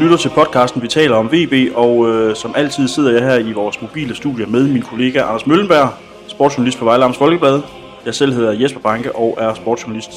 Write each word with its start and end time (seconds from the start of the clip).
lytter 0.00 0.16
til 0.16 0.28
podcasten, 0.28 0.82
vi 0.82 0.88
taler 0.88 1.16
om 1.16 1.32
VB, 1.32 1.72
og 1.74 2.08
øh, 2.08 2.36
som 2.36 2.54
altid 2.56 2.88
sidder 2.88 3.12
jeg 3.12 3.22
her 3.22 3.36
i 3.36 3.52
vores 3.52 3.82
mobile 3.82 4.14
studie 4.14 4.46
med 4.46 4.68
min 4.68 4.82
kollega 4.82 5.20
Anders 5.20 5.46
Møllenberg, 5.46 5.88
sportsjournalist 6.26 6.78
på 6.78 6.84
Vejle 6.84 7.04
Amts 7.04 7.18
Folkeblad. 7.18 7.60
Jeg 8.06 8.14
selv 8.14 8.32
hedder 8.32 8.52
Jesper 8.52 8.80
Banke 8.80 9.16
og 9.16 9.38
er 9.40 9.54
sportsjournalist 9.54 10.10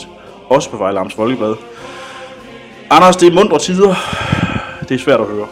også 0.50 0.69
på 0.69 0.77
Vejle 0.77 1.00
Amts 1.00 1.15
Folkeblad. 1.15 1.55
Anders, 2.89 3.15
det 3.15 3.27
er 3.27 3.33
mundre 3.33 3.59
tider. 3.59 3.96
Det 4.89 4.96
er 4.96 5.00
svært 5.00 5.19
at 5.19 5.25
høre. 5.25 5.47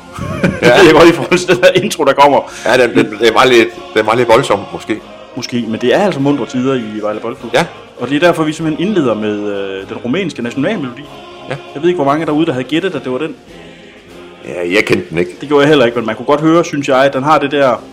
Ja. 0.61 0.67
det 0.81 0.89
er 0.89 0.93
godt 0.93 1.09
i 1.09 1.13
forhold 1.13 1.37
til 1.37 1.47
den 1.47 1.63
her 1.63 1.83
intro, 1.83 2.03
der 2.03 2.13
kommer. 2.13 2.51
Ja, 2.65 2.83
det, 2.83 2.95
det, 2.95 3.19
det, 3.19 3.33
var 3.33 3.45
lidt, 3.45 3.69
det 3.93 4.05
var 4.05 4.15
lidt 4.15 4.27
voldsomt 4.27 4.73
måske. 4.73 5.01
Måske, 5.35 5.65
men 5.67 5.81
det 5.81 5.95
er 5.95 5.99
altså 5.99 6.19
mundre 6.19 6.45
tider 6.45 6.75
i 6.75 7.01
Vejle 7.01 7.19
Boldklub. 7.19 7.53
Ja. 7.53 7.65
Og 7.99 8.09
det 8.09 8.15
er 8.15 8.19
derfor, 8.19 8.43
vi 8.43 8.53
simpelthen 8.53 8.87
indleder 8.87 9.13
med 9.13 9.53
øh, 9.53 9.89
den 9.89 9.97
rumænske 9.97 10.41
nationalmelodi. 10.41 11.01
Ja. 11.49 11.55
Jeg 11.73 11.81
ved 11.81 11.89
ikke, 11.89 11.97
hvor 11.97 12.11
mange 12.11 12.25
derude, 12.25 12.45
der 12.45 12.51
havde 12.51 12.63
gættet, 12.63 12.95
at 12.95 13.03
det 13.03 13.11
var 13.11 13.17
den. 13.17 13.35
Ja, 14.45 14.73
jeg 14.73 14.85
kendte 14.85 15.09
den 15.09 15.17
ikke. 15.17 15.31
Det 15.41 15.47
gjorde 15.47 15.61
jeg 15.61 15.69
heller 15.69 15.85
ikke, 15.85 15.95
men 15.97 16.05
man 16.05 16.15
kunne 16.15 16.25
godt 16.25 16.41
høre, 16.41 16.65
synes 16.65 16.87
jeg, 16.87 17.05
at 17.05 17.13
den 17.13 17.23
har 17.23 17.39
det 17.39 17.51
der 17.51 17.83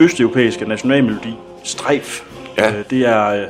østeuropæiske 0.00 0.68
nationalmelodi. 0.68 1.36
Strejf. 1.64 2.20
Ja. 2.58 2.68
Øh, 2.78 2.84
det 2.90 3.06
er 3.08 3.26
øh, 3.28 3.46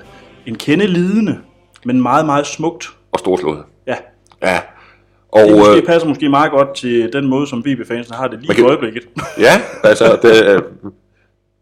en 0.47 0.55
kende 0.55 0.87
lidende, 0.87 1.39
men 1.85 2.03
meget, 2.03 2.27
meget 2.27 2.47
smukt. 2.47 2.89
Og 3.13 3.19
storslået. 3.19 3.63
Ja. 3.87 3.95
Ja. 4.43 4.59
Og, 5.33 5.41
det 5.49 5.59
måske, 5.59 5.77
øh, 5.77 5.83
passer 5.87 6.09
måske 6.09 6.29
meget 6.29 6.51
godt 6.51 6.75
til 6.77 7.11
den 7.13 7.27
måde, 7.27 7.47
som 7.47 7.65
VB-fansen 7.67 8.15
har 8.15 8.29
det 8.29 8.39
lige 8.39 8.49
Man 8.49 8.57
i 8.57 8.61
kan- 8.61 8.67
øjeblikket. 8.67 9.03
ja, 9.39 9.61
altså, 9.85 10.19
det, 10.23 10.45
øh, 10.47 10.63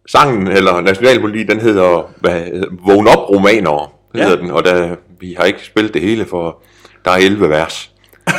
sangen, 0.08 0.46
eller 0.46 0.80
nationalmelodi, 0.80 1.42
den 1.44 1.60
hedder, 1.60 2.10
hvad, 2.20 2.42
Vågn 2.86 3.08
op, 3.08 3.30
romanere, 3.30 3.88
Ja. 4.14 4.22
hedder 4.22 4.36
den, 4.36 4.50
og 4.50 4.64
der, 4.64 4.96
vi 5.20 5.34
har 5.38 5.44
ikke 5.44 5.64
spillet 5.64 5.94
det 5.94 6.02
hele, 6.02 6.24
for 6.24 6.62
der 7.04 7.10
er 7.10 7.16
11 7.16 7.48
vers. 7.48 7.90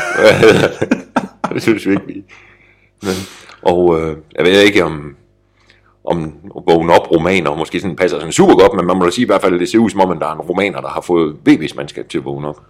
Det 1.53 1.61
synes 1.61 1.85
vi 1.85 1.91
ikke, 1.91 2.03
vi... 2.07 2.23
Og 3.61 4.01
øh, 4.01 4.17
jeg 4.35 4.45
ved 4.45 4.61
ikke, 4.61 4.83
om, 4.83 5.15
om 6.03 6.33
vågn 6.67 6.89
op 6.89 7.11
romaner 7.11 7.55
måske 7.55 7.79
sådan 7.79 7.95
passer 7.95 8.17
sådan 8.17 8.31
super 8.31 8.55
godt, 8.55 8.73
men 8.75 8.85
man 8.85 8.97
må 8.97 9.05
da 9.05 9.11
sige 9.11 9.23
i 9.23 9.25
hvert 9.25 9.41
fald, 9.41 9.53
at 9.53 9.59
det 9.59 9.69
ser 9.69 9.79
ud 9.79 9.89
som 9.89 10.01
om, 10.01 10.11
at 10.11 10.17
der 10.19 10.27
er 10.27 10.33
en 10.33 10.39
romaner, 10.41 10.81
der 10.81 10.89
har 10.89 11.01
fået 11.01 11.35
VB's 11.49 11.75
mandskab 11.75 12.09
til 12.09 12.17
at 12.17 12.25
vågne 12.25 12.47
op. 12.47 12.61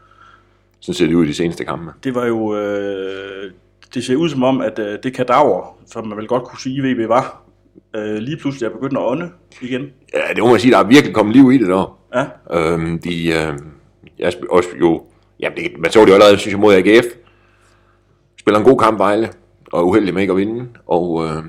Sådan 0.79 0.93
ser 0.93 1.05
det 1.07 1.13
ud 1.13 1.25
i 1.25 1.27
de 1.27 1.33
seneste 1.33 1.65
kampe. 1.65 1.91
Det 2.03 2.15
var 2.15 2.25
jo... 2.25 2.55
Øh, 2.57 3.51
det 3.93 4.03
ser 4.05 4.15
ud 4.15 4.29
som 4.29 4.43
om, 4.43 4.61
at 4.61 4.79
øh, 4.79 4.97
det 5.03 5.13
kadaver, 5.13 5.77
som 5.85 6.07
man 6.07 6.17
vel 6.17 6.27
godt 6.27 6.43
kunne 6.43 6.59
sige, 6.59 6.81
VB 6.83 7.09
var, 7.09 7.41
øh, 7.95 8.15
lige 8.15 8.37
pludselig 8.37 8.67
er 8.67 8.71
begyndt 8.71 8.97
at 8.97 9.03
ånde 9.03 9.29
igen. 9.61 9.81
Ja, 10.13 10.33
det 10.35 10.43
må 10.43 10.49
man 10.49 10.59
sige, 10.59 10.71
der 10.71 10.77
er 10.77 10.83
virkelig 10.83 11.13
kommet 11.15 11.35
liv 11.35 11.51
i 11.51 11.57
det 11.57 11.67
der. 11.67 11.97
Ja, 12.15 12.25
Øhm, 12.51 12.99
de, 12.99 13.27
øh, 13.27 13.53
jeg 14.19 14.33
også 14.49 14.69
jo, 14.79 15.03
jamen 15.39 15.57
det, 15.57 15.71
man 15.79 15.91
så 15.91 16.01
det 16.01 16.07
jo 16.07 16.13
allerede, 16.13 16.37
synes 16.37 16.51
jeg, 16.51 16.59
mod 16.59 16.73
AGF. 16.73 17.05
Spiller 18.39 18.59
en 18.59 18.65
god 18.65 18.79
kamp, 18.79 18.99
Vejle, 18.99 19.29
og 19.71 19.79
er 19.79 19.83
uheldig 19.83 20.13
med 20.13 20.21
ikke 20.21 20.31
at 20.31 20.37
vinde. 20.37 20.69
Og 20.87 21.25
øh, 21.25 21.43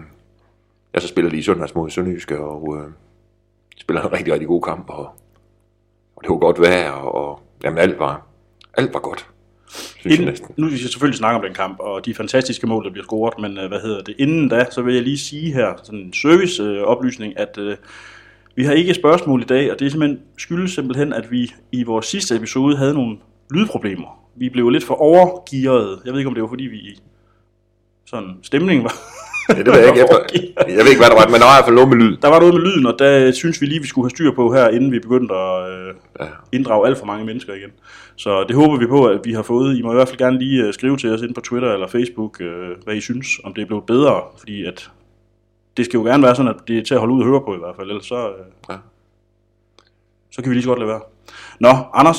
ja, 0.94 1.00
så 1.00 1.08
spiller 1.08 1.32
i 1.32 1.42
søndags 1.42 1.74
mod 1.74 1.90
Sønderjyske, 1.90 2.38
og 2.38 2.76
øh, 2.78 2.90
spiller 3.76 4.02
en 4.02 4.12
rigtig, 4.12 4.32
rigtig 4.32 4.48
god 4.48 4.62
kamp. 4.62 4.90
Og, 4.90 5.04
og 6.16 6.22
det 6.22 6.30
var 6.30 6.36
godt 6.36 6.60
vejr, 6.60 6.90
og, 6.90 7.14
og 7.14 7.40
jamen 7.64 7.78
alt 7.78 7.98
var, 7.98 8.26
alt 8.74 8.94
var 8.94 9.00
godt, 9.00 9.28
synes 9.68 10.18
jeg 10.18 10.28
Inden, 10.28 10.36
nu 10.56 10.68
skal 10.68 10.80
jeg 10.80 10.90
selvfølgelig 10.90 11.18
snakke 11.18 11.36
om 11.36 11.42
den 11.42 11.54
kamp, 11.54 11.78
og 11.80 12.06
de 12.06 12.14
fantastiske 12.14 12.66
mål, 12.66 12.84
der 12.84 12.90
bliver 12.90 13.04
scoret, 13.04 13.38
men 13.38 13.58
øh, 13.58 13.68
hvad 13.68 13.80
hedder 13.80 14.02
det? 14.02 14.14
Inden 14.18 14.48
da, 14.48 14.66
så 14.70 14.82
vil 14.82 14.94
jeg 14.94 15.02
lige 15.02 15.18
sige 15.18 15.52
her, 15.52 15.74
sådan 15.82 16.00
en 16.00 16.12
serviceoplysning, 16.12 17.34
øh, 17.36 17.42
at 17.42 17.58
øh, 17.58 17.76
vi 18.56 18.64
har 18.64 18.72
ikke 18.72 18.94
spørgsmål 18.94 19.42
i 19.42 19.44
dag, 19.44 19.72
og 19.72 19.78
det 19.78 19.86
er 19.86 19.90
simpelthen, 19.90 20.20
skyldes 20.38 20.72
simpelthen, 20.72 21.12
at 21.12 21.30
vi 21.30 21.52
i 21.72 21.82
vores 21.82 22.06
sidste 22.06 22.36
episode 22.36 22.76
havde 22.76 22.94
nogle 22.94 23.16
lydproblemer. 23.50 24.28
Vi 24.36 24.48
blev 24.48 24.70
lidt 24.70 24.84
for 24.84 24.94
overgearet. 24.94 26.00
Jeg 26.04 26.12
ved 26.12 26.20
ikke, 26.20 26.28
om 26.28 26.34
det 26.34 26.42
var 26.42 26.48
fordi 26.48 26.64
vi 26.64 27.00
sådan 28.06 28.30
stemningen 28.42 28.84
var... 28.84 28.94
Ja, 29.48 29.54
det 29.54 29.66
ved 29.66 29.78
jeg 29.78 29.88
ikke, 29.88 30.00
efter, 30.04 30.16
jeg 30.68 30.84
ved 30.84 30.90
ikke, 30.92 31.00
hvad 31.00 31.10
der 31.10 31.16
var, 31.20 31.26
men 31.26 31.34
der 31.40 31.46
var 31.46 31.54
i 31.54 31.56
hvert 31.58 31.64
fald 31.64 31.74
noget 31.74 31.88
med 31.88 31.96
lyd. 31.96 32.16
Der 32.16 32.28
var 32.28 32.38
noget 32.40 32.54
med 32.54 32.62
lyden, 32.62 32.86
og 32.86 32.94
der 32.98 33.32
synes 33.32 33.60
vi 33.60 33.66
lige, 33.66 33.80
vi 33.80 33.86
skulle 33.86 34.04
have 34.04 34.10
styr 34.10 34.32
på 34.34 34.52
her, 34.52 34.68
inden 34.68 34.92
vi 34.92 34.98
begyndte 34.98 35.34
at 35.34 35.70
øh, 35.70 35.94
Ja. 36.20 36.26
inddrage 36.52 36.86
alt 36.86 36.98
for 36.98 37.06
mange 37.06 37.24
mennesker 37.24 37.54
igen. 37.54 37.70
Så 38.16 38.44
det 38.48 38.56
håber 38.56 38.76
vi 38.78 38.86
på, 38.86 39.06
at 39.06 39.20
vi 39.24 39.32
har 39.32 39.42
fået. 39.42 39.76
I 39.78 39.82
må 39.82 39.90
i 39.92 39.94
hvert 39.94 40.08
fald 40.08 40.18
gerne 40.18 40.38
lige 40.38 40.62
øh, 40.66 40.74
skrive 40.74 40.96
til 40.96 41.10
os 41.14 41.22
ind 41.22 41.34
på 41.34 41.40
Twitter 41.40 41.72
eller 41.72 41.86
Facebook, 41.86 42.40
øh, 42.40 42.68
hvad 42.84 42.94
I 42.94 43.00
synes, 43.00 43.26
om 43.44 43.54
det 43.54 43.62
er 43.62 43.66
blevet 43.66 43.84
bedre. 43.86 44.22
Fordi 44.38 44.64
at 44.64 44.90
det 45.76 45.84
skal 45.84 45.98
jo 45.98 46.04
gerne 46.04 46.22
være 46.22 46.34
sådan, 46.36 46.50
at 46.54 46.60
det 46.68 46.78
er 46.78 46.82
til 46.82 46.94
at 46.94 47.00
holde 47.00 47.14
ud 47.14 47.20
og 47.20 47.26
høre 47.26 47.40
på 47.40 47.54
i 47.54 47.58
hvert 47.58 47.76
fald. 47.76 47.88
Ellers 47.88 48.06
så, 48.06 48.28
øh, 48.28 48.44
Ja. 48.70 48.76
så 50.32 50.42
kan 50.42 50.50
vi 50.50 50.54
lige 50.54 50.62
så 50.62 50.68
godt 50.68 50.78
lade 50.78 50.88
være. 50.88 51.00
Nå, 51.60 51.68
Anders. 51.94 52.18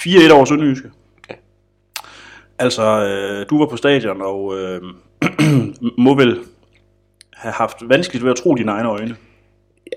4-1 0.00 0.32
over 0.32 0.44
Sønderjyske. 0.44 0.90
Altså, 2.58 2.82
øh, 2.82 3.46
du 3.50 3.58
var 3.58 3.66
på 3.66 3.76
stadion 3.76 4.22
og 4.22 4.58
øh, 4.58 4.82
må 6.06 6.14
vel 6.14 6.40
have 7.32 7.52
haft 7.52 7.76
vanskeligt 7.88 8.24
ved 8.24 8.30
at 8.30 8.36
tro 8.36 8.54
dine 8.54 8.72
egne 8.72 8.88
øjne. 8.88 9.16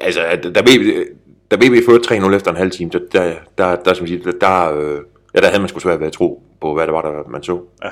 Altså, 0.01 0.21
da 0.55 0.61
VB, 0.61 1.07
da 1.51 1.55
VB 1.55 1.85
førte 1.85 2.15
3-0 2.15 2.33
efter 2.35 2.51
en 2.51 2.57
halv 2.57 2.71
time, 2.71 2.89
der, 2.89 2.99
der, 3.11 3.33
der, 3.57 3.75
der, 3.75 3.93
som 3.93 4.07
siger, 4.07 4.23
der, 4.23 4.31
der, 4.41 4.73
øh, 4.73 5.01
ja, 5.35 5.39
der 5.39 5.47
havde 5.47 5.59
man 5.59 5.69
sgu 5.69 5.79
svært 5.79 5.99
ved 5.99 6.07
at 6.07 6.13
tro 6.13 6.43
på, 6.61 6.73
hvad 6.73 6.85
det 6.85 6.93
var, 6.93 7.01
der 7.01 7.29
man 7.29 7.43
så. 7.43 7.61
Ja. 7.83 7.89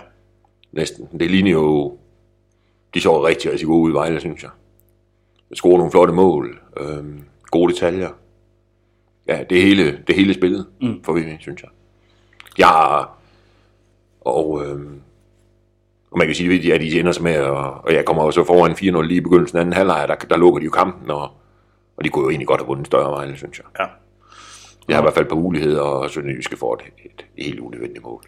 Næsten. 0.71 1.07
Det 1.19 1.31
ligner 1.31 1.51
jo, 1.51 1.97
de 2.93 3.01
så 3.01 3.25
rigtig, 3.25 3.51
rigtig 3.51 3.67
gode 3.67 3.81
ud 3.81 3.91
i 3.91 3.93
Vejle, 3.93 4.19
synes 4.19 4.43
jeg. 4.43 4.51
Scorer 5.53 5.77
nogle 5.77 5.91
flotte 5.91 6.13
mål, 6.13 6.59
øh, 6.77 7.03
gode 7.51 7.73
detaljer. 7.73 8.09
Ja, 9.27 9.43
det 9.49 9.61
hele, 9.61 9.99
det 10.07 10.15
hele 10.15 10.33
spillet 10.33 10.65
mm. 10.81 11.03
for 11.03 11.13
VB, 11.13 11.41
synes 11.41 11.61
jeg. 11.61 11.69
Ja, 12.59 13.03
og, 14.25 14.65
øh, 14.65 14.79
og 16.11 16.17
man 16.17 16.27
kan 16.27 16.35
sige, 16.35 16.73
at 16.73 16.81
de 16.81 16.99
ender 16.99 17.11
sig 17.11 17.23
med, 17.23 17.39
og, 17.39 17.85
og 17.85 17.93
jeg 17.93 18.05
kommer 18.05 18.23
jo 18.23 18.31
så 18.31 18.43
foran 18.43 18.71
4-0 18.71 19.01
lige 19.01 19.17
i 19.17 19.21
begyndelsen 19.21 19.57
af 19.57 19.61
anden 19.61 19.73
halvleg, 19.73 20.05
der, 20.07 20.15
der 20.15 20.37
lukker 20.37 20.59
de 20.59 20.65
jo 20.65 20.71
kampen, 20.71 21.11
og, 21.11 21.31
og 21.97 22.03
de 22.03 22.09
kunne 22.09 22.23
jo 22.23 22.29
egentlig 22.29 22.47
godt 22.47 22.61
have 22.61 22.67
vundet 22.67 22.87
større 22.87 23.11
Vejle, 23.11 23.37
synes 23.37 23.57
jeg. 23.57 23.65
Ja. 23.79 23.85
Jeg 24.87 24.95
har 24.95 25.01
i 25.01 25.05
hvert 25.05 25.13
fald 25.13 25.25
et 25.25 25.29
par 25.29 25.35
muligheder, 25.35 25.81
og 25.81 26.09
Sønderjyske 26.09 26.57
får 26.57 26.73
et, 26.75 26.81
et, 27.05 27.25
et 27.37 27.45
helt 27.45 27.59
unødvendigt 27.59 28.03
mål. 28.03 28.23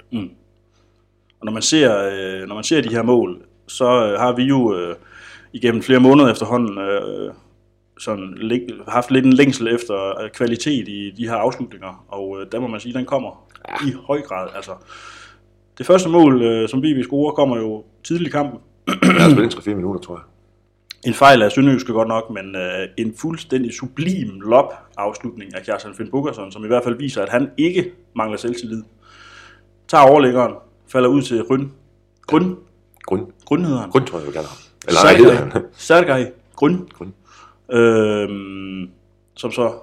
Og 1.39 1.45
når 1.45 1.51
man 1.51 1.61
ser, 1.61 1.97
øh, 1.97 2.47
når 2.47 2.55
man 2.55 2.63
ser 2.63 2.81
de 2.81 2.89
her 2.89 3.03
mål, 3.03 3.41
så 3.67 3.85
øh, 3.85 4.19
har 4.19 4.35
vi 4.35 4.43
jo 4.43 4.75
øh, 4.75 4.95
igennem 5.53 5.81
flere 5.81 5.99
måneder 5.99 6.31
efterhånden 6.31 6.77
øh, 6.77 7.33
sådan, 7.99 8.37
haft 8.87 9.11
lidt 9.11 9.25
en 9.25 9.33
længsel 9.33 9.67
efter 9.67 10.21
øh, 10.21 10.29
kvalitet 10.29 10.87
i 10.87 11.13
de 11.17 11.27
her 11.27 11.35
afslutninger, 11.35 12.05
og 12.07 12.37
øh, 12.39 12.47
der 12.51 12.59
må 12.59 12.67
man 12.67 12.79
sige, 12.79 12.93
den 12.93 13.05
kommer 13.05 13.47
ja. 13.67 13.87
i 13.87 13.93
høj 14.07 14.21
grad. 14.21 14.49
Altså, 14.55 14.71
det 15.77 15.85
første 15.85 16.09
mål, 16.09 16.41
øh, 16.41 16.69
som 16.69 16.79
VB 16.83 17.03
scorer, 17.03 17.31
kommer 17.31 17.57
jo 17.57 17.83
tidligt 18.03 18.27
i 18.27 18.31
kampen. 18.31 18.59
Jeg 18.87 19.23
har 19.23 19.29
spillet 19.29 19.53
3-4 19.53 19.73
minutter, 19.73 20.01
tror 20.01 20.15
jeg. 20.15 20.23
En 21.09 21.13
fejl 21.13 21.41
af 21.41 21.51
Sønderjyske 21.51 21.93
godt 21.93 22.07
nok, 22.07 22.29
men 22.29 22.55
øh, 22.55 22.87
en 22.97 23.13
fuldstændig 23.17 23.73
sublim 23.73 24.39
lop 24.41 24.73
afslutning 24.97 25.55
af 25.55 25.63
Kjartan 25.63 25.93
Finn 25.93 26.11
Bukkerson, 26.11 26.51
som 26.51 26.63
i 26.63 26.67
hvert 26.67 26.83
fald 26.83 26.97
viser, 26.97 27.21
at 27.21 27.29
han 27.29 27.49
ikke 27.57 27.91
mangler 28.15 28.37
selvtillid. 28.37 28.83
Tager 29.87 30.03
overlæggeren, 30.03 30.53
falder 30.87 31.09
ud 31.09 31.21
til 31.21 31.43
Grøn. 31.43 31.71
Grøn? 32.27 32.55
Grund, 33.05 33.27
Grøn 33.45 33.65
hedder 33.65 33.79
han. 33.79 33.89
grund 33.89 34.07
tror 34.07 34.19
jeg, 34.19 34.27
vi 34.27 34.31
kalder 34.31 34.47
ham. 34.47 34.57
Eller 34.87 34.99
nej, 35.03 35.15
hedder 35.15 35.49
han. 35.53 35.63
Sergej 35.73 36.31
Grøn. 36.55 36.87
Grün. 36.93 37.11
Øhm, 37.75 38.89
som 39.35 39.51
så 39.51 39.73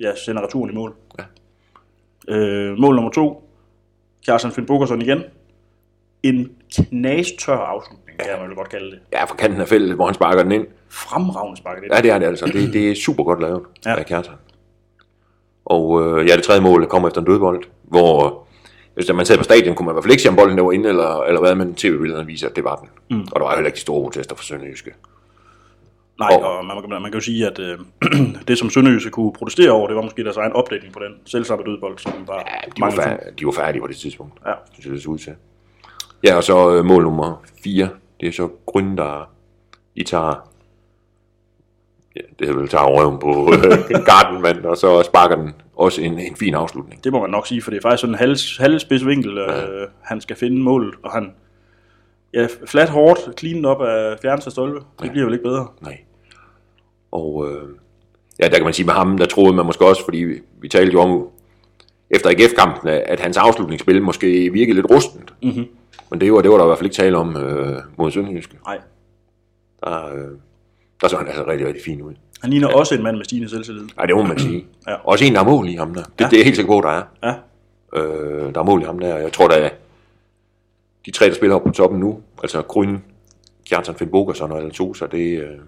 ja, 0.00 0.12
sender 0.26 0.42
returen 0.42 0.70
i 0.70 0.74
mål. 0.74 0.94
Ja. 1.18 1.24
Øh, 2.34 2.78
mål 2.78 2.94
nummer 2.94 3.10
to. 3.10 3.50
Kjartan 4.24 4.52
Finn 4.52 4.66
Bukkerson 4.66 5.02
igen. 5.02 5.22
En 6.22 6.50
knastør 6.76 7.56
afslutning, 7.56 8.18
kan 8.18 8.28
man 8.40 8.48
vel 8.48 8.56
godt 8.56 8.68
kalde 8.68 8.90
det. 8.90 8.98
Ja, 9.12 9.24
fra 9.24 9.36
kanten 9.36 9.60
af 9.60 9.68
feltet, 9.68 9.94
hvor 9.96 10.04
han 10.04 10.14
sparker 10.14 10.42
den 10.42 10.52
ind. 10.52 10.66
Fremragende 10.88 11.56
sparket 11.60 11.84
ind. 11.84 11.92
Ja, 11.94 12.00
det 12.00 12.10
er 12.10 12.18
det 12.18 12.26
altså. 12.26 12.46
Det, 12.46 12.72
det 12.74 12.90
er 12.90 12.94
super 12.94 13.24
godt 13.24 13.40
lavet 13.40 13.62
Ja. 13.84 13.90
ja. 13.90 13.96
af 13.98 14.06
Kjartan. 14.06 14.34
Og 15.64 16.02
øh, 16.20 16.28
ja, 16.28 16.36
det 16.36 16.44
tredje 16.44 16.60
mål 16.60 16.86
kommer 16.86 17.08
efter 17.08 17.20
en 17.20 17.26
dødbold, 17.26 17.62
hvor 17.82 18.44
hvis 18.94 19.12
man 19.14 19.26
sad 19.26 19.38
på 19.38 19.44
stadion, 19.44 19.74
kunne 19.74 19.86
man 19.86 19.92
i 19.92 19.94
hvert 19.94 20.04
fald 20.04 20.12
ikke 20.12 20.22
se, 20.22 20.28
om 20.28 20.36
bolden 20.36 20.58
der 20.58 20.64
var 20.64 20.72
inde, 20.72 20.88
eller, 20.88 21.22
eller 21.22 21.40
hvad, 21.40 21.54
men 21.54 21.74
tv-billederne 21.74 22.26
viser, 22.26 22.48
at 22.48 22.56
det 22.56 22.64
var 22.64 22.76
den. 22.76 22.88
Mm. 23.18 23.22
Og 23.32 23.40
der 23.40 23.46
var 23.46 23.54
heller 23.54 23.66
ikke 23.66 23.76
de 23.76 23.80
store 23.80 24.02
protester 24.02 24.36
fra 24.36 24.42
Sønderjyske. 24.44 24.90
Nej, 26.18 26.28
Og- 26.32 26.58
og 26.58 26.64
man, 26.64 26.76
man, 26.88 27.02
man 27.02 27.10
kan 27.10 27.20
jo 27.20 27.24
sige, 27.24 27.46
at 27.46 27.58
øh, 27.58 27.78
det 28.48 28.58
som 28.58 28.70
Sønderjyse 28.70 29.10
kunne 29.10 29.32
protestere 29.32 29.70
over, 29.70 29.86
det 29.86 29.96
var 29.96 30.02
måske 30.02 30.24
deres 30.24 30.36
egen 30.36 30.52
opdækning 30.52 30.92
på 30.94 31.00
den 31.00 31.14
selvsamme 31.26 31.64
dødbold, 31.64 31.98
som 31.98 32.12
var 32.26 32.34
Ja, 32.46 32.70
de 32.76 32.80
var, 32.80 32.90
færdige, 32.90 33.32
de 33.38 33.46
var 33.46 33.52
færdige 33.52 33.80
på 33.82 33.86
det 33.86 33.96
tidspunkt. 33.96 34.32
Ja. 34.46 34.52
Synes 34.72 34.86
jeg, 34.86 34.94
det 34.94 35.06
ud 35.06 35.18
til. 35.18 35.32
Ja, 36.24 36.36
og 36.36 36.44
så 36.44 36.74
øh, 36.76 36.84
mål 36.84 37.02
nummer 37.02 37.42
4. 37.64 37.88
Det 38.20 38.28
er 38.28 38.32
så 38.32 38.48
Grøn, 38.66 38.96
der 38.96 39.30
I 39.94 40.02
tager... 40.04 40.50
Ja, 42.16 42.20
det 42.38 42.56
vel 42.56 42.68
tager 42.68 42.84
røven 42.86 43.18
på 43.18 43.52
øh, 43.54 44.04
Gardenmand, 44.10 44.64
og 44.64 44.76
så 44.76 45.02
sparker 45.02 45.36
den 45.36 45.54
også 45.76 46.02
en, 46.02 46.18
en 46.18 46.36
fin 46.36 46.54
afslutning. 46.54 47.04
Det 47.04 47.12
må 47.12 47.20
man 47.20 47.30
nok 47.30 47.46
sige, 47.46 47.62
for 47.62 47.70
det 47.70 47.76
er 47.78 47.82
faktisk 47.82 48.00
sådan 48.00 48.14
en 48.14 48.18
halv, 48.18 48.36
halvspids 48.58 49.06
vinkel, 49.06 49.38
øh, 49.38 49.88
han 50.02 50.20
skal 50.20 50.36
finde 50.36 50.62
målet, 50.62 50.94
og 51.02 51.12
han 51.12 51.32
ja, 52.34 52.46
flat 52.66 52.88
hårdt, 52.88 53.38
clean 53.40 53.64
op 53.64 53.82
af 53.82 54.18
fjerneste 54.22 54.50
stolpe. 54.50 54.80
Det 55.02 55.10
bliver 55.10 55.24
vel 55.24 55.34
ikke 55.34 55.42
bedre. 55.44 55.66
Nej. 55.80 55.98
Og 57.12 57.46
øh, 57.50 57.68
ja, 58.40 58.48
der 58.48 58.54
kan 58.56 58.64
man 58.64 58.72
sige 58.72 58.86
med 58.86 58.94
ham, 58.94 59.18
der 59.18 59.26
troede 59.26 59.56
man 59.56 59.66
måske 59.66 59.86
også, 59.86 60.04
fordi 60.04 60.18
vi, 60.18 60.34
vi 60.60 60.68
talte 60.68 60.92
jo 60.92 61.00
om 61.00 61.28
efter 62.10 62.30
AGF-kampen, 62.30 62.88
at 62.88 63.20
hans 63.20 63.36
afslutningsspil 63.36 64.02
måske 64.02 64.52
virkede 64.52 64.74
lidt 64.74 64.90
rustent. 64.90 65.34
Mm-hmm. 65.42 65.66
Men 66.10 66.20
det 66.20 66.32
var, 66.32 66.40
det 66.42 66.50
var 66.50 66.56
der 66.56 66.64
i 66.64 66.66
hvert 66.66 66.78
fald 66.78 66.86
ikke 66.86 66.96
tale 66.96 67.16
om 67.18 67.36
øh, 67.36 67.78
mod 67.98 68.10
Sønderjyske. 68.10 68.56
Nej. 68.66 68.78
Der, 69.84 70.06
øh, 70.14 70.28
der 71.00 71.08
så 71.08 71.16
han 71.16 71.26
altså 71.26 71.44
rigtig, 71.46 71.66
rigtig 71.66 71.84
fin 71.84 72.02
ud. 72.02 72.12
Han 72.40 72.50
ligner 72.50 72.68
ja. 72.68 72.76
også 72.78 72.94
en 72.94 73.02
mand 73.02 73.16
med 73.16 73.24
stigende 73.24 73.48
selvtillid. 73.50 73.84
Nej, 73.96 74.06
det 74.06 74.16
må 74.16 74.22
man 74.22 74.38
sige. 74.38 74.66
Ja. 74.88 74.94
Også 75.04 75.24
en, 75.24 75.34
der 75.34 75.40
er 75.40 75.44
mål 75.44 75.68
i 75.68 75.74
ham 75.74 75.94
der. 75.94 76.02
Det, 76.02 76.10
Ja. 76.20 76.24
ja. 76.24 76.30
det 76.30 76.40
er 76.40 76.44
helt 76.44 76.56
sikker 76.56 76.72
på, 76.72 76.80
der 76.80 76.88
er. 76.92 77.02
Ja, 77.24 77.34
Øh, 77.96 78.54
der 78.54 78.60
er 78.60 78.64
mål 78.64 78.82
i 78.82 78.84
ham 78.84 78.98
der. 78.98 79.16
Jeg 79.16 79.32
tror, 79.32 79.48
der 79.48 79.54
er 79.54 79.70
de 81.06 81.10
tre, 81.10 81.26
der 81.26 81.34
spiller 81.34 81.56
op 81.56 81.64
på 81.64 81.70
toppen 81.70 82.00
nu, 82.00 82.22
altså 82.42 82.62
Grøn, 82.62 83.04
Kjartan 83.66 83.94
Finn 83.94 84.10
Bogerson 84.10 84.52
og 84.52 84.72
to, 84.72 84.92
det, 84.92 85.40
øh, 85.40 85.58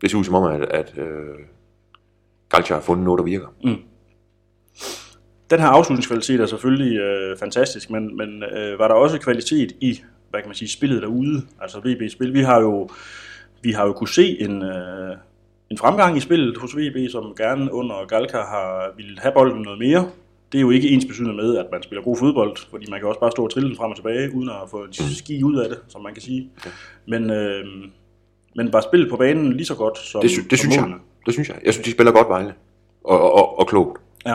det 0.00 0.10
ser 0.10 0.18
ud 0.18 0.24
som 0.24 0.34
om, 0.34 0.44
at, 0.44 0.62
at 0.62 0.98
øh, 0.98 1.38
Galcha 2.48 2.74
har 2.74 2.80
fundet 2.80 3.04
noget, 3.04 3.18
der 3.18 3.24
virker. 3.24 3.46
Mm. 3.64 3.76
den 5.50 5.60
her 5.60 5.66
afslutningskvalitet 5.66 6.40
er 6.40 6.46
selvfølgelig 6.46 6.98
øh, 6.98 7.38
fantastisk, 7.38 7.90
men, 7.90 8.16
men 8.16 8.42
øh, 8.42 8.78
var 8.78 8.88
der 8.88 8.94
også 8.94 9.18
kvalitet 9.18 9.72
i, 9.80 10.00
hvad 10.30 10.40
kan 10.40 10.48
man 10.48 10.54
sige, 10.54 10.68
spillet 10.68 11.02
derude, 11.02 11.42
altså 11.60 11.78
VB-spil. 11.78 12.34
Vi 12.34 12.40
har 12.40 12.60
jo, 12.60 12.88
vi 13.62 13.72
har 13.72 13.86
jo 13.86 13.92
kunne 13.92 14.08
se 14.08 14.40
en, 14.40 14.62
øh, 14.62 15.16
en 15.70 15.78
fremgang 15.78 16.16
i 16.16 16.20
spillet 16.20 16.56
hos 16.56 16.76
VB, 16.76 17.10
som 17.10 17.34
gerne 17.36 17.72
under 17.72 18.06
Galka 18.06 18.36
har 18.36 18.92
ville 18.96 19.20
have 19.20 19.32
bolden 19.32 19.62
noget 19.62 19.78
mere. 19.78 20.10
Det 20.52 20.58
er 20.58 20.62
jo 20.62 20.70
ikke 20.70 20.88
ens 20.88 21.04
betydende 21.04 21.34
med, 21.34 21.56
at 21.56 21.66
man 21.72 21.82
spiller 21.82 22.02
god 22.02 22.16
fodbold, 22.16 22.56
fordi 22.70 22.90
man 22.90 23.00
kan 23.00 23.08
også 23.08 23.20
bare 23.20 23.30
stå 23.30 23.44
og 23.44 23.50
trille 23.52 23.76
frem 23.76 23.90
og 23.90 23.96
tilbage, 23.96 24.34
uden 24.34 24.48
at 24.48 24.70
få 24.70 24.86
ski 24.92 25.42
ud 25.44 25.56
af 25.56 25.68
det, 25.68 25.78
som 25.88 26.02
man 26.02 26.12
kan 26.14 26.22
sige. 26.22 26.50
Men, 27.06 27.30
øh, 27.30 27.64
men 28.56 28.72
var 28.72 28.80
spillet 28.80 29.10
på 29.10 29.16
banen 29.16 29.52
lige 29.52 29.66
så 29.66 29.74
godt 29.74 29.98
som 29.98 30.20
Det, 30.20 30.30
sy- 30.30 30.38
det 30.50 30.50
som 30.50 30.56
synes 30.58 30.74
jeg. 30.76 30.82
målene? 30.82 31.00
Det 31.26 31.34
synes 31.34 31.48
jeg. 31.48 31.56
Jeg 31.64 31.72
synes, 31.74 31.84
de 31.84 31.90
spiller 31.92 32.12
godt 32.12 32.28
Vejle. 32.28 32.54
Og, 33.04 33.20
og, 33.20 33.32
og, 33.34 33.58
og 33.58 33.66
klogt. 33.66 34.00
Ja, 34.26 34.34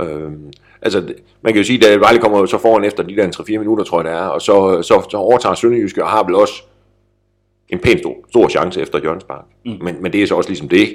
Øhm, 0.00 0.52
altså, 0.82 1.00
man 1.42 1.52
kan 1.52 1.62
jo 1.62 1.64
sige, 1.66 1.88
at 1.88 2.00
Vejle 2.00 2.18
kommer 2.18 2.46
så 2.46 2.58
foran 2.58 2.84
efter 2.84 3.02
de 3.02 3.16
der 3.16 3.28
3-4 3.54 3.58
minutter, 3.58 3.84
tror 3.84 3.98
jeg 3.98 4.04
det 4.04 4.12
er, 4.20 4.26
og 4.26 4.42
så, 4.42 4.82
så, 4.82 5.06
så 5.10 5.16
overtager 5.16 5.54
Sønderjyske 5.54 6.04
og 6.04 6.10
har 6.10 6.24
vel 6.24 6.34
også 6.34 6.62
en 7.68 7.78
pæn 7.78 7.98
stor, 7.98 8.14
stor 8.30 8.48
chance 8.48 8.80
efter 8.80 8.98
Jørgens 9.04 9.24
Park. 9.24 9.44
Mm. 9.64 9.72
Men, 9.82 10.02
men 10.02 10.12
det 10.12 10.22
er 10.22 10.26
så 10.26 10.34
også 10.34 10.50
ligesom 10.50 10.68
det. 10.68 10.88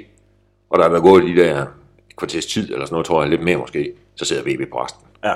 Og 0.69 0.79
der 0.79 0.85
er 0.85 0.89
der 0.89 0.99
gået 1.01 1.23
de 1.23 1.35
der 1.35 1.65
et 2.11 2.15
kvarters 2.17 2.45
tid, 2.45 2.63
eller 2.73 2.85
sådan 2.85 2.93
noget, 2.93 3.05
tror 3.05 3.21
jeg, 3.21 3.29
lidt 3.29 3.43
mere 3.43 3.57
måske, 3.57 3.93
så 4.15 4.25
sidder 4.25 4.43
VB 4.43 4.71
på 4.71 4.83
resten. 4.83 5.01
ja. 5.23 5.33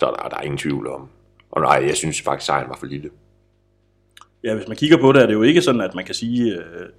Så 0.00 0.06
der, 0.06 0.28
der 0.28 0.36
er 0.36 0.40
ingen 0.42 0.58
tvivl 0.58 0.86
om. 0.88 1.08
Og 1.50 1.62
nej, 1.62 1.84
jeg 1.86 1.96
synes 1.96 2.22
faktisk, 2.22 2.46
sejren 2.46 2.68
var 2.68 2.76
for 2.76 2.86
lille. 2.86 3.10
Ja, 4.44 4.54
hvis 4.54 4.68
man 4.68 4.76
kigger 4.76 4.96
på 4.98 5.12
det, 5.12 5.22
er 5.22 5.26
det 5.26 5.32
jo 5.34 5.42
ikke 5.42 5.62
sådan, 5.62 5.80
at 5.80 5.94
man 5.94 6.04
kan 6.04 6.14
sige, 6.14 6.52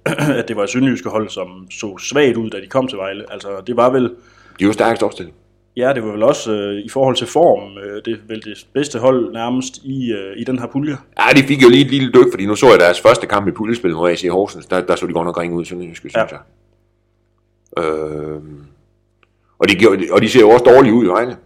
øh, 0.06 0.38
at 0.38 0.48
det 0.48 0.56
var 0.56 0.62
et 0.64 0.70
sønderjyske 0.70 1.08
hold, 1.08 1.28
som 1.28 1.66
så 1.70 1.98
svagt 1.98 2.36
ud, 2.36 2.50
da 2.50 2.60
de 2.60 2.66
kom 2.66 2.88
til 2.88 2.98
Vejle. 2.98 3.32
Altså, 3.32 3.48
det 3.66 3.76
var 3.76 3.90
vel, 3.90 4.04
De 4.58 4.64
jo 4.64 4.72
stærkest 4.72 5.02
opstillet. 5.02 5.34
ja, 5.76 5.92
det 5.94 6.02
var 6.04 6.12
vel 6.12 6.22
også 6.22 6.52
øh, 6.52 6.74
i 6.84 6.88
forhold 6.88 7.16
til 7.16 7.26
form, 7.26 7.78
øh, 7.78 8.02
det 8.04 8.12
er 8.12 8.16
vel 8.28 8.44
det 8.44 8.66
bedste 8.72 8.98
hold 8.98 9.32
nærmest 9.32 9.76
i, 9.84 10.12
øh, 10.12 10.36
i 10.36 10.44
den 10.44 10.58
her 10.58 10.66
pulje. 10.66 10.96
Ja, 11.18 11.40
de 11.40 11.42
fik 11.46 11.62
jo 11.62 11.68
lige 11.68 11.84
et 11.84 11.90
lille 11.90 12.12
dyk, 12.12 12.26
fordi 12.32 12.46
nu 12.46 12.56
så 12.56 12.66
jeg 12.70 12.80
deres 12.80 13.00
første 13.00 13.26
kamp 13.26 13.48
i 13.48 13.50
puljespillet 13.50 13.96
mod 13.96 14.10
AC 14.10 14.22
Horsens. 14.30 14.66
Der, 14.66 14.80
der 14.86 14.96
så 14.96 15.06
de 15.06 15.12
godt 15.12 15.26
nok 15.26 15.38
ringe 15.38 15.56
ud 15.56 15.64
Sønderjyske, 15.64 16.10
synes 16.10 16.14
Ja. 16.32 16.36
jeg. 17.78 17.84
Øhm, 17.84 18.63
og, 19.58 19.68
de, 19.68 19.74
og 20.12 20.22
de 20.22 20.28
ser 20.28 20.40
jo 20.40 20.50
også 20.50 20.64
dårligt 20.64 20.94
ud 20.94 21.04
i 21.04 21.08
Vejle. 21.08 21.36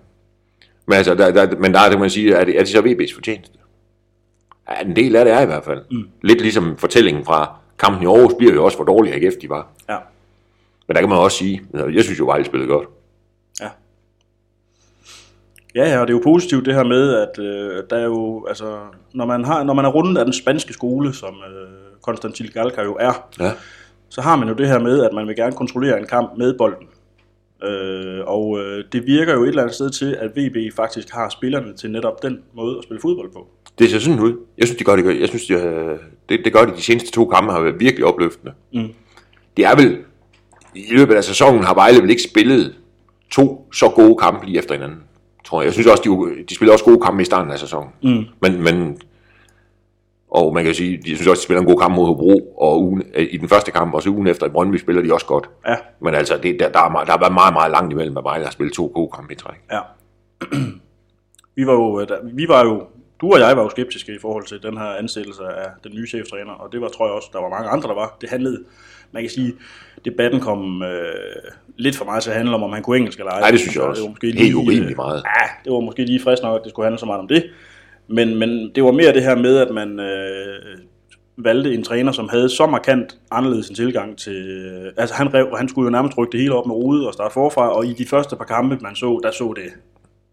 Men, 0.87 0.96
altså, 0.96 1.14
der, 1.14 1.31
der, 1.32 1.56
men 1.58 1.72
der 1.75 1.78
er 1.81 1.84
det, 1.84 1.90
kan 1.93 2.00
man 2.00 2.10
sige, 2.10 2.34
er 2.34 2.44
det, 2.44 2.55
er 2.55 2.58
det 2.58 2.69
så 2.69 2.78
VB's 2.78 3.14
fortjeneste? 3.14 3.58
Ja, 4.70 4.81
en 4.81 4.96
del 4.96 5.16
af 5.16 5.25
det 5.25 5.34
er 5.34 5.40
i 5.40 5.46
hvert 5.46 5.64
fald. 5.64 5.82
Mm. 5.90 6.08
Lidt 6.22 6.40
ligesom 6.40 6.76
fortællingen 6.76 7.25
fra 7.25 7.56
kampen 7.78 8.02
i 8.02 8.06
Aarhus 8.06 8.32
bliver 8.38 8.55
jo 8.55 8.64
også, 8.64 8.76
hvor 8.78 8.84
dårlige 8.84 9.14
AGF 9.14 9.34
de 9.43 9.49
var. 9.49 9.69
Ja, 9.88 9.96
Men 10.88 10.94
der 10.94 11.00
kan 11.02 11.08
man 11.08 11.19
også 11.19 11.37
sige, 11.37 11.62
jeg 11.93 12.05
synes 12.05 12.19
jo, 12.19 12.25
Vejle 12.25 12.44
spillede 12.44 12.69
godt. 12.70 12.88
ja. 13.60 13.69
Ja, 15.75 15.88
ja, 15.88 15.99
og 16.00 16.06
det 16.06 16.12
er 16.14 16.16
jo 16.19 16.22
positivt 16.25 16.66
det 16.66 16.75
her 16.75 16.84
med, 16.84 17.14
at 17.14 17.38
øh, 17.38 17.82
der 17.90 17.96
er 17.96 18.05
jo, 18.05 18.46
altså, 18.49 18.78
når 19.14 19.26
man, 19.26 19.44
har, 19.44 19.62
når 19.64 19.75
man 19.75 19.84
er 19.84 19.88
rundet 19.88 20.19
af 20.19 20.25
den 20.25 20.32
spanske 20.34 20.72
skole, 20.72 21.14
som 21.14 21.34
øh, 21.34 21.69
Konstantin 22.02 22.46
Galka 22.55 22.82
jo 22.82 22.96
er, 23.00 23.28
Ja. 23.40 23.52
så 24.08 24.20
har 24.20 24.37
man 24.37 24.49
jo 24.49 24.55
det 24.55 24.69
her 24.69 24.78
med, 24.78 25.05
at 25.05 25.12
man 25.14 25.26
vil 25.28 25.37
gerne 25.37 25.52
kontrollere 25.52 25.99
en 26.00 26.06
kamp 26.06 26.32
med 26.38 26.58
bolden. 26.58 26.87
Øh, 27.64 28.20
og 28.26 28.58
øh, 28.60 28.84
det 28.93 29.06
virker 29.06 29.34
jo 29.34 29.43
et 29.43 29.49
eller 29.49 29.62
andet 29.62 29.75
sted 29.75 29.90
til, 29.90 30.16
at 30.20 30.31
VB 30.37 30.75
faktisk 30.76 31.10
har 31.10 31.28
spillerne 31.28 31.76
til 31.76 31.90
netop 31.90 32.22
den 32.22 32.38
måde 32.55 32.78
at 32.78 32.84
spille 32.84 33.00
fodbold 33.00 33.32
på. 33.32 33.49
Det 33.78 33.90
ser 33.90 33.99
sådan 33.99 34.20
ud. 34.20 34.37
Jeg 34.58 34.66
synes, 34.66 34.78
de 34.78 34.84
gør 34.84 34.96
det. 34.96 35.20
Jeg 35.20 35.28
synes, 35.28 35.46
de, 35.46 35.55
øh, 35.55 35.99
det, 36.28 36.40
det 36.44 36.52
gør 36.52 36.64
de 36.64 36.76
de 36.76 36.82
seneste 36.82 37.10
to 37.10 37.25
kampe 37.26 37.52
har 37.52 37.60
været 37.60 37.81
virkelig 37.81 38.05
opløftende. 38.05 38.52
Mm. 38.72 38.88
Det 39.56 39.64
er 39.64 39.76
vel, 39.76 39.99
i 40.75 40.94
løbet 40.94 41.14
af 41.14 41.25
sæsonen 41.25 41.64
har 41.64 41.75
Vejle 41.75 42.02
vel 42.02 42.10
ikke 42.10 42.22
spillet 42.22 42.75
to 43.31 43.69
så 43.72 43.88
gode 43.88 44.16
kampe 44.16 44.46
lige 44.46 44.58
efter 44.58 44.75
hinanden, 44.75 44.99
tror 45.44 45.60
jeg. 45.60 45.66
Jeg 45.66 45.72
synes 45.72 45.87
også, 45.87 46.02
de, 46.02 46.44
de 46.49 46.55
spiller 46.55 46.72
også 46.72 46.84
gode 46.84 47.00
kampe 47.00 47.22
i 47.22 47.25
starten 47.25 47.52
af 47.52 47.58
sæsonen. 47.58 47.90
Mm. 48.02 48.25
Men, 48.43 48.62
men, 48.62 48.99
og 50.30 50.54
man 50.54 50.64
kan 50.64 50.75
sige, 50.75 50.92
jeg 51.06 51.16
synes 51.16 51.26
også, 51.26 51.40
de 51.40 51.44
spiller 51.44 51.60
en 51.60 51.66
god 51.66 51.80
kamp 51.80 51.94
mod 51.96 52.06
Hobro, 52.06 52.54
og 52.60 52.82
ugen, 52.82 53.02
øh, 53.14 53.26
i 53.30 53.36
den 53.36 53.48
første 53.48 53.70
kamp, 53.70 53.94
og 53.94 54.02
så 54.02 54.10
ugen 54.10 54.26
efter 54.26 54.46
i 54.46 54.50
Brøndby 54.50 54.76
spiller 54.76 55.02
de 55.02 55.12
også 55.14 55.26
godt. 55.26 55.50
Ja, 55.69 55.76
Men 56.00 56.14
altså, 56.14 56.38
det, 56.42 56.56
der, 56.60 56.69
der, 56.69 56.80
er, 56.80 56.88
meget- 56.90 57.06
der 57.06 57.12
har 57.12 57.19
været 57.20 57.32
meget, 57.34 57.52
meget 57.52 57.70
langt 57.70 57.92
imellem, 57.92 58.16
at 58.16 58.25
Vejle 58.25 58.44
har 58.44 58.50
spillet 58.52 58.75
to 58.75 58.90
gode 58.94 59.10
kampe 59.14 59.32
i 59.32 59.36
træk. 59.36 59.56
ja. 59.72 59.80
vi 61.56 61.66
var 61.66 61.72
jo, 61.72 62.00
øh, 62.00 62.08
der- 62.08 62.19
vi 62.34 62.48
var 62.48 62.64
jo, 62.64 62.82
du 63.20 63.32
og 63.32 63.40
jeg 63.40 63.56
var 63.56 63.62
jo 63.62 63.69
skeptiske 63.69 64.12
i 64.14 64.19
forhold 64.20 64.44
til 64.44 64.62
den 64.62 64.78
her 64.78 64.86
ansættelse 64.86 65.42
af 65.42 65.66
den 65.84 65.92
nye 65.94 66.06
cheftræner, 66.06 66.52
og 66.52 66.72
det 66.72 66.81
var, 66.81 66.88
tror 66.88 67.06
jeg 67.06 67.14
også, 67.14 67.28
der 67.32 67.40
var 67.40 67.48
mange 67.48 67.69
andre, 67.69 67.88
der 67.88 67.94
var. 67.94 68.16
Det 68.20 68.28
handlede, 68.31 68.64
man 69.12 69.22
kan 69.22 69.31
sige, 69.31 69.52
debatten 70.04 70.40
kom 70.40 70.82
øh, 70.82 71.14
lidt 71.76 71.96
for 71.96 72.04
meget 72.04 72.22
til 72.22 72.31
at 72.31 72.36
handle 72.36 72.54
om, 72.54 72.62
om 72.62 72.72
han 72.72 72.82
kunne 72.82 72.96
engelsk 72.96 73.19
eller 73.19 73.32
ej. 73.32 73.40
Nej, 73.40 73.50
det 73.50 73.60
synes 73.60 73.74
jeg 73.74 73.82
Så 73.82 73.88
også. 73.88 74.00
Det 74.00 74.06
var 74.06 74.10
måske 74.10 74.26
Helt 74.26 74.38
lige, 74.38 74.56
urimeligt 74.56 74.96
meget. 74.96 75.22
Ja, 75.26 75.44
det 75.64 75.72
var 75.72 75.81
måske 75.81 76.04
lige 76.04 76.20
frisk 76.22 76.42
nok, 76.42 76.56
at 76.56 76.64
det 76.64 76.70
skulle 76.70 76.86
handle 76.86 76.98
så 76.98 77.06
meget 77.06 77.20
om 77.20 77.28
det. 77.28 77.44
Men, 78.08 78.38
men 78.38 78.70
det 78.75 78.84
var 78.84 78.90
mere 78.90 79.12
det 79.12 79.22
her 79.22 79.37
med, 79.37 79.58
at 79.58 79.75
man 79.75 80.00
øh, 80.00 80.78
valgte 81.37 81.75
en 81.75 81.82
træner, 81.82 82.12
som 82.12 82.28
havde 82.28 82.49
så 82.49 82.66
markant 82.66 83.19
anderledes 83.31 83.69
en 83.69 83.75
tilgang 83.75 84.19
til... 84.19 84.49
Øh, 84.49 84.93
altså 84.96 85.14
han, 85.14 85.34
rev, 85.34 85.49
han 85.56 85.69
skulle 85.69 85.87
jo 85.87 85.90
nærmest 85.90 86.19
rykke 86.19 86.32
det 86.32 86.40
hele 86.40 86.55
op 86.55 86.66
med 86.66 86.75
rode 86.75 87.06
og 87.06 87.12
starte 87.12 87.32
forfra, 87.32 87.76
og 87.76 87.87
i 87.87 87.93
de 87.93 88.06
første 88.06 88.37
par 88.37 88.44
kampe, 88.44 88.78
man 88.82 88.94
så, 88.94 89.20
der 89.22 89.31
så 89.31 89.55
det 89.56 89.72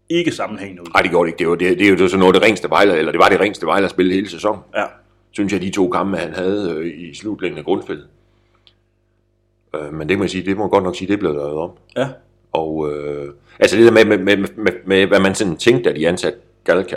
ikke 0.08 0.32
sammenhængende 0.32 0.82
ud. 0.82 0.86
Nej, 0.94 1.02
det 1.02 1.10
gjorde 1.10 1.26
det 1.26 1.32
ikke. 1.32 1.38
Det, 1.38 1.48
var, 1.48 1.54
det, 1.54 1.78
det 1.78 1.86
er 1.86 1.90
jo 1.90 2.08
sådan 2.08 2.18
noget, 2.20 2.34
det 2.34 2.42
ringste 2.42 2.70
Vejle, 2.70 2.98
eller 2.98 3.12
det 3.12 3.18
var 3.18 3.28
det 3.28 3.40
ringste 3.40 3.66
Vejle 3.66 3.84
at 3.84 3.90
spille 3.90 4.12
hele 4.12 4.30
sæsonen. 4.30 4.60
Ja, 4.76 4.84
synes 5.30 5.52
jeg, 5.52 5.62
de 5.62 5.70
to 5.70 5.88
kampe, 5.88 6.16
han 6.16 6.34
havde 6.34 6.74
øh, 6.76 6.86
i 6.86 7.14
slutningen 7.14 7.58
af 7.58 7.64
grundspillet. 7.64 8.06
Øh, 9.74 9.92
men 9.92 10.00
det 10.00 10.08
kan 10.08 10.18
man 10.18 10.28
sige, 10.28 10.44
det 10.44 10.56
må 10.56 10.62
man 10.62 10.70
godt 10.70 10.84
nok 10.84 10.96
sige, 10.96 11.08
det 11.08 11.18
blev 11.18 11.32
lavet 11.32 11.54
om. 11.54 11.70
ja, 11.96 12.08
Og 12.52 12.92
øh, 12.92 13.28
altså 13.58 13.76
det 13.76 13.84
der 13.84 13.92
med, 13.92 14.04
med, 14.04 14.18
med, 14.18 14.48
med, 14.56 14.72
med, 14.86 15.06
hvad 15.06 15.20
man 15.20 15.34
sådan 15.34 15.56
tænkte, 15.56 15.90
at 15.90 15.96
de 15.96 16.08
ansatte 16.08 16.38
Galka, 16.64 16.96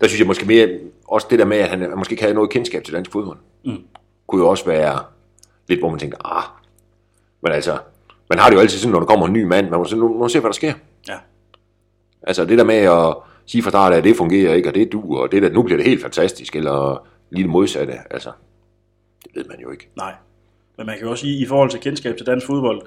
der 0.00 0.06
synes 0.06 0.18
jeg 0.18 0.26
måske 0.26 0.46
mere, 0.46 0.78
også 1.08 1.26
det 1.30 1.38
der 1.38 1.44
med, 1.44 1.56
at 1.56 1.68
han 1.68 1.92
måske 1.96 2.12
ikke 2.12 2.22
havde 2.22 2.34
noget 2.34 2.50
kendskab 2.50 2.84
til 2.84 2.94
dansk 2.94 3.12
fodbold, 3.12 3.38
mm. 3.64 3.78
kunne 4.26 4.42
jo 4.42 4.48
også 4.48 4.64
være 4.64 4.98
lidt, 5.68 5.80
hvor 5.80 5.90
man 5.90 5.98
tænker, 5.98 6.36
ah, 6.36 6.44
men 7.42 7.52
altså, 7.52 7.78
man 8.28 8.38
har 8.38 8.48
det 8.48 8.56
jo 8.56 8.60
altid 8.60 8.78
sådan, 8.78 8.92
når 8.92 9.00
der 9.00 9.06
kommer 9.06 9.26
en 9.26 9.32
ny 9.32 9.42
mand, 9.42 9.70
man 9.70 9.78
må, 9.78 9.86
nu 9.96 10.18
må 10.18 10.28
se, 10.28 10.40
hvad 10.40 10.48
der 10.48 10.54
sker. 10.54 10.72
ja, 11.08 11.16
Altså 12.22 12.44
det 12.44 12.58
der 12.58 12.64
med 12.64 12.74
at 12.74 13.16
sige 13.46 13.62
fra 13.62 13.70
start 13.70 13.92
at 13.92 14.04
det 14.04 14.16
fungerer 14.16 14.54
ikke, 14.54 14.68
og 14.68 14.74
det 14.74 14.82
er 14.82 14.90
du, 14.90 15.16
og 15.16 15.32
det 15.32 15.42
der, 15.42 15.50
nu 15.50 15.62
bliver 15.62 15.76
det 15.76 15.86
helt 15.86 16.02
fantastisk, 16.02 16.56
eller 16.56 17.06
lige 17.30 17.42
det 17.42 17.50
modsatte, 17.50 17.94
altså, 18.10 18.32
det 19.24 19.30
ved 19.34 19.44
man 19.44 19.60
jo 19.60 19.70
ikke. 19.70 19.88
nej. 19.96 20.14
Men 20.76 20.86
man 20.86 20.96
kan 20.96 21.04
jo 21.04 21.10
også 21.10 21.22
sige, 21.22 21.42
i 21.42 21.46
forhold 21.46 21.70
til 21.70 21.80
kendskab 21.80 22.16
til 22.16 22.26
dansk 22.26 22.46
fodbold, 22.46 22.82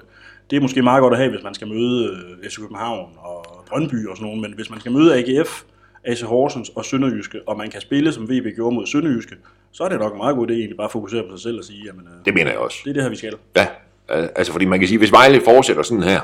det 0.50 0.56
er 0.56 0.60
måske 0.60 0.82
meget 0.82 1.00
godt 1.00 1.12
at 1.12 1.18
have, 1.18 1.30
hvis 1.30 1.42
man 1.42 1.54
skal 1.54 1.68
møde 1.68 2.06
øh, 2.06 2.50
FC 2.50 2.58
København 2.58 3.12
og 3.18 3.64
Brøndby 3.68 4.08
og 4.08 4.16
sådan 4.16 4.26
noget, 4.26 4.42
men 4.42 4.54
hvis 4.54 4.70
man 4.70 4.80
skal 4.80 4.92
møde 4.92 5.14
AGF, 5.18 5.62
AC 6.04 6.20
Horsens 6.20 6.68
og 6.68 6.84
Sønderjyske, 6.84 7.40
og 7.48 7.56
man 7.56 7.70
kan 7.70 7.80
spille, 7.80 8.12
som 8.12 8.24
VB 8.30 8.54
gjorde 8.56 8.74
mod 8.74 8.86
Sønderjyske, 8.86 9.36
så 9.72 9.84
er 9.84 9.88
det 9.88 9.98
nok 9.98 10.12
en 10.12 10.18
meget 10.18 10.36
god 10.36 10.48
idé 10.48 10.52
egentlig 10.52 10.76
bare 10.76 10.84
at 10.84 10.92
fokusere 10.92 11.22
på 11.22 11.30
sig 11.36 11.40
selv 11.42 11.58
og 11.58 11.64
sige, 11.64 11.84
jamen, 11.86 12.06
øh, 12.06 12.24
Det 12.24 12.34
mener 12.34 12.50
jeg 12.50 12.58
også. 12.58 12.78
det 12.84 12.90
er 12.90 12.94
det 12.94 13.02
her, 13.02 13.10
vi 13.10 13.16
skal. 13.16 13.34
Ja, 13.56 13.66
al- 14.08 14.30
altså 14.36 14.52
fordi 14.52 14.64
man 14.64 14.78
kan 14.78 14.88
sige, 14.88 14.98
hvis 14.98 15.12
Vejle 15.12 15.40
fortsætter 15.44 15.82
sådan 15.82 16.02
her, 16.02 16.20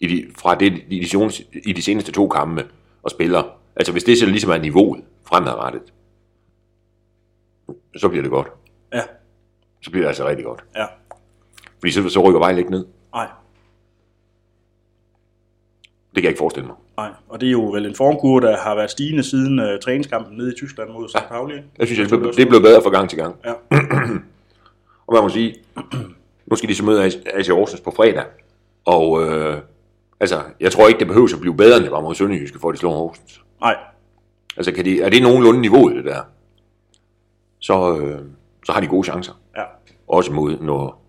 i 0.00 0.06
de, 0.06 0.26
fra 0.38 0.54
det, 0.54 0.82
i, 0.88 1.00
de, 1.00 1.08
seneste- 1.08 1.44
i 1.64 1.72
de 1.72 1.82
seneste 1.82 2.12
to 2.12 2.28
kampe, 2.28 2.66
og 3.02 3.10
spiller, 3.10 3.42
altså 3.76 3.92
hvis 3.92 4.04
det 4.04 4.18
så 4.18 4.26
ligesom 4.26 4.50
er 4.50 4.58
niveauet 4.58 5.00
fremadrettet, 5.28 5.82
så 7.96 8.08
bliver 8.08 8.22
det 8.22 8.30
godt. 8.30 8.48
Ja, 8.94 9.02
Så 9.82 9.90
bliver 9.90 10.02
det 10.02 10.08
altså 10.08 10.28
rigtig 10.28 10.44
godt. 10.44 10.64
ja, 10.76 10.84
Fordi 11.80 11.90
så, 11.92 12.08
så 12.08 12.28
rykker 12.28 12.38
Vejle 12.40 12.58
ikke 12.58 12.70
ned. 12.70 12.86
nej, 13.14 13.26
kan 16.20 16.22
jeg 16.22 16.30
ikke 16.30 16.38
forestille 16.38 16.66
mig. 16.66 16.76
nej. 16.96 17.10
Og 17.28 17.40
det 17.40 17.46
er 17.46 17.50
jo 17.50 17.70
vel 17.70 17.86
en 17.86 17.94
formkurve, 17.94 18.40
der 18.40 18.56
har 18.56 18.74
været 18.74 18.90
stigende 18.90 19.22
siden 19.22 19.58
øh, 19.58 19.80
træningskampen 19.80 20.36
nede 20.36 20.52
i 20.52 20.56
Tyskland 20.56 20.90
mod 20.90 21.08
St. 21.08 21.28
Pauli. 21.28 21.54
ikke? 21.56 21.68
Jeg 21.78 21.86
synes, 21.86 22.10
det, 22.10 22.20
blev- 22.20 22.32
det 22.32 22.48
blev 22.48 22.60
bedre 22.60 22.82
fra 22.82 22.90
gang 22.90 23.10
til 23.10 23.18
gang. 23.18 23.36
Ja, 23.44 23.52
Og 25.06 25.14
man 25.14 25.22
må 25.22 25.28
sige, 25.28 25.54
nu 26.50 26.56
skal 26.56 26.68
de 26.68 26.74
så 26.74 26.84
møde 26.84 27.04
AC 27.34 27.48
Horsens 27.48 27.80
på 27.80 27.90
fredag. 27.90 28.24
Og 28.84 29.22
øh, 29.28 29.58
altså, 30.20 30.42
jeg 30.60 30.72
tror 30.72 30.88
ikke, 30.88 30.98
det 30.98 31.06
behøver 31.06 31.34
at 31.34 31.40
blive 31.40 31.56
bedre, 31.56 31.76
end 31.76 31.84
det 31.84 31.92
var 31.92 32.00
mod 32.00 32.14
Sønderjyske, 32.14 32.58
for 32.58 32.68
at 32.68 32.72
de 32.74 32.78
slår 32.78 32.92
Horsens. 32.92 33.42
nej, 33.60 33.76
Altså, 34.56 34.72
kan 34.72 34.84
de, 34.84 35.02
er 35.02 35.08
det 35.08 35.22
nogenlunde 35.22 35.60
niveauet, 35.60 35.96
det 35.96 36.04
der? 36.04 36.20
Så, 37.58 37.98
øh, 37.98 38.20
så 38.66 38.72
har 38.72 38.80
de 38.80 38.86
gode 38.86 39.04
chancer. 39.04 39.32
ja, 39.56 39.62
Også 40.08 40.32
mod, 40.32 40.58
når, 40.60 41.02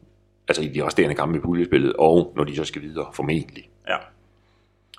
altså 0.47 0.61
i 0.63 0.67
de 0.67 0.85
resterende 0.85 1.15
kampe 1.15 1.37
i 1.37 1.41
puljespillet, 1.41 1.93
og 1.99 2.33
når 2.35 2.43
de 2.43 2.55
så 2.55 2.63
skal 2.63 2.81
videre, 2.81 3.05
formentlig. 3.13 3.69
ja, 3.87 3.95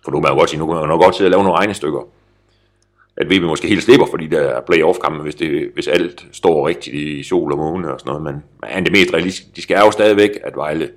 For 0.08 0.12
nu 0.12 0.20
kan 0.20 0.22
man 0.22 0.32
jo 0.32 0.38
godt 0.38 0.50
sige, 0.50 0.60
nu 0.60 0.66
kan 0.66 0.74
man 0.74 0.82
jo 0.82 0.88
nok 0.88 1.02
godt 1.02 1.16
sidde 1.16 1.28
og 1.28 1.30
lave 1.30 1.42
nogle 1.42 1.58
regnestykker. 1.58 2.00
at 3.16 3.26
VB 3.30 3.42
måske 3.42 3.68
helt 3.68 3.82
slipper 3.82 4.06
for 4.06 4.16
de 4.16 4.30
der 4.30 4.60
playoff-kampe, 4.60 5.22
hvis, 5.22 5.34
det, 5.34 5.70
hvis 5.74 5.88
alt 5.88 6.26
står 6.32 6.68
rigtigt 6.68 6.96
i 6.96 7.22
sol 7.22 7.52
og 7.52 7.58
måne 7.58 7.92
og 7.92 8.00
sådan 8.00 8.10
noget. 8.10 8.22
Men, 8.22 8.44
men 8.74 8.84
det 8.84 8.92
mest 8.92 9.14
realistiske, 9.14 9.50
de 9.56 9.62
skal 9.62 9.78
jo 9.78 9.90
stadigvæk, 9.90 10.30
at 10.44 10.56
Vejle 10.56 10.90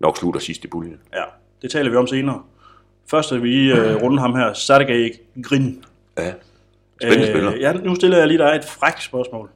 nok 0.00 0.16
slutter 0.16 0.40
sidst 0.40 0.64
i 0.64 0.68
puljen. 0.68 1.00
Ja, 1.14 1.22
det 1.62 1.70
taler 1.70 1.90
vi 1.90 1.96
om 1.96 2.06
senere. 2.06 2.42
Først 3.10 3.32
vil 3.32 3.42
vi 3.42 3.48
lige 3.48 3.72
uh, 3.74 4.02
runde 4.02 4.20
ham 4.20 4.34
her, 4.34 4.52
Sergej 4.52 5.10
Grin. 5.42 5.84
Ja, 6.18 6.32
spændende 7.02 7.26
øh, 7.26 7.34
spiller. 7.34 7.56
Ja, 7.56 7.72
nu 7.72 7.94
stiller 7.94 8.18
jeg 8.18 8.26
lige 8.26 8.38
dig 8.38 8.52
et 8.56 8.64
frækt 8.64 9.02
spørgsmål. 9.02 9.50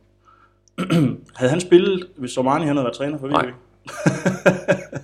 havde 1.39 1.51
han 1.51 1.61
spillet, 1.61 2.09
hvis 2.17 2.31
Somani 2.31 2.67
han 2.67 2.77
havde 2.77 2.85
været 2.85 2.97
træner 2.97 3.19
for 3.19 3.27
VB? 3.27 3.33
Nej. 3.33 3.51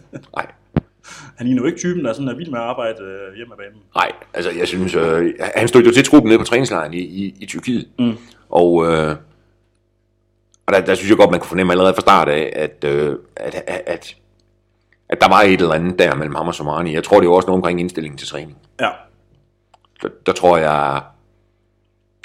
Han 1.38 1.46
er 1.46 1.54
jo 1.56 1.64
ikke 1.66 1.78
typen, 1.78 2.04
der 2.04 2.10
er 2.10 2.14
sådan 2.14 2.28
er 2.28 2.34
vild 2.34 2.50
med 2.50 2.58
at 2.58 2.64
arbejde 2.64 3.02
øh, 3.02 3.36
hjemme 3.36 3.54
af 3.54 3.58
banen. 3.58 3.82
Nej, 3.94 4.12
altså 4.34 4.50
jeg 4.58 4.68
synes, 4.68 4.94
øh, 4.94 5.34
han 5.56 5.68
stod 5.68 5.82
jo 5.82 5.92
til 5.92 6.04
truppen 6.04 6.28
nede 6.28 6.38
på 6.38 6.44
træningslejren 6.44 6.94
i, 6.94 6.98
i, 7.00 7.34
i 7.40 7.46
Tyrkiet. 7.46 7.88
Mm. 7.98 8.16
Og, 8.48 8.86
øh, 8.86 9.16
og 10.66 10.74
der, 10.74 10.80
der 10.80 10.94
synes 10.94 11.08
jeg 11.10 11.18
godt, 11.18 11.30
man 11.30 11.40
kunne 11.40 11.48
fornemme 11.48 11.72
allerede 11.72 11.94
fra 11.94 12.00
start 12.00 12.28
af, 12.28 12.52
at, 12.56 12.84
øh, 12.84 13.16
at, 13.36 13.54
at, 13.66 13.82
at, 13.86 14.16
at 15.08 15.20
der 15.20 15.28
var 15.28 15.40
et 15.40 15.60
eller 15.60 15.74
andet 15.74 15.98
der 15.98 16.14
mellem 16.14 16.34
ham 16.34 16.48
og 16.48 16.54
Somani. 16.54 16.94
Jeg 16.94 17.04
tror, 17.04 17.20
det 17.20 17.28
var 17.28 17.34
også 17.34 17.46
noget 17.46 17.58
omkring 17.58 17.80
indstillingen 17.80 18.18
til 18.18 18.28
træning. 18.28 18.56
Ja, 18.80 18.90
Der, 20.02 20.08
der 20.26 20.32
tror 20.32 20.56
jeg, 20.56 21.02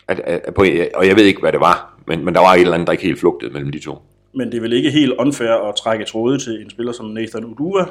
at, 0.08 0.20
at, 0.20 0.42
at 0.46 0.54
på, 0.54 0.66
og 0.96 1.08
jeg 1.08 1.16
ved 1.16 1.24
ikke, 1.24 1.42
hvad 1.42 1.52
det 1.52 1.60
var, 1.60 1.94
men, 2.08 2.26
men 2.26 2.34
der 2.34 2.40
var 2.40 2.54
et 2.54 2.62
eller 2.62 2.74
andet, 2.74 2.88
der 2.88 2.92
ikke 2.92 3.04
helt 3.04 3.20
flugtede 3.20 3.54
mellem 3.54 3.72
de 3.72 3.80
to. 3.80 3.98
men 4.36 4.52
det 4.52 4.58
er 4.58 4.62
vel 4.62 4.74
ikke 4.74 4.92
helt 4.92 5.14
unfair 5.20 5.52
at 5.70 5.76
trække 5.76 6.06
tråde 6.06 6.38
til 6.38 6.62
en 6.62 6.70
spiller 6.70 6.92
som 6.92 7.06
Nathan 7.06 7.46
Uduva, 7.46 7.86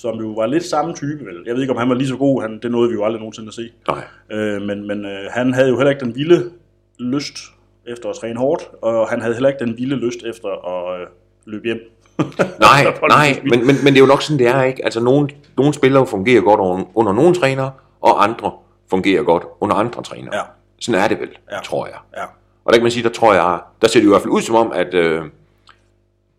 som 0.00 0.18
jo 0.18 0.28
var 0.28 0.46
lidt 0.46 0.64
samme 0.64 0.94
type, 0.94 1.24
vel? 1.24 1.42
Jeg 1.46 1.54
ved 1.54 1.62
ikke, 1.62 1.72
om 1.72 1.78
han 1.78 1.88
var 1.88 1.94
lige 1.94 2.08
så 2.08 2.16
god, 2.16 2.42
han, 2.42 2.58
det 2.62 2.70
nåede 2.70 2.88
vi 2.88 2.94
jo 2.94 3.04
aldrig 3.04 3.20
nogensinde 3.20 3.48
at 3.48 3.54
se. 3.54 3.70
Nej. 3.88 4.04
Øh, 4.30 4.62
men 4.62 4.86
men 4.86 5.04
øh, 5.04 5.30
han 5.30 5.54
havde 5.54 5.68
jo 5.68 5.76
heller 5.76 5.90
ikke 5.90 6.04
den 6.04 6.14
vilde 6.14 6.50
lyst 6.98 7.38
efter 7.86 8.08
at 8.08 8.16
træne 8.16 8.38
hårdt, 8.38 8.70
og 8.82 9.08
han 9.08 9.20
havde 9.20 9.34
heller 9.34 9.48
ikke 9.48 9.64
den 9.64 9.76
vilde 9.78 9.96
lyst 9.96 10.18
efter 10.26 10.48
at 10.48 11.00
øh, 11.00 11.06
løbe 11.44 11.64
hjem. 11.64 11.78
Nej, 12.60 12.84
nej, 13.08 13.40
men, 13.42 13.66
men, 13.66 13.76
men 13.84 13.86
det 13.86 13.96
er 13.96 14.00
jo 14.00 14.06
nok 14.06 14.22
sådan, 14.22 14.38
det 14.38 14.46
er, 14.46 14.62
ikke? 14.62 14.84
Altså, 14.84 15.00
nogle, 15.00 15.28
nogle 15.56 15.74
spillere 15.74 16.06
fungerer 16.06 16.40
godt 16.40 16.60
under, 16.60 16.84
under 16.94 17.12
nogle 17.12 17.34
trænere, 17.34 17.72
og 18.00 18.24
andre 18.24 18.52
fungerer 18.90 19.22
godt 19.22 19.42
under 19.60 19.76
andre 19.76 20.02
trænere. 20.02 20.36
Ja. 20.36 20.42
Sådan 20.80 21.00
er 21.00 21.08
det 21.08 21.20
vel, 21.20 21.28
ja. 21.52 21.58
tror 21.64 21.86
jeg. 21.86 21.96
Ja, 22.16 22.22
Og 22.64 22.72
der 22.72 22.72
kan 22.72 22.82
man 22.82 22.90
sige, 22.90 23.02
der 23.02 23.08
tror 23.08 23.34
jeg, 23.34 23.60
der 23.82 23.88
ser 23.88 24.00
det 24.00 24.06
i 24.06 24.08
hvert 24.08 24.22
fald 24.22 24.32
ud 24.32 24.40
som 24.40 24.54
om, 24.54 24.72
at, 24.72 24.94
øh, 24.94 25.22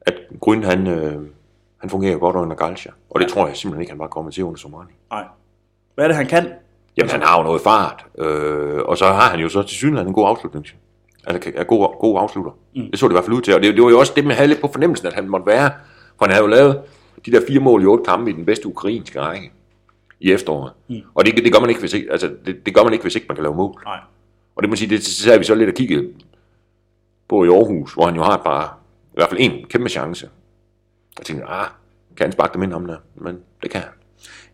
at 0.02 0.14
Grøn, 0.40 0.64
han, 0.64 0.88
øh, 0.88 1.16
han 1.80 1.90
fungerer 1.90 2.18
godt 2.18 2.36
under 2.36 2.56
Galcia. 2.56 2.92
Og 3.10 3.20
det 3.20 3.30
tror 3.30 3.48
jeg 3.48 3.58
simpelthen 3.58 3.82
ikke, 3.82 3.92
han 3.92 4.00
bare 4.00 4.10
kommer 4.10 4.32
til 4.32 4.44
under 4.44 4.58
Somani. 4.58 4.92
nej. 5.12 5.24
Hvad 5.96 6.06
er 6.06 6.08
det, 6.08 6.18
han 6.18 6.28
kan? 6.28 6.52
Jamen, 6.98 7.10
han 7.10 7.22
har 7.22 7.38
jo 7.38 7.44
noget 7.44 7.62
fart, 7.62 8.06
øh, 8.18 8.80
og 8.86 8.98
så 8.98 9.06
har 9.06 9.30
han 9.30 9.40
jo 9.40 9.50
så 9.50 9.62
til 9.62 9.78
synligheden 9.78 10.08
en 10.08 10.14
god 10.14 10.28
afslutning. 10.28 10.66
Altså, 11.28 11.52
er 11.56 11.64
god, 11.64 12.00
god 12.00 12.20
afslutter. 12.20 12.52
Mm. 12.76 12.92
Det 12.92 13.00
så 13.00 13.08
det 13.08 13.12
i 13.12 13.14
hvert 13.14 13.24
fald 13.24 13.36
ud 13.36 13.42
til, 13.42 13.56
og 13.56 13.62
det, 13.62 13.76
det 13.76 13.84
var 13.84 13.90
jo 13.90 14.00
også 14.00 14.14
det, 14.16 14.26
man 14.26 14.36
havde 14.36 14.48
lidt 14.48 14.62
på 14.62 14.70
fornemmelsen, 14.72 15.08
at 15.08 15.14
han 15.14 15.30
måtte 15.30 15.46
være. 15.46 15.72
For 16.18 16.26
han 16.26 16.32
havde 16.32 16.44
jo 16.44 16.48
lavet 16.48 16.82
de 17.26 17.32
der 17.32 17.42
fire 17.48 17.60
mål 17.60 17.84
i 17.84 17.86
otte 17.86 18.04
kampe 18.04 18.32
i 18.32 18.34
den 18.34 18.46
bedste 18.46 18.68
ukrainske 18.68 19.22
række 19.22 19.52
i 20.20 20.32
efteråret. 20.32 20.72
Mm. 20.88 21.02
Og 21.16 21.26
det, 21.26 21.38
det, 21.38 21.54
gør 21.54 21.60
man 21.60 21.70
ikke, 21.70 21.80
hvis 21.80 21.94
ikke, 21.94 22.12
altså, 22.12 22.32
det, 22.46 22.66
det 22.66 22.76
gør 22.76 22.84
man 22.84 22.94
ikke, 22.94 23.04
hvis 23.04 23.16
ikke 23.16 23.28
man 23.30 23.36
kan 23.36 23.44
lave 23.44 23.56
mål. 23.56 23.82
Nej. 23.86 24.00
Og 24.56 24.64
det 24.64 24.70
må 24.70 24.76
sige, 24.76 24.90
det 24.90 25.04
så 25.04 25.38
vi 25.38 25.44
så 25.44 25.56
lidt 25.56 25.70
og 25.70 25.76
kigget 25.76 26.14
på 27.28 27.44
i 27.44 27.48
Aarhus, 27.48 27.94
hvor 27.94 28.06
han 28.06 28.16
jo 28.16 28.24
har 28.24 28.36
et 28.36 28.44
par, 28.44 28.78
i 29.14 29.16
hvert 29.16 29.30
fald 29.30 29.40
en 29.40 29.66
kæmpe 29.70 29.90
chance. 29.90 30.30
Jeg 31.20 31.26
tænkte, 31.26 31.46
ah, 31.48 31.68
kan 32.18 32.24
han 32.26 32.32
sparke 32.32 32.54
dem 32.54 32.64
ind 32.64 32.74
om 32.74 32.86
der? 32.86 32.98
Men 33.16 33.40
det 33.64 33.72
kan 33.72 33.82
han. 33.82 33.90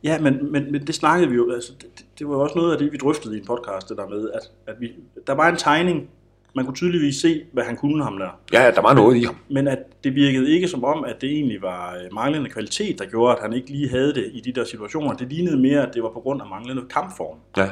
Ja, 0.04 0.20
men, 0.20 0.52
men, 0.52 0.72
men 0.72 0.88
det 0.88 0.96
snakkede 0.96 1.30
vi 1.30 1.36
jo, 1.36 1.52
altså, 1.54 1.72
det, 1.82 2.06
det- 2.20 2.28
var 2.28 2.34
jo 2.34 2.40
også 2.42 2.56
noget 2.56 2.72
af 2.72 2.78
det, 2.78 2.92
vi 2.92 2.98
drøftede 2.98 3.36
i 3.38 3.40
en 3.40 3.46
podcast, 3.46 3.90
det 3.90 3.98
der 3.98 4.08
med, 4.08 4.30
at, 4.34 4.42
at 4.68 4.76
vi, 4.80 4.92
der 5.28 5.34
var 5.34 5.50
en 5.50 5.56
tegning, 5.58 6.10
man 6.56 6.66
kunne 6.66 6.76
tydeligvis 6.76 7.16
se, 7.16 7.44
hvad 7.52 7.64
han 7.64 7.78
kunne 7.78 8.04
ham 8.04 8.18
der. 8.18 8.40
Ja, 8.54 8.72
der 8.76 8.82
var 8.82 8.94
noget 8.94 9.16
i 9.18 9.24
ham. 9.24 9.36
Men 9.50 9.68
at 9.68 9.80
det 10.04 10.16
virkede 10.16 10.50
ikke 10.50 10.68
som 10.68 10.84
om, 10.84 11.04
at 11.04 11.22
det 11.22 11.30
egentlig 11.32 11.62
var 11.62 11.94
øh, 11.96 12.14
manglende 12.14 12.50
kvalitet, 12.50 13.00
der 13.00 13.06
gjorde, 13.06 13.36
at 13.36 13.42
han 13.42 13.54
ikke 13.54 13.70
lige 13.70 13.90
havde 13.90 14.14
det 14.14 14.30
i 14.34 14.40
de 14.40 14.52
der 14.52 14.64
situationer. 14.64 15.14
Det 15.14 15.30
lignede 15.30 15.58
mere, 15.58 15.88
at 15.88 15.94
det 15.94 16.04
var 16.04 16.10
på 16.10 16.20
grund 16.20 16.42
af 16.42 16.48
manglende 16.50 16.84
kampform. 16.90 17.38
Ja. 17.58 17.70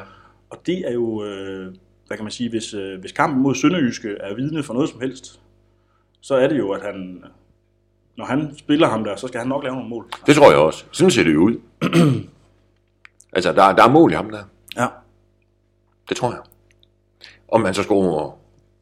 Og 0.49 0.57
det 0.65 0.77
er 0.89 0.93
jo, 0.93 1.23
øh, 1.23 1.65
hvad 2.07 2.17
kan 2.17 2.23
man 2.23 2.31
sige, 2.31 2.49
hvis, 2.49 2.73
øh, 2.73 2.99
hvis 2.99 3.11
kampen 3.11 3.41
mod 3.43 3.55
Sønderjyske 3.55 4.09
er 4.19 4.35
vidne 4.35 4.63
for 4.63 4.73
noget 4.73 4.89
som 4.89 4.99
helst, 5.01 5.39
så 6.21 6.35
er 6.35 6.47
det 6.47 6.57
jo, 6.57 6.71
at 6.71 6.81
han, 6.81 7.23
når 8.17 8.25
han 8.25 8.57
spiller 8.57 8.87
ham 8.87 9.03
der, 9.03 9.15
så 9.15 9.27
skal 9.27 9.39
han 9.39 9.47
nok 9.47 9.63
lave 9.63 9.75
nogle 9.75 9.89
mål. 9.89 10.05
Det 10.27 10.35
tror 10.35 10.49
jeg 10.51 10.59
også. 10.59 10.85
Sådan 10.91 11.11
ser 11.11 11.23
det 11.23 11.33
jo 11.33 11.39
ud. 11.39 11.55
altså, 13.35 13.53
der, 13.53 13.75
der 13.75 13.83
er 13.83 13.89
mål 13.89 14.11
i 14.11 14.15
ham 14.15 14.29
der. 14.29 14.43
Ja, 14.77 14.87
Det 16.09 16.17
tror 16.17 16.31
jeg. 16.31 16.39
Om 17.51 17.65
han 17.65 17.73
så 17.73 17.83
scorer 17.83 18.37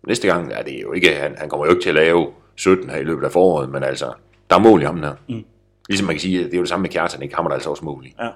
næste 0.08 0.28
gang, 0.28 0.52
er 0.54 0.64
det 0.64 0.82
jo 0.82 0.92
ikke, 0.94 1.16
han, 1.16 1.36
han 1.38 1.50
kommer 1.50 1.66
jo 1.66 1.72
ikke 1.72 1.84
til 1.84 1.90
at 1.90 1.96
lave 1.96 2.28
17 2.56 2.90
her 2.90 2.98
i 2.98 3.04
løbet 3.04 3.26
af 3.26 3.32
foråret, 3.32 3.70
men 3.70 3.84
altså, 3.84 4.14
der 4.50 4.56
er 4.56 4.60
mål 4.60 4.82
i 4.82 4.86
ham 4.86 5.02
der. 5.02 5.14
Mm. 5.30 5.44
Ligesom 5.90 6.08
man 6.08 6.16
kan 6.16 6.22
sige, 6.22 6.44
det 6.44 6.54
er 6.54 6.58
jo 6.58 6.64
det 6.64 6.70
samme 6.70 6.82
med 6.82 6.90
Kjartan, 6.90 7.22
ikke? 7.22 7.36
Ham 7.36 7.46
er 7.46 7.50
der 7.50 7.56
altså 7.56 7.70
også 7.70 7.86
mål 7.86 8.06
i. 8.06 8.16
ja. 8.20 8.30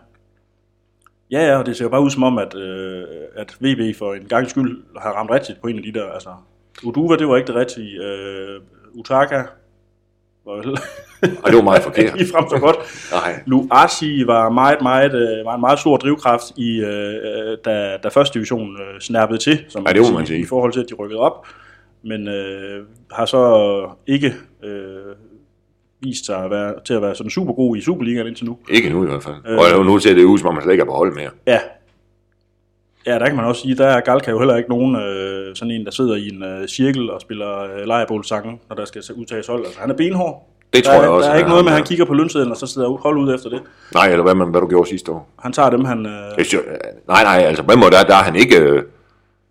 Ja, 1.32 1.46
ja, 1.48 1.58
og 1.58 1.66
det 1.66 1.78
ser 1.78 1.86
jo 1.86 1.90
bare 1.90 2.02
ud 2.02 2.10
som 2.10 2.24
om, 2.24 2.38
at, 2.38 2.56
øh, 2.56 3.04
at 3.36 3.58
VB 3.60 3.96
for 3.98 4.14
en 4.14 4.26
gang 4.28 4.50
skyld 4.50 4.84
har 4.98 5.12
ramt 5.12 5.32
rigtigt 5.32 5.62
på 5.62 5.68
en 5.68 5.78
af 5.78 5.84
de 5.84 5.94
der, 5.94 6.06
altså, 6.12 6.30
Uduva, 6.84 7.16
det 7.16 7.28
var 7.28 7.36
ikke 7.38 7.48
det 7.48 7.56
rigtige, 7.56 8.04
øh, 8.04 8.62
Utaka 8.94 9.44
vel 10.52 10.78
Og 11.44 11.50
det 11.50 11.56
var 11.56 11.62
meget 11.62 11.84
forkert. 11.84 12.16
lige 12.18 12.30
frem 12.32 12.50
så 12.50 12.60
godt. 12.60 12.76
Nej. 13.12 13.40
Luasi 13.46 14.28
var 14.28 14.50
meget, 14.50 14.82
meget, 14.82 15.14
øh, 15.14 15.46
var 15.46 15.56
en 15.56 15.62
meget 15.62 15.80
stor 15.80 15.98
drivkraft 15.98 16.44
i, 16.58 16.80
øh, 16.80 17.14
øh, 17.14 17.58
da, 17.66 17.98
da 18.04 18.08
første 18.08 18.34
division 18.34 18.78
øh, 18.82 19.00
snappede 19.02 19.40
til, 19.40 19.66
som 19.70 19.86
Ja, 19.88 19.94
det 19.94 20.02
må 20.02 20.18
man 20.18 20.26
sige. 20.26 20.40
i 20.40 20.46
forhold 20.46 20.74
til, 20.74 20.80
at 20.80 20.86
de 20.90 20.94
rykkede 20.96 21.20
op. 21.20 21.48
Men 22.04 22.28
øh, 22.28 22.84
har 23.12 23.26
så 23.26 23.88
ikke 24.08 24.34
øh, 24.64 25.16
vist 26.02 26.26
sig 26.26 26.44
at 26.44 26.52
være, 26.52 26.74
til 26.86 26.94
at 26.94 27.02
være 27.02 27.16
sådan 27.16 27.30
super 27.30 27.54
god 27.54 27.78
i 27.78 27.82
Superligaen 27.82 28.28
indtil 28.28 28.46
nu. 28.46 28.58
Ikke 28.70 28.90
nu 28.90 29.04
i 29.04 29.08
hvert 29.08 29.24
fald. 29.24 29.36
Øh. 29.48 29.78
Og 29.80 29.86
nu 29.86 30.00
ser 30.00 30.14
det 30.14 30.24
ud, 30.24 30.38
som 30.38 30.48
om 30.48 30.54
man 30.54 30.64
slet 30.64 30.74
ikke 30.74 30.82
er 30.82 30.86
på 30.86 30.92
hold 30.94 31.16
mere. 31.16 31.30
Ja. 31.48 31.60
Ja, 33.06 33.20
der 33.20 33.26
kan 33.28 33.36
man 33.36 33.46
også 33.46 33.62
sige, 33.62 33.76
der 33.76 33.88
er 33.88 34.02
Galka 34.02 34.32
jo 34.32 34.38
heller 34.40 34.56
ikke 34.56 34.70
nogen 34.70 34.96
øh, 34.96 35.56
sådan 35.56 35.72
en, 35.72 35.86
der 35.86 35.92
sidder 35.92 36.16
i 36.16 36.28
en 36.30 36.44
øh, 36.44 36.68
cirkel 36.68 37.10
og 37.10 37.22
spiller 37.22 37.60
øh, 37.64 37.86
lejrebålsange, 37.88 38.60
når 38.70 38.76
der 38.76 38.86
skal 38.86 39.04
udtages 39.16 39.48
hold. 39.48 39.66
Altså, 39.66 39.80
han 39.82 39.90
er 39.92 39.96
benhård. 39.96 40.50
Det 40.74 40.84
tror 40.84 40.92
der, 40.94 41.00
er- 41.00 41.04
jeg 41.04 41.12
også, 41.12 41.28
Der 41.28 41.34
er 41.34 41.38
ikke 41.38 41.50
noget 41.50 41.64
med, 41.66 41.72
at 41.72 41.76
han 41.78 41.86
kigger 41.86 42.06
på 42.06 42.14
lønsedlen, 42.14 42.52
og 42.52 42.58
så 42.58 42.68
sidder 42.68 42.90
hold 42.90 43.18
ud 43.18 43.36
efter 43.36 43.50
det. 43.50 43.62
Nej, 43.94 44.08
eller 44.08 44.24
hvad, 44.24 44.36
man, 44.36 44.48
hvad 44.50 44.62
du 44.62 44.68
gjorde 44.68 44.90
sidste 44.90 45.12
år. 45.12 45.30
Han 45.40 45.54
tager 45.54 45.70
dem, 45.70 45.86
han... 45.86 46.06
Øh, 46.06 46.12
Jeg 46.38 46.46
synes, 46.46 46.64
nej, 47.08 47.24
nej, 47.24 47.38
altså 47.48 47.64
på 47.64 47.72
den 47.72 47.80
måde, 47.80 47.92
der, 47.92 48.04
der 48.04 48.14
er 48.16 48.24
han 48.24 48.36
ikke... 48.36 48.60
Øh, 48.60 48.84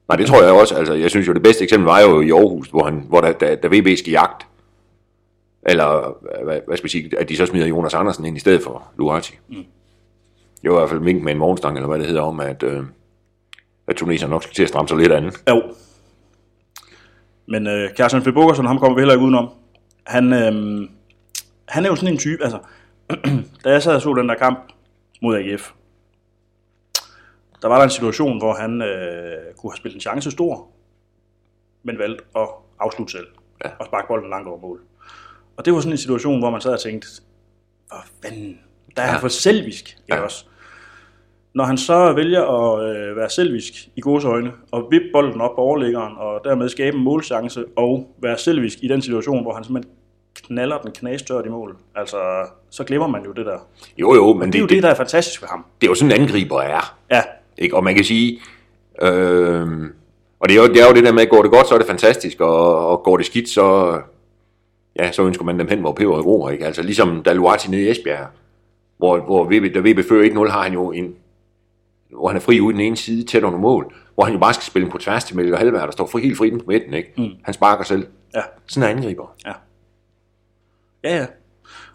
nej, 0.08 0.16
det 0.16 0.26
tror 0.26 0.42
jeg 0.42 0.52
også. 0.52 0.74
Altså, 0.74 0.94
jeg 0.94 1.10
synes 1.10 1.28
jo, 1.28 1.32
det 1.32 1.42
bedste 1.42 1.62
eksempel 1.64 1.86
var 1.86 2.00
jo 2.00 2.20
i 2.20 2.30
Aarhus, 2.30 2.68
hvor, 2.68 2.84
han, 2.84 3.04
hvor 3.08 3.20
der, 3.20 3.32
da, 3.32 3.54
da 3.54 3.68
VB 3.68 3.98
skal 3.98 4.10
jagt, 4.10 4.46
eller 5.66 6.16
hvad, 6.44 6.58
hvad 6.66 6.76
skal 6.76 6.84
vi 6.84 6.90
sige, 6.90 7.10
at 7.18 7.28
de 7.28 7.36
så 7.36 7.46
smider 7.46 7.66
Jonas 7.66 7.94
Andersen 7.94 8.24
ind 8.24 8.36
i 8.36 8.40
stedet 8.40 8.62
for 8.62 8.82
Luati. 8.98 9.32
Mm. 9.48 9.54
Det 10.62 10.70
var 10.70 10.76
i 10.76 10.80
hvert 10.80 10.90
fald 10.90 11.00
mink 11.00 11.22
med 11.22 11.32
en 11.32 11.38
morgenstang, 11.38 11.76
eller 11.76 11.88
hvad 11.88 11.98
det 11.98 12.06
hedder, 12.06 12.22
om 12.22 12.40
at, 12.40 12.62
øh, 12.62 12.82
at 13.86 13.96
Tunesien 13.96 14.30
nok 14.30 14.42
skal 14.42 14.54
til 14.54 14.62
at 14.62 14.68
stramme 14.68 14.88
sig 14.88 14.96
lidt 14.98 15.12
andet. 15.12 15.34
Jo. 15.50 15.62
Men 17.46 17.66
øh, 17.66 17.90
Kjartan 17.94 18.22
Febukersen, 18.22 18.66
ham 18.66 18.78
kommer 18.78 18.94
vi 18.94 19.00
heller 19.00 19.14
ikke 19.14 19.24
udenom. 19.24 19.50
Han, 20.06 20.32
øh, 20.32 20.88
han 21.68 21.84
er 21.84 21.88
jo 21.88 21.96
sådan 21.96 22.12
en 22.14 22.18
type, 22.18 22.42
altså, 22.42 22.58
da 23.64 23.70
jeg 23.70 23.82
sad 23.82 23.94
og 23.94 24.02
så 24.02 24.14
den 24.14 24.28
der 24.28 24.34
kamp 24.34 24.58
mod 25.22 25.36
AGF, 25.36 25.70
der 27.62 27.68
var 27.68 27.76
der 27.76 27.84
en 27.84 27.90
situation, 27.90 28.38
hvor 28.38 28.54
han 28.54 28.82
øh, 28.82 29.54
kunne 29.58 29.70
have 29.72 29.76
spillet 29.76 29.94
en 29.94 30.00
chance 30.00 30.30
stor, 30.30 30.68
men 31.82 31.98
valgte 31.98 32.24
at 32.36 32.48
afslutte 32.80 33.12
selv 33.12 33.26
Ja. 33.64 33.70
og 33.80 33.86
sparke 33.86 34.06
bolden 34.08 34.30
langt 34.30 34.48
over 34.48 34.60
mål. 34.60 34.80
Og 35.56 35.64
det 35.64 35.72
var 35.72 35.80
sådan 35.80 35.92
en 35.92 35.98
situation, 35.98 36.38
hvor 36.38 36.50
man 36.50 36.60
sad 36.60 36.72
og 36.72 36.80
tænkte, 36.80 37.08
hvad 37.88 37.98
fanden, 38.30 38.58
der 38.96 39.02
er 39.02 39.06
han 39.06 39.14
Ja. 39.16 39.20
for 39.22 39.28
selvisk, 39.28 39.84
ikke 39.88 40.14
Ja. 40.14 40.20
også? 40.20 40.44
Når 41.54 41.64
han 41.64 41.78
så 41.78 42.12
vælger 42.12 42.42
at 42.42 42.96
øh, 42.96 43.16
være 43.16 43.30
selvisk 43.30 43.72
i 43.96 44.00
gåseøjne, 44.00 44.52
og 44.72 44.88
vippe 44.90 45.06
bolden 45.12 45.40
op 45.40 45.54
på 45.54 45.60
overliggeren, 45.60 46.12
og 46.16 46.40
dermed 46.44 46.68
skabe 46.68 46.96
en 46.96 47.04
målchance, 47.04 47.64
og 47.76 48.14
være 48.22 48.38
selvisk 48.38 48.78
i 48.82 48.88
den 48.88 49.02
situation, 49.02 49.42
hvor 49.42 49.54
han 49.54 49.64
simpelthen 49.64 49.92
knaller 50.34 50.78
den 50.78 50.92
knastørt 50.92 51.46
i 51.46 51.48
mål, 51.48 51.76
altså, 51.94 52.16
så 52.70 52.84
glemmer 52.84 53.06
man 53.06 53.24
jo 53.24 53.32
det 53.32 53.46
der. 53.46 53.58
Jo, 53.98 54.14
jo, 54.14 54.32
men 54.32 54.52
Det 54.52 54.58
er 54.58 54.60
jo 54.60 54.66
det, 54.66 54.82
der 54.82 54.88
er 54.88 54.94
fantastisk 54.94 55.42
ved 55.42 55.48
ham. 55.48 55.64
det 55.80 55.86
er 55.86 55.90
jo 55.90 55.94
sådan 55.94 56.12
en 56.12 56.20
angriber 56.22 56.60
er. 56.60 56.96
Ja, 57.10 57.22
Ikke? 57.58 57.76
Og 57.76 57.84
man 57.84 57.94
kan 57.94 58.04
sige, 58.04 58.40
øh, 59.02 59.68
og 60.40 60.48
det 60.48 60.56
er, 60.56 60.62
jo, 60.62 60.68
det 60.68 60.82
er 60.82 60.86
jo 60.88 60.94
det 60.94 61.04
der 61.04 61.12
med, 61.12 61.22
at 61.22 61.28
går 61.28 61.42
det 61.42 61.50
godt, 61.50 61.68
så 61.68 61.74
er 61.74 61.78
det 61.78 61.86
fantastisk, 61.86 62.40
og, 62.40 62.88
og 62.88 63.02
går 63.02 63.16
det 63.16 63.26
skidt, 63.26 63.48
så, 63.48 63.98
ja, 64.98 65.12
så 65.12 65.22
ønsker 65.22 65.44
man 65.44 65.58
dem 65.58 65.68
hen, 65.68 65.80
hvor 65.80 65.92
peber 65.92 66.18
i 66.18 66.20
ro, 66.20 66.48
ikke? 66.48 66.66
Altså 66.66 66.82
ligesom 66.82 67.22
da 67.22 67.32
Luati 67.32 67.70
nede 67.70 67.82
i 67.82 67.90
Esbjerg, 67.90 68.26
hvor, 68.98 69.20
hvor 69.20 69.44
VB, 69.44 69.74
da 69.74 69.80
VB 69.80 70.08
fører 70.08 70.46
1-0, 70.46 70.50
har 70.50 70.62
han 70.62 70.72
jo 70.72 70.92
en, 70.92 71.14
hvor 72.18 72.28
han 72.28 72.36
er 72.36 72.40
fri 72.40 72.60
ude 72.60 72.72
den 72.72 72.80
ene 72.80 72.96
side, 72.96 73.24
tæt 73.26 73.42
under 73.42 73.58
mål, 73.58 73.94
hvor 74.14 74.24
han 74.24 74.32
jo 74.32 74.38
bare 74.38 74.54
skal 74.54 74.64
spille 74.64 74.90
på 74.90 74.98
tværs 74.98 75.24
til 75.24 75.36
Melker 75.36 75.56
Halvær, 75.56 75.84
der 75.84 75.90
står 75.92 76.06
fri, 76.06 76.20
helt 76.22 76.38
fri 76.38 76.50
på 76.50 76.58
midten, 76.68 76.94
ikke? 76.94 77.12
Mm. 77.18 77.28
Han 77.42 77.54
sparker 77.54 77.84
selv. 77.84 78.06
ja, 78.34 78.40
Sådan 78.66 78.90
en 78.90 78.96
angriber. 78.96 79.34
ja. 79.46 79.52
Ja, 81.04 81.16
ja. 81.16 81.26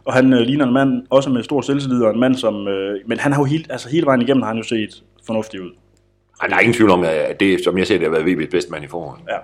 Og 0.06 0.14
han 0.14 0.34
øh, 0.34 0.40
ligner 0.40 0.66
en 0.66 0.74
mand, 0.74 1.04
også 1.10 1.30
med 1.30 1.44
stor 1.44 1.62
selvtillid, 1.62 2.04
og 2.04 2.14
en 2.14 2.20
mand, 2.20 2.36
som... 2.36 2.68
Øh, 2.68 3.00
men 3.06 3.20
han 3.20 3.34
har 3.34 3.40
jo 3.42 3.46
helt, 3.46 3.72
altså 3.72 3.90
hele 3.90 4.06
vejen 4.06 4.22
igennem 4.22 4.42
har 4.42 4.48
han 4.50 4.58
jo 4.58 4.64
set 4.64 5.04
fornuftig 5.26 5.62
ud. 5.62 5.72
Ej, 6.42 6.48
der 6.48 6.56
er 6.56 6.60
ingen 6.60 6.74
tvivl 6.74 6.90
om, 6.92 7.04
at 7.04 7.40
det, 7.40 7.64
som 7.64 7.78
jeg 7.78 7.88
ser, 7.88 7.98
det 7.98 8.08
har 8.08 8.20
været 8.20 8.34
VB's 8.36 8.50
bedste 8.50 8.72
mand 8.72 8.84
i 8.84 8.88
foråret. 8.88 9.20
Ja. 9.30 9.36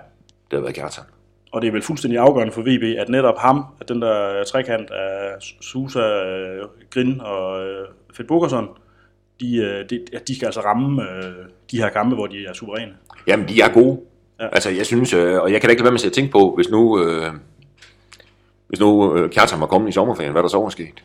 Det 0.50 0.56
har 0.56 0.60
været 0.60 0.74
Kjartan. 0.74 1.04
Og 1.52 1.62
det 1.62 1.68
er 1.68 1.72
vel 1.72 1.82
fuldstændig 1.82 2.20
afgørende 2.20 2.52
for 2.52 2.60
VB, 2.62 2.82
at 2.98 3.08
netop 3.08 3.38
ham, 3.38 3.64
at 3.80 3.88
den 3.88 4.02
der 4.02 4.44
trekant 4.44 4.90
af 4.90 5.34
Susa, 5.60 6.00
øh, 6.24 6.64
Grin 6.90 7.20
og 7.20 7.66
øh, 7.66 7.86
Fedt 8.16 8.28
Bukerson, 8.28 8.68
de, 9.40 9.56
øh, 9.56 9.90
de, 9.90 10.04
de 10.28 10.36
skal 10.36 10.46
altså 10.46 10.60
ramme 10.60 11.02
øh, 11.02 11.34
de 11.70 11.78
her 11.78 11.88
kampe, 11.88 12.14
hvor 12.14 12.26
de 12.26 12.46
er 12.46 12.52
suveræne. 12.52 12.92
Jamen, 13.26 13.48
de 13.48 13.60
er 13.60 13.72
gode. 13.72 14.00
Ja. 14.38 14.44
Ja. 14.44 14.48
Altså, 14.52 14.70
jeg 14.70 14.86
synes, 14.86 15.14
øh, 15.14 15.40
og 15.42 15.52
jeg 15.52 15.60
kan 15.60 15.68
da 15.68 15.70
ikke 15.70 15.82
lade 15.82 15.92
være 15.92 15.92
med 15.92 16.06
at 16.06 16.12
tænke 16.12 16.32
på, 16.32 16.54
hvis 16.54 16.68
nu, 16.70 17.02
øh, 17.02 17.32
hvis 18.68 18.80
nu 18.80 19.16
øh, 19.16 19.30
Kjartan 19.30 19.60
var 19.60 19.66
kommet 19.66 19.88
i 19.88 19.92
sommerferien, 19.92 20.32
hvad 20.32 20.42
der 20.42 20.48
så 20.48 20.58
var 20.58 20.68
sket. 20.68 21.04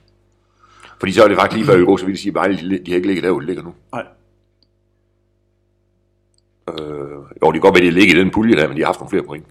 Fordi 0.99 1.11
så 1.11 1.23
er 1.23 1.27
det 1.27 1.37
faktisk 1.37 1.57
lige 1.57 1.65
før 1.65 1.77
vi 1.77 1.85
går, 1.85 1.97
så 1.97 2.05
vil 2.05 2.15
de 2.15 2.19
sige, 2.21 2.39
at 2.39 2.59
de, 2.59 2.79
de 2.85 2.91
har 2.91 2.95
ikke 2.95 3.07
ligget 3.07 3.23
der, 3.23 3.31
hvor 3.31 3.39
de 3.39 3.45
ligger 3.45 3.63
nu. 3.63 3.73
Nej. 3.91 4.05
Øh, 6.69 7.17
jo, 7.41 7.51
det 7.51 7.53
kan 7.53 7.61
godt 7.61 7.75
være, 7.75 7.87
at 7.87 7.93
de 7.93 7.99
ligger 7.99 8.15
i 8.15 8.19
den 8.19 8.31
pulje 8.31 8.55
der, 8.55 8.67
men 8.67 8.77
de 8.77 8.81
har 8.81 8.87
haft 8.87 8.99
nogle 8.99 9.09
flere 9.09 9.23
point. 9.23 9.45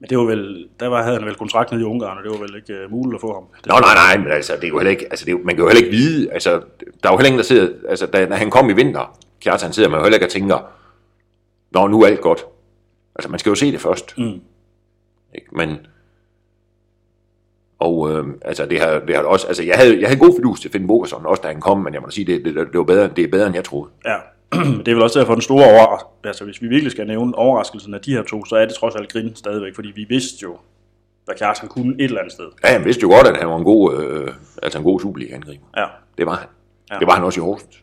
Men 0.00 0.10
det 0.10 0.18
var 0.18 0.24
vel, 0.24 0.68
der 0.80 0.88
var, 0.88 1.02
havde 1.02 1.16
han 1.16 1.26
vel 1.26 1.34
kontrakt 1.34 1.70
nede 1.70 1.82
i 1.82 1.84
Ungarn, 1.84 2.18
og 2.18 2.24
det 2.24 2.32
var 2.32 2.38
vel 2.38 2.56
ikke 2.56 2.84
uh, 2.84 2.90
muligt 2.90 3.14
at 3.14 3.20
få 3.20 3.34
ham. 3.34 3.44
Det, 3.56 3.66
Nå, 3.66 3.74
nej, 3.80 3.94
nej, 3.94 4.16
men 4.24 4.32
altså, 4.32 4.52
det 4.56 4.64
er 4.64 4.68
jo 4.68 4.78
heller 4.78 4.90
ikke, 4.90 5.06
altså, 5.10 5.24
det 5.24 5.32
er, 5.32 5.38
man 5.38 5.54
kan 5.54 5.64
jo 5.64 5.68
heller 5.68 5.84
ikke 5.84 5.96
vide, 5.96 6.32
altså, 6.32 6.50
der 7.02 7.08
er 7.08 7.12
jo 7.12 7.16
heller 7.16 7.26
ingen, 7.26 7.38
der 7.38 7.44
sidder, 7.44 7.68
altså, 7.88 8.06
da, 8.06 8.24
da 8.24 8.34
han 8.34 8.50
kom 8.50 8.70
i 8.70 8.72
vinter, 8.72 9.18
Kjartan 9.40 9.72
sidder 9.72 9.88
man 9.88 9.98
jo 9.98 10.04
heller 10.04 10.16
ikke 10.16 10.26
og 10.26 10.30
tænker, 10.30 10.58
nå, 11.70 11.86
nu 11.86 12.02
er 12.02 12.06
alt 12.06 12.20
godt. 12.20 12.44
Altså, 13.16 13.30
man 13.30 13.38
skal 13.38 13.50
jo 13.50 13.54
se 13.54 13.72
det 13.72 13.80
først. 13.80 14.18
Mm. 14.18 14.40
Ikke? 15.34 15.46
Men, 15.52 15.76
og 17.78 18.10
øh, 18.10 18.26
altså, 18.42 18.66
det 18.66 18.80
har, 18.80 18.98
det 18.98 19.16
har 19.16 19.22
også, 19.22 19.46
altså, 19.46 19.62
jeg 19.62 19.76
havde, 19.76 20.00
jeg 20.00 20.08
havde 20.08 20.20
god 20.20 20.36
fidus 20.36 20.60
til 20.60 20.70
Finn 20.70 20.86
Bogerson, 20.86 21.26
også 21.26 21.42
da 21.42 21.48
han 21.48 21.60
kom, 21.60 21.78
men 21.78 21.94
jeg 21.94 22.00
må 22.00 22.06
da 22.06 22.10
sige, 22.10 22.24
det, 22.24 22.44
det, 22.44 22.54
det, 22.54 22.78
var 22.78 22.84
bedre, 22.84 23.08
det 23.16 23.24
er 23.24 23.28
bedre, 23.28 23.46
end 23.46 23.54
jeg 23.54 23.64
troede. 23.64 23.90
Ja, 24.04 24.16
det 24.52 24.88
er 24.88 24.94
vel 24.94 25.02
også 25.02 25.18
derfor 25.18 25.32
den 25.32 25.42
store 25.42 25.64
overraskelse. 25.64 26.14
Altså, 26.24 26.44
hvis 26.44 26.62
vi 26.62 26.66
virkelig 26.68 26.92
skal 26.92 27.06
nævne 27.06 27.34
overraskelsen 27.34 27.94
af 27.94 28.00
de 28.00 28.12
her 28.12 28.22
to, 28.22 28.44
så 28.44 28.56
er 28.56 28.66
det 28.66 28.74
trods 28.74 28.94
alt 28.94 29.12
Grin 29.12 29.36
stadigvæk, 29.36 29.74
fordi 29.74 29.88
vi 29.94 30.04
vidste 30.08 30.42
jo, 30.42 30.56
hvad 31.24 31.34
Kjartan 31.36 31.68
kunne 31.68 31.94
et 31.94 32.04
eller 32.04 32.18
andet 32.20 32.32
sted. 32.32 32.48
Ja, 32.64 32.68
han 32.68 32.84
vidste 32.84 33.02
jo 33.02 33.08
godt, 33.08 33.26
at 33.26 33.36
han 33.36 33.48
var 33.48 33.56
en 33.56 33.64
god, 33.64 33.96
øh, 33.96 34.28
altså 34.62 34.78
en 34.78 34.84
god 34.84 35.00
Superliga-angriber. 35.00 35.66
Ja, 35.76 35.86
Det 36.18 36.26
var 36.26 36.34
han. 36.34 36.48
Ja. 36.90 36.98
Det 36.98 37.06
var 37.06 37.14
han 37.14 37.24
også 37.24 37.40
i 37.40 37.42
Horsens. 37.42 37.82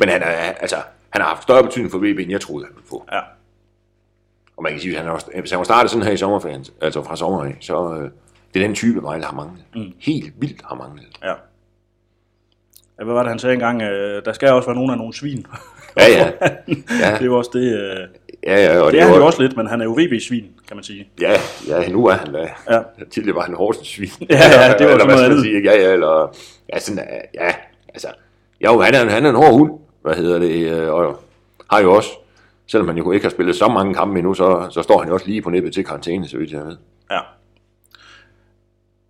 Men 0.00 0.08
han, 0.08 0.22
er, 0.22 0.26
altså, 0.26 0.76
han 1.10 1.22
har 1.22 1.28
haft 1.28 1.42
større 1.42 1.62
betydning 1.62 1.90
for 1.90 1.98
VB, 1.98 2.18
end 2.18 2.30
jeg 2.30 2.40
troede, 2.40 2.64
han 2.66 2.74
ville 2.74 2.88
få. 2.88 3.04
ja, 3.12 3.20
Og 4.56 4.62
man 4.62 4.72
kan 4.72 4.80
sige, 4.80 4.96
at 4.96 5.02
han 5.02 5.10
også, 5.12 5.26
hvis 5.40 5.50
han 5.50 5.58
var 5.58 5.64
startet 5.64 5.90
sådan 5.90 6.06
her 6.06 6.12
i 6.12 6.16
sommerferien, 6.16 6.64
altså 6.80 7.02
fra 7.02 7.16
sommer 7.16 7.52
så 7.60 7.94
øh, 7.94 8.10
det 8.54 8.62
er 8.62 8.66
den 8.66 8.74
type, 8.74 9.02
Vejle 9.02 9.24
har 9.24 9.34
manglet. 9.34 9.64
Mm. 9.74 9.92
Helt 9.98 10.32
vildt 10.40 10.62
har 10.64 10.74
manglet. 10.74 11.18
ja. 11.22 11.34
ja 12.98 13.04
hvad 13.04 13.14
var 13.14 13.22
det, 13.22 13.30
han 13.30 13.38
sagde 13.38 13.54
engang? 13.54 13.82
Øh, 13.82 14.24
der 14.24 14.32
skal 14.32 14.52
også 14.52 14.68
være 14.68 14.76
nogen 14.76 14.90
af 14.90 14.98
nogle 14.98 15.14
svin. 15.14 15.46
Ja, 15.96 16.08
ja. 16.08 16.30
Ja, 17.02 17.18
det 17.18 17.30
var 17.30 17.36
også 17.36 17.50
det. 17.52 17.74
Øh, 17.80 18.08
ja, 18.46 18.64
ja 18.64 18.80
og 18.80 18.92
det 18.92 19.00
er 19.00 19.04
han 19.04 19.14
jo 19.14 19.26
også 19.26 19.42
lidt, 19.42 19.56
men 19.56 19.66
han 19.66 19.80
er 19.80 19.84
jo 19.84 19.92
VB-svin, 19.92 20.44
kan 20.68 20.76
man 20.76 20.84
sige. 20.84 21.08
Ja, 21.20 21.32
ja, 21.68 21.88
nu 21.88 22.06
er 22.06 22.12
han 22.12 22.32
da. 22.32 22.48
Ja. 22.70 22.80
Tidligere 23.10 23.36
var 23.36 23.42
han 23.42 23.54
Horsens 23.54 23.88
svin. 23.88 24.10
Ja, 24.30 24.36
ja, 24.36 24.72
det 24.78 24.86
var 24.86 24.92
eller, 24.92 25.06
noget 25.06 25.24
andet. 25.24 25.42
sige? 25.42 25.62
Ja, 25.62 25.80
ja, 25.80 25.92
eller, 25.92 26.36
ja, 26.72 26.78
sådan, 26.78 26.98
øh, 26.98 27.20
ja, 27.34 27.54
altså, 27.88 28.08
jo, 28.64 28.80
han 28.80 28.94
er, 28.94 29.10
han 29.10 29.24
er 29.24 29.30
en 29.30 29.36
hård 29.36 29.52
hund, 29.52 29.72
hvad 30.02 30.14
hedder 30.14 30.38
det, 30.38 30.72
øh, 30.72 30.92
og 30.92 31.22
har 31.70 31.80
jo 31.80 31.92
også, 31.92 32.10
selvom 32.66 32.88
han 32.88 32.98
jo 32.98 33.12
ikke 33.12 33.24
har 33.24 33.30
spillet 33.30 33.56
så 33.56 33.68
mange 33.68 33.94
kampe 33.94 34.18
endnu, 34.18 34.34
så, 34.34 34.68
så 34.70 34.82
står 34.82 34.98
han 34.98 35.08
jo 35.08 35.14
også 35.14 35.26
lige 35.26 35.42
på 35.42 35.50
nippet 35.50 35.74
til 35.74 35.84
karantæne, 35.84 36.28
så 36.28 36.38
vidt 36.38 36.50
jeg 36.50 36.66
ved. 36.66 36.76
Ja. 37.10 37.18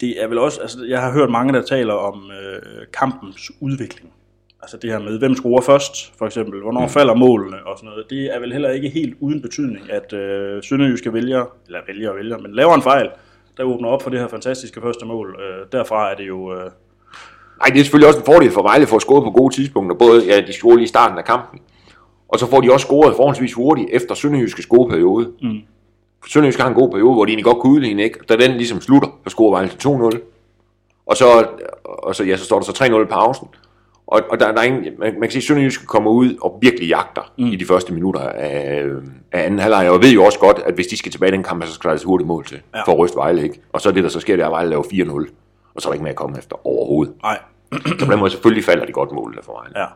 Det 0.00 0.22
er 0.22 0.28
vel 0.28 0.38
også, 0.38 0.60
altså 0.60 0.84
jeg 0.88 1.00
har 1.00 1.12
hørt 1.12 1.30
mange, 1.30 1.52
der 1.52 1.62
taler 1.62 1.94
om 1.94 2.30
øh, 2.30 2.86
kampens 2.92 3.50
udvikling. 3.60 4.12
Altså 4.62 4.76
det 4.76 4.90
her 4.90 4.98
med, 4.98 5.18
hvem 5.18 5.34
scorer 5.34 5.60
først, 5.60 6.18
for 6.18 6.26
eksempel. 6.26 6.62
Hvornår 6.62 6.80
mm. 6.80 6.88
falder 6.88 7.14
målene 7.14 7.66
og 7.66 7.78
sådan 7.78 7.88
noget. 7.88 8.06
Det 8.10 8.34
er 8.34 8.40
vel 8.40 8.52
heller 8.52 8.70
ikke 8.70 8.88
helt 8.88 9.16
uden 9.20 9.42
betydning, 9.42 9.90
at 9.90 10.12
øh, 10.12 10.62
Sønderjyske 10.62 11.12
vælger, 11.12 11.44
eller 11.66 11.80
vælger 11.86 12.10
og 12.10 12.16
vælger, 12.16 12.38
men 12.38 12.54
laver 12.54 12.74
en 12.74 12.82
fejl, 12.82 13.08
der 13.56 13.64
åbner 13.64 13.88
op 13.88 14.02
for 14.02 14.10
det 14.10 14.20
her 14.20 14.28
fantastiske 14.28 14.80
første 14.80 15.06
mål. 15.06 15.40
Øh, 15.40 15.66
derfra 15.72 16.10
er 16.10 16.16
det 16.16 16.28
jo... 16.28 16.54
Øh, 16.54 16.70
Nej, 17.58 17.68
det 17.68 17.80
er 17.80 17.84
selvfølgelig 17.84 18.08
også 18.08 18.20
en 18.20 18.26
fordel 18.26 18.50
for 18.50 18.62
Vejle 18.62 18.86
for 18.86 18.96
at 18.96 19.02
score 19.02 19.22
på 19.22 19.30
gode 19.30 19.54
tidspunkter. 19.54 19.96
Både, 19.96 20.26
ja, 20.26 20.40
de 20.40 20.52
scorede 20.52 20.76
lige 20.76 20.84
i 20.84 20.88
starten 20.88 21.18
af 21.18 21.24
kampen. 21.24 21.60
Og 22.28 22.38
så 22.38 22.46
får 22.50 22.60
de 22.60 22.72
også 22.72 22.86
scoret 22.86 23.16
forholdsvis 23.16 23.52
hurtigt 23.52 23.88
efter 23.92 24.14
Sønderjyskes 24.14 24.66
gode 24.66 24.90
periode. 24.90 25.32
Mm. 25.42 25.58
Sønderjysk 26.26 26.60
har 26.60 26.68
en 26.68 26.74
god 26.74 26.90
periode, 26.90 27.14
hvor 27.14 27.24
de 27.24 27.30
egentlig 27.30 27.44
godt 27.44 27.58
kunne 27.58 27.72
udligne, 27.72 28.02
ikke? 28.02 28.18
Da 28.28 28.36
den 28.36 28.50
ligesom 28.50 28.80
slutter, 28.80 29.08
så 29.24 29.30
scorer 29.30 29.50
Vejle 29.50 29.68
til 29.68 29.88
2-0. 29.88 30.18
Og 31.06 31.16
så, 31.16 31.46
og 31.84 32.16
så, 32.16 32.24
ja, 32.24 32.36
så 32.36 32.44
står 32.44 32.60
der 32.60 32.64
så 32.64 32.84
3-0 32.84 33.02
i 33.02 33.04
pausen. 33.04 33.48
Og, 34.10 34.20
og 34.30 34.40
der, 34.40 34.52
der 34.52 34.58
er 34.60 34.64
ingen, 34.64 34.84
man, 34.98 35.12
man 35.12 35.20
kan 35.22 35.30
sige, 35.30 35.40
at 35.40 35.44
Sønderjysk 35.44 35.86
kommer 35.86 36.10
ud 36.10 36.34
og 36.42 36.58
virkelig 36.62 36.88
jagter 36.88 37.32
mm. 37.38 37.46
i 37.46 37.56
de 37.56 37.64
første 37.64 37.92
minutter 37.92 38.20
af, 38.20 38.84
af 39.32 39.44
anden 39.44 39.58
halvleg. 39.60 39.90
Og 39.90 40.02
ved 40.02 40.10
jo 40.12 40.24
også 40.24 40.38
godt, 40.38 40.58
at 40.66 40.74
hvis 40.74 40.86
de 40.86 40.96
skal 40.96 41.12
tilbage 41.12 41.32
i 41.32 41.32
den 41.32 41.42
kamp, 41.42 41.64
så 41.66 41.72
skal 41.72 41.88
der 41.90 41.94
et 41.96 42.02
hurtigt 42.04 42.26
mål 42.28 42.44
til 42.46 42.60
Ja. 42.74 42.82
for 42.82 42.92
at 42.92 42.98
ryste 42.98 43.16
Vejle. 43.16 43.42
Ikke? 43.42 43.60
Og 43.72 43.80
så 43.80 43.88
er 43.88 43.92
det, 43.92 44.02
der 44.02 44.08
så 44.08 44.20
sker, 44.20 44.36
det 44.36 44.42
er, 44.42 44.46
at 44.46 44.52
Vejle 44.52 44.70
laver 44.70 44.82
4-0. 44.82 45.32
Og 45.74 45.82
så 45.82 45.88
er 45.88 45.90
der 45.90 45.94
ikke 45.94 46.02
mere 46.02 46.10
at 46.10 46.16
komme 46.16 46.38
efter 46.38 46.66
overhovedet. 46.66 47.14
nej, 47.22 47.38
Så 47.72 48.04
på 48.06 48.12
den 48.12 48.18
måde 48.18 48.30
selvfølgelig 48.30 48.64
falder 48.64 48.86
de 48.86 48.92
godt 48.92 49.12
mål 49.12 49.34
der 49.36 49.42
for 49.42 49.52
Vejle. 49.52 49.80
ja. 49.80 49.86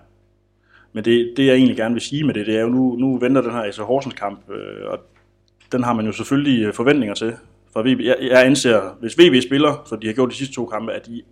Men 0.92 1.04
det, 1.04 1.32
det, 1.36 1.46
jeg 1.46 1.54
egentlig 1.54 1.76
gerne 1.76 1.94
vil 1.94 2.00
sige 2.02 2.24
med 2.24 2.34
det, 2.34 2.46
det 2.46 2.56
er 2.56 2.60
jo, 2.60 2.68
nu, 2.68 2.96
nu 2.96 3.18
venter 3.18 3.40
den 3.40 3.50
her 3.50 3.62
AC 3.62 3.76
Horsens 3.76 4.14
kamp, 4.14 4.40
øh, 4.50 4.90
og 4.90 4.98
den 5.72 5.82
har 5.84 5.92
man 5.92 6.06
jo 6.06 6.12
selvfølgelig 6.12 6.64
øh, 6.66 6.74
forventninger 6.74 7.14
til. 7.14 7.32
For 7.72 7.82
VB, 7.82 8.00
jeg, 8.00 8.16
jeg 8.20 8.46
anser, 8.46 8.80
hvis 9.00 9.18
VB 9.18 9.42
spiller, 9.42 9.82
som 9.86 10.00
de 10.00 10.06
har 10.06 10.14
gjort 10.14 10.30
de 10.30 10.34
sidste 10.34 10.54
to 10.54 10.66
kampe, 10.66 10.92
at 10.92 11.06
de, 11.06 11.22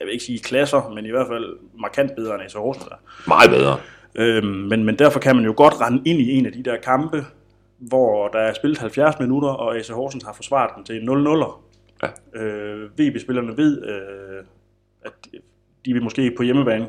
jeg 0.00 0.06
vil 0.06 0.12
ikke 0.12 0.24
sige 0.24 0.38
klasser, 0.38 0.92
men 0.94 1.06
i 1.06 1.10
hvert 1.10 1.26
fald 1.26 1.56
markant 1.80 2.16
bedre 2.16 2.34
end 2.34 2.42
AC 2.42 2.52
Horsens 2.52 2.86
er. 2.86 2.96
Meget 3.26 3.50
bedre. 3.50 3.78
Øhm, 4.14 4.46
men, 4.46 4.84
men 4.84 4.98
derfor 4.98 5.20
kan 5.20 5.36
man 5.36 5.44
jo 5.44 5.54
godt 5.56 5.80
rende 5.80 6.02
ind 6.04 6.20
i 6.20 6.32
en 6.32 6.46
af 6.46 6.52
de 6.52 6.62
der 6.62 6.76
kampe, 6.76 7.24
hvor 7.78 8.28
der 8.28 8.38
er 8.38 8.52
spillet 8.52 8.78
70 8.78 9.18
minutter, 9.20 9.48
og 9.48 9.76
AC 9.76 9.88
Horsens 9.88 10.24
har 10.24 10.32
forsvaret 10.32 10.70
den 10.76 10.84
til 10.84 11.02
en 11.02 11.08
0-0'er. 11.08 11.60
Ja. 12.02 12.40
Øh, 12.42 12.90
VB-spillerne 12.98 13.56
ved, 13.56 13.82
øh, 13.84 14.44
at 15.02 15.12
de 15.84 15.92
vil 15.92 16.02
måske 16.02 16.32
på 16.36 16.42
hjemmebane 16.42 16.86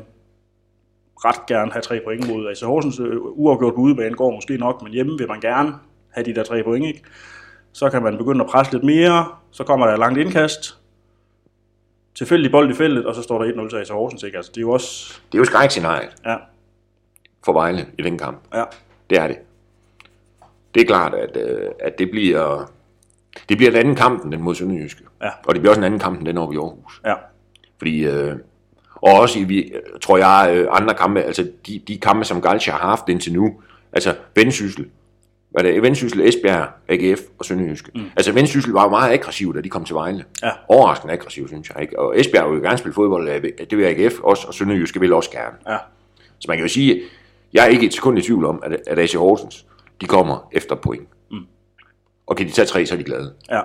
ret 1.24 1.46
gerne 1.46 1.72
have 1.72 1.82
tre 1.82 2.00
point 2.04 2.28
mod 2.28 2.48
AC 2.50 2.60
Horsens. 2.60 3.00
Øh, 3.00 3.16
uafgjort 3.20 3.74
på 3.74 3.80
udebane 3.80 4.14
går 4.14 4.30
måske 4.30 4.56
nok, 4.56 4.82
men 4.82 4.92
hjemme 4.92 5.18
vil 5.18 5.28
man 5.28 5.40
gerne 5.40 5.74
have 6.10 6.24
de 6.24 6.34
der 6.34 6.42
tre 6.42 6.62
point, 6.62 6.86
ikke? 6.86 7.02
Så 7.72 7.90
kan 7.90 8.02
man 8.02 8.16
begynde 8.18 8.44
at 8.44 8.50
presse 8.50 8.72
lidt 8.72 8.84
mere, 8.84 9.26
så 9.50 9.64
kommer 9.64 9.86
der 9.86 9.92
et 9.92 9.98
langt 9.98 10.18
indkast, 10.18 10.79
tilfældig 12.20 12.50
bold 12.50 12.70
i 12.70 12.74
feltet, 12.74 13.06
og 13.06 13.14
så 13.14 13.22
står 13.22 13.44
der 13.44 13.52
1-0 13.68 13.84
til 13.84 13.94
Horsens, 13.94 14.22
ikke? 14.22 14.36
Altså, 14.36 14.50
det 14.54 14.56
er 14.56 14.62
jo 14.62 14.70
også... 14.70 15.20
Det 15.32 15.34
er 15.34 15.40
jo 15.40 15.44
skrækscenariet 15.44 16.10
Ja, 16.26 16.36
for 17.44 17.52
Vejle 17.52 17.86
i 17.98 18.02
den 18.02 18.18
kamp. 18.18 18.40
ja, 18.54 18.64
Det 19.10 19.18
er 19.18 19.26
det. 19.26 19.36
Det 20.74 20.82
er 20.82 20.86
klart, 20.86 21.14
at, 21.14 21.36
øh, 21.36 21.68
at 21.80 21.98
det 21.98 22.10
bliver... 22.10 22.70
Det 23.48 23.56
bliver 23.56 23.70
en 23.70 23.76
anden 23.76 23.94
kamp 23.94 24.24
end 24.24 24.32
den 24.32 24.42
mod 24.42 24.54
Sønderjyske. 24.54 25.02
Ja. 25.22 25.30
Og 25.46 25.54
det 25.54 25.60
bliver 25.62 25.70
også 25.70 25.80
en 25.80 25.84
anden 25.84 26.00
kamp 26.00 26.18
end 26.18 26.26
den 26.26 26.38
oppe 26.38 26.54
i 26.54 26.58
Aarhus. 26.58 27.00
ja, 27.06 27.14
Fordi, 27.78 28.04
øh, 28.06 28.36
og 28.94 29.12
også 29.20 29.38
i, 29.38 29.44
vi, 29.44 29.72
tror 30.00 30.18
jeg, 30.18 30.56
øh, 30.56 30.68
andre 30.70 30.94
kampe, 30.94 31.20
altså 31.22 31.48
de, 31.66 31.82
de 31.88 31.98
kampe, 31.98 32.24
som 32.24 32.42
Galcia 32.42 32.72
har 32.72 32.88
haft 32.88 33.08
indtil 33.08 33.32
nu, 33.32 33.62
altså 33.92 34.14
Vendsyssel, 34.34 34.86
hvad 35.50 35.64
er 35.64 35.70
det, 35.72 35.82
Vendsyssel, 35.82 36.20
Esbjerg, 36.20 36.68
AGF 36.88 37.20
og 37.38 37.44
Sønderjyske. 37.44 37.90
Mm. 37.94 38.04
Altså 38.16 38.32
Vendsyssel 38.32 38.72
var 38.72 38.82
jo 38.84 38.90
meget 38.90 39.12
aggressiv, 39.12 39.54
da 39.54 39.60
de 39.60 39.68
kom 39.68 39.84
til 39.84 39.94
Vejle. 39.94 40.24
Ja. 40.42 40.50
Overraskende 40.68 41.14
aggressiv, 41.14 41.48
synes 41.48 41.70
jeg. 41.74 41.82
Ikke? 41.82 41.98
Og 41.98 42.20
Esbjerg 42.20 42.50
vil 42.50 42.56
jo 42.56 42.62
gerne 42.62 42.78
spille 42.78 42.94
fodbold, 42.94 43.28
øh, 43.28 43.42
det 43.70 43.78
vil 43.78 43.84
AGF 43.84 44.20
også, 44.20 44.46
og 44.46 44.54
Sønderjyske 44.54 45.00
vil 45.00 45.12
også 45.12 45.30
gerne. 45.30 45.56
ja, 45.68 45.76
Så 46.38 46.44
man 46.48 46.56
kan 46.56 46.64
jo 46.66 46.72
sige, 46.72 47.02
jeg 47.52 47.64
er 47.64 47.68
ikke 47.68 47.86
et 47.86 47.94
sekund 47.94 48.18
i 48.18 48.22
tvivl 48.22 48.44
om, 48.44 48.62
at, 48.64 48.80
at 48.86 48.98
AC 48.98 49.14
Horsens, 49.14 49.66
de 50.00 50.06
kommer 50.06 50.48
efter 50.52 50.74
point. 50.74 51.08
Mm. 51.30 51.38
Og 52.26 52.36
kan 52.36 52.46
de 52.46 52.52
tage 52.52 52.66
tre, 52.66 52.86
så 52.86 52.94
er 52.94 52.98
de 52.98 53.04
glade. 53.04 53.34
ja, 53.50 53.60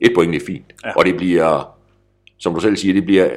Et 0.00 0.12
point, 0.14 0.32
det 0.32 0.42
er 0.42 0.46
fint. 0.46 0.74
Ja. 0.84 0.92
Og 0.96 1.04
det 1.04 1.16
bliver, 1.16 1.76
som 2.38 2.54
du 2.54 2.60
selv 2.60 2.76
siger, 2.76 2.94
det 2.94 3.04
bliver 3.04 3.30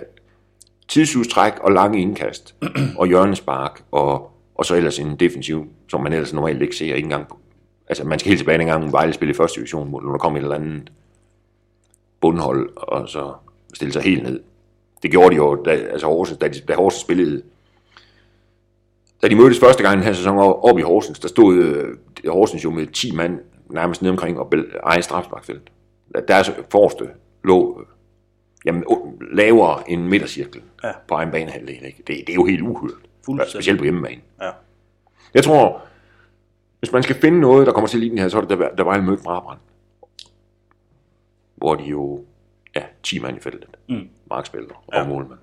tidsudstræk 0.87 1.53
og 1.59 1.71
lange 1.71 2.01
indkast, 2.01 2.55
og 2.99 3.07
hjørnespark, 3.07 3.83
og, 3.91 4.31
og 4.55 4.65
så 4.65 4.75
ellers 4.75 4.99
en 4.99 5.15
defensiv, 5.15 5.67
som 5.89 6.01
man 6.03 6.13
ellers 6.13 6.33
normalt 6.33 6.61
ikke 6.61 6.75
ser, 6.75 6.85
ikke 6.95 7.05
engang 7.05 7.27
på. 7.27 7.39
Altså, 7.89 8.03
man 8.03 8.19
skal 8.19 8.29
helt 8.29 8.39
tilbage 8.39 8.57
dengang, 8.57 8.91
Vejle 8.91 9.13
spillede 9.13 9.35
i 9.35 9.37
første 9.37 9.55
division, 9.59 9.89
hvor 9.89 9.99
der 9.99 10.17
kom 10.17 10.35
et 10.35 10.41
eller 10.41 10.55
andet 10.55 10.91
bundhold, 12.21 12.69
og 12.77 13.09
så 13.09 13.33
stille 13.73 13.93
sig 13.93 14.01
helt 14.01 14.23
ned. 14.23 14.39
Det 15.03 15.11
gjorde 15.11 15.29
de 15.31 15.35
jo, 15.35 15.55
da, 15.65 15.71
altså 15.71 16.07
Horsens, 16.07 16.37
da, 16.39 16.47
de, 16.47 16.59
da 16.59 16.73
Horsens 16.75 17.01
spillede 17.01 17.41
da 19.21 19.27
de 19.27 19.35
mødtes 19.35 19.59
første 19.59 19.83
gang 19.83 19.93
i 19.93 19.97
den 19.97 20.05
her 20.05 20.13
sæson 20.13 20.37
op 20.37 20.79
i 20.79 20.81
Horsens, 20.81 21.19
der 21.19 21.27
stod 21.27 21.55
øh, 21.55 21.97
Horsens 22.27 22.63
jo 22.63 22.69
med 22.71 22.87
10 22.87 23.15
mand 23.15 23.39
nærmest 23.69 24.01
nede 24.01 24.11
omkring 24.11 24.39
og 24.39 24.53
egen 24.83 25.03
strafsparkfelt. 25.03 25.71
Deres 26.27 26.51
forreste 26.71 27.09
lå 27.43 27.79
øh, 27.81 27.85
jamen, 28.65 28.83
lavere 29.31 29.89
end 29.91 30.01
midtercirklen 30.01 30.63
Ja. 30.83 30.91
på 31.07 31.15
egen 31.15 31.31
banehalvdel. 31.31 31.85
Ikke? 31.85 31.97
Det, 31.97 32.07
det 32.07 32.29
er 32.29 32.33
jo 32.33 32.45
helt 32.45 32.61
uhørt. 32.61 32.91
Specielt 33.49 33.77
på 33.79 33.83
hjemmebane. 33.83 34.21
ja, 34.41 34.49
Jeg 35.33 35.43
tror, 35.43 35.81
hvis 36.79 36.91
man 36.91 37.03
skal 37.03 37.15
finde 37.15 37.39
noget, 37.39 37.67
der 37.67 37.73
kommer 37.73 37.87
til 37.87 38.01
det 38.11 38.19
her, 38.19 38.27
så 38.29 38.37
er 38.37 38.41
det, 38.41 38.49
der, 38.59 38.69
der 38.77 38.83
var 38.83 38.95
en 38.95 39.05
mødt 39.05 39.23
Brabrand. 39.23 39.59
Hvor 41.55 41.75
de 41.75 41.83
jo, 41.83 42.23
ja, 42.75 42.81
10 43.03 43.19
mand 43.19 43.37
i 43.37 43.39
feltet. 43.39 43.65
Mm. 43.89 44.07
Markspiller 44.29 44.83
og 44.87 44.93
Ja. 44.93 45.07
målmand. 45.07 45.39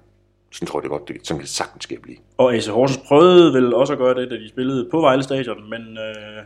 Sådan 0.53 0.67
tror 0.69 0.79
jeg 0.79 0.83
det 0.83 0.91
godt, 0.91 1.09
det, 1.09 1.17
sådan 1.23 1.39
kan 1.39 1.43
det 1.45 1.49
sagtens 1.51 1.83
skal 1.85 2.01
blive. 2.01 2.17
Og 2.37 2.55
AC 2.55 2.67
Horsens 2.67 3.01
prøvede 3.09 3.55
vel 3.55 3.75
også 3.75 3.93
at 3.93 3.99
gøre 3.99 4.15
det, 4.15 4.31
da 4.31 4.37
de 4.37 4.49
spillede 4.49 4.89
på 4.91 5.01
Vejle 5.01 5.23
Stadion, 5.23 5.71
men 5.71 5.81
øh, 5.81 6.43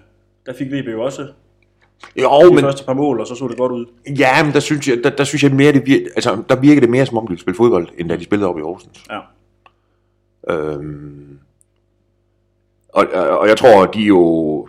der 0.47 0.53
fik 0.59 0.67
VB 0.67 0.89
jo 0.93 1.03
også 1.03 1.29
Jo, 2.17 2.49
de 2.49 2.55
men, 2.55 2.65
første 2.65 2.85
par 2.87 2.93
mål, 2.93 3.21
og 3.21 3.27
så 3.27 3.35
så 3.35 3.49
det 3.49 3.57
godt 3.59 3.73
ud. 3.73 3.87
ja, 4.19 4.45
men 4.45 4.53
der 4.53 4.61
synes 4.61 4.89
jeg, 4.89 5.01
der, 5.05 5.11
der 5.11 5.25
synes 5.25 5.43
jeg 5.43 5.53
mere, 5.53 5.73
det 5.73 5.87
vir, 5.87 5.99
altså, 6.17 6.43
der 6.49 6.57
virker 6.61 6.81
det 6.81 6.91
mere 6.91 7.07
som 7.07 7.17
om, 7.19 7.27
de 7.27 7.39
spille 7.39 7.57
fodbold, 7.57 7.89
end 7.99 8.09
da 8.09 8.17
de 8.17 8.25
spillede 8.25 8.49
op 8.49 8.59
i 8.59 8.63
Horsens. 8.63 9.05
Ja. 9.11 9.21
Øhm, 10.55 11.39
og, 12.89 13.07
og, 13.15 13.39
og 13.39 13.49
jeg 13.49 13.57
tror, 13.57 13.87
de 13.87 14.01
jo... 14.01 14.69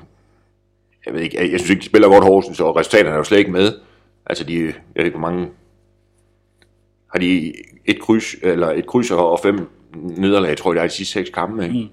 Jeg 1.09 1.15
ved 1.15 1.23
ikke, 1.23 1.37
jeg, 1.37 1.51
jeg 1.51 1.59
synes 1.59 1.69
ikke, 1.69 1.79
de 1.79 1.85
spiller 1.85 2.07
godt 2.07 2.23
Horsens, 2.23 2.59
og 2.59 2.75
resultaterne 2.75 3.13
er 3.13 3.17
jo 3.17 3.23
slet 3.23 3.37
ikke 3.37 3.51
med. 3.51 3.73
Altså, 4.25 4.43
de, 4.43 4.65
jeg 4.65 4.73
ved 4.95 5.05
ikke, 5.05 5.17
hvor 5.17 5.29
mange... 5.29 5.49
Har 7.11 7.19
de 7.19 7.53
et 7.85 7.99
kryds, 8.01 8.35
eller 8.41 8.71
et 8.71 8.85
kryds 8.85 9.11
og 9.11 9.39
fem 9.43 9.69
nederlag, 9.95 10.57
tror 10.57 10.71
jeg, 10.71 10.75
det 10.75 10.83
er 10.83 10.87
de 10.87 10.93
sidste 10.93 11.13
seks 11.13 11.29
kampe, 11.29 11.63
ikke? 11.63 11.79
Mm. 11.79 11.87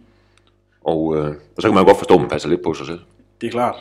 Og, 0.84 1.16
øh, 1.16 1.28
og 1.56 1.62
så 1.62 1.68
kan 1.68 1.74
man 1.74 1.84
godt 1.84 1.98
forstå, 1.98 2.14
at 2.14 2.20
man 2.20 2.30
passer 2.30 2.48
lidt 2.48 2.62
på 2.62 2.74
sig 2.74 2.86
selv. 2.86 3.00
Det 3.40 3.46
er 3.46 3.50
klart. 3.50 3.76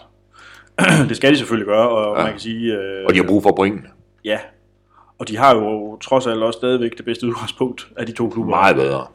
det 1.10 1.18
skal 1.18 1.32
de 1.32 1.38
selvfølgelig 1.38 1.68
gøre, 1.68 1.90
og 1.90 2.18
ja. 2.18 2.24
man 2.24 2.32
kan 2.32 2.40
sige... 2.40 2.74
Øh, 2.74 3.06
Og 3.06 3.14
de 3.14 3.20
har 3.20 3.28
brug 3.28 3.44
for 3.44 3.52
pointene. 3.52 3.90
Ja. 4.26 4.40
Og 5.20 5.28
de 5.28 5.38
har 5.38 5.56
jo 5.56 5.98
trods 5.98 6.28
alt 6.28 6.44
også 6.44 6.58
stadigvæk 6.58 6.98
det 6.98 7.06
bedste 7.06 7.28
udgangspunkt 7.28 7.88
af 7.98 8.06
de 8.06 8.12
to 8.12 8.30
klubber. 8.30 8.50
Meget 8.50 8.76
bedre. 8.76 9.08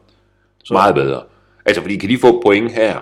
Så. 0.63 0.73
Meget 0.73 0.95
bedre. 0.95 1.23
Altså, 1.65 1.81
fordi 1.81 1.97
kan 1.97 2.09
de 2.09 2.17
få 2.17 2.41
point 2.45 2.71
her, 2.71 2.99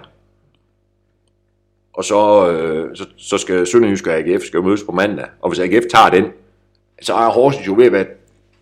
og 1.99 2.05
så, 2.05 2.51
øh, 2.51 2.95
så, 2.95 3.05
så 3.17 3.38
skal 3.38 3.67
Sønderjysk 3.67 4.07
og 4.07 4.13
AGF 4.13 4.43
skal 4.43 4.63
mødes 4.63 4.83
på 4.83 4.91
mandag, 4.91 5.25
og 5.41 5.49
hvis 5.49 5.59
AGF 5.59 5.85
tager 5.91 6.09
den, 6.09 6.25
så 7.01 7.13
er 7.13 7.29
Horsens 7.29 7.67
jo 7.67 7.73
ved 7.75 7.85
at 7.85 7.91
være, 7.91 8.05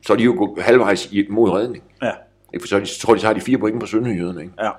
så 0.06 0.14
er 0.14 0.18
de 0.18 0.24
jo 0.24 0.58
halvvejs 0.60 1.14
mod 1.30 1.50
redning. 1.52 1.84
Ja, 2.02 2.12
Ikke? 2.54 2.64
For 2.64 2.68
så, 2.68 2.80
de, 2.80 2.86
så 2.86 3.00
tror 3.00 3.14
de 3.14 3.20
så 3.20 3.28
har 3.28 3.34
de 3.34 3.42
fire 3.42 3.58
point 3.58 3.80
på 3.80 3.86
Sønderjyderne, 3.86 4.42
ikke? 4.42 4.54
ja, 4.60 4.70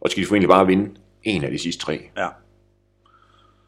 Og 0.00 0.08
så 0.08 0.10
skal 0.10 0.22
de 0.22 0.28
formentlig 0.28 0.48
bare 0.48 0.66
vinde 0.66 0.90
en 1.22 1.44
af 1.44 1.50
de 1.50 1.58
sidste 1.58 1.84
tre, 1.84 2.10
ja. 2.16 2.28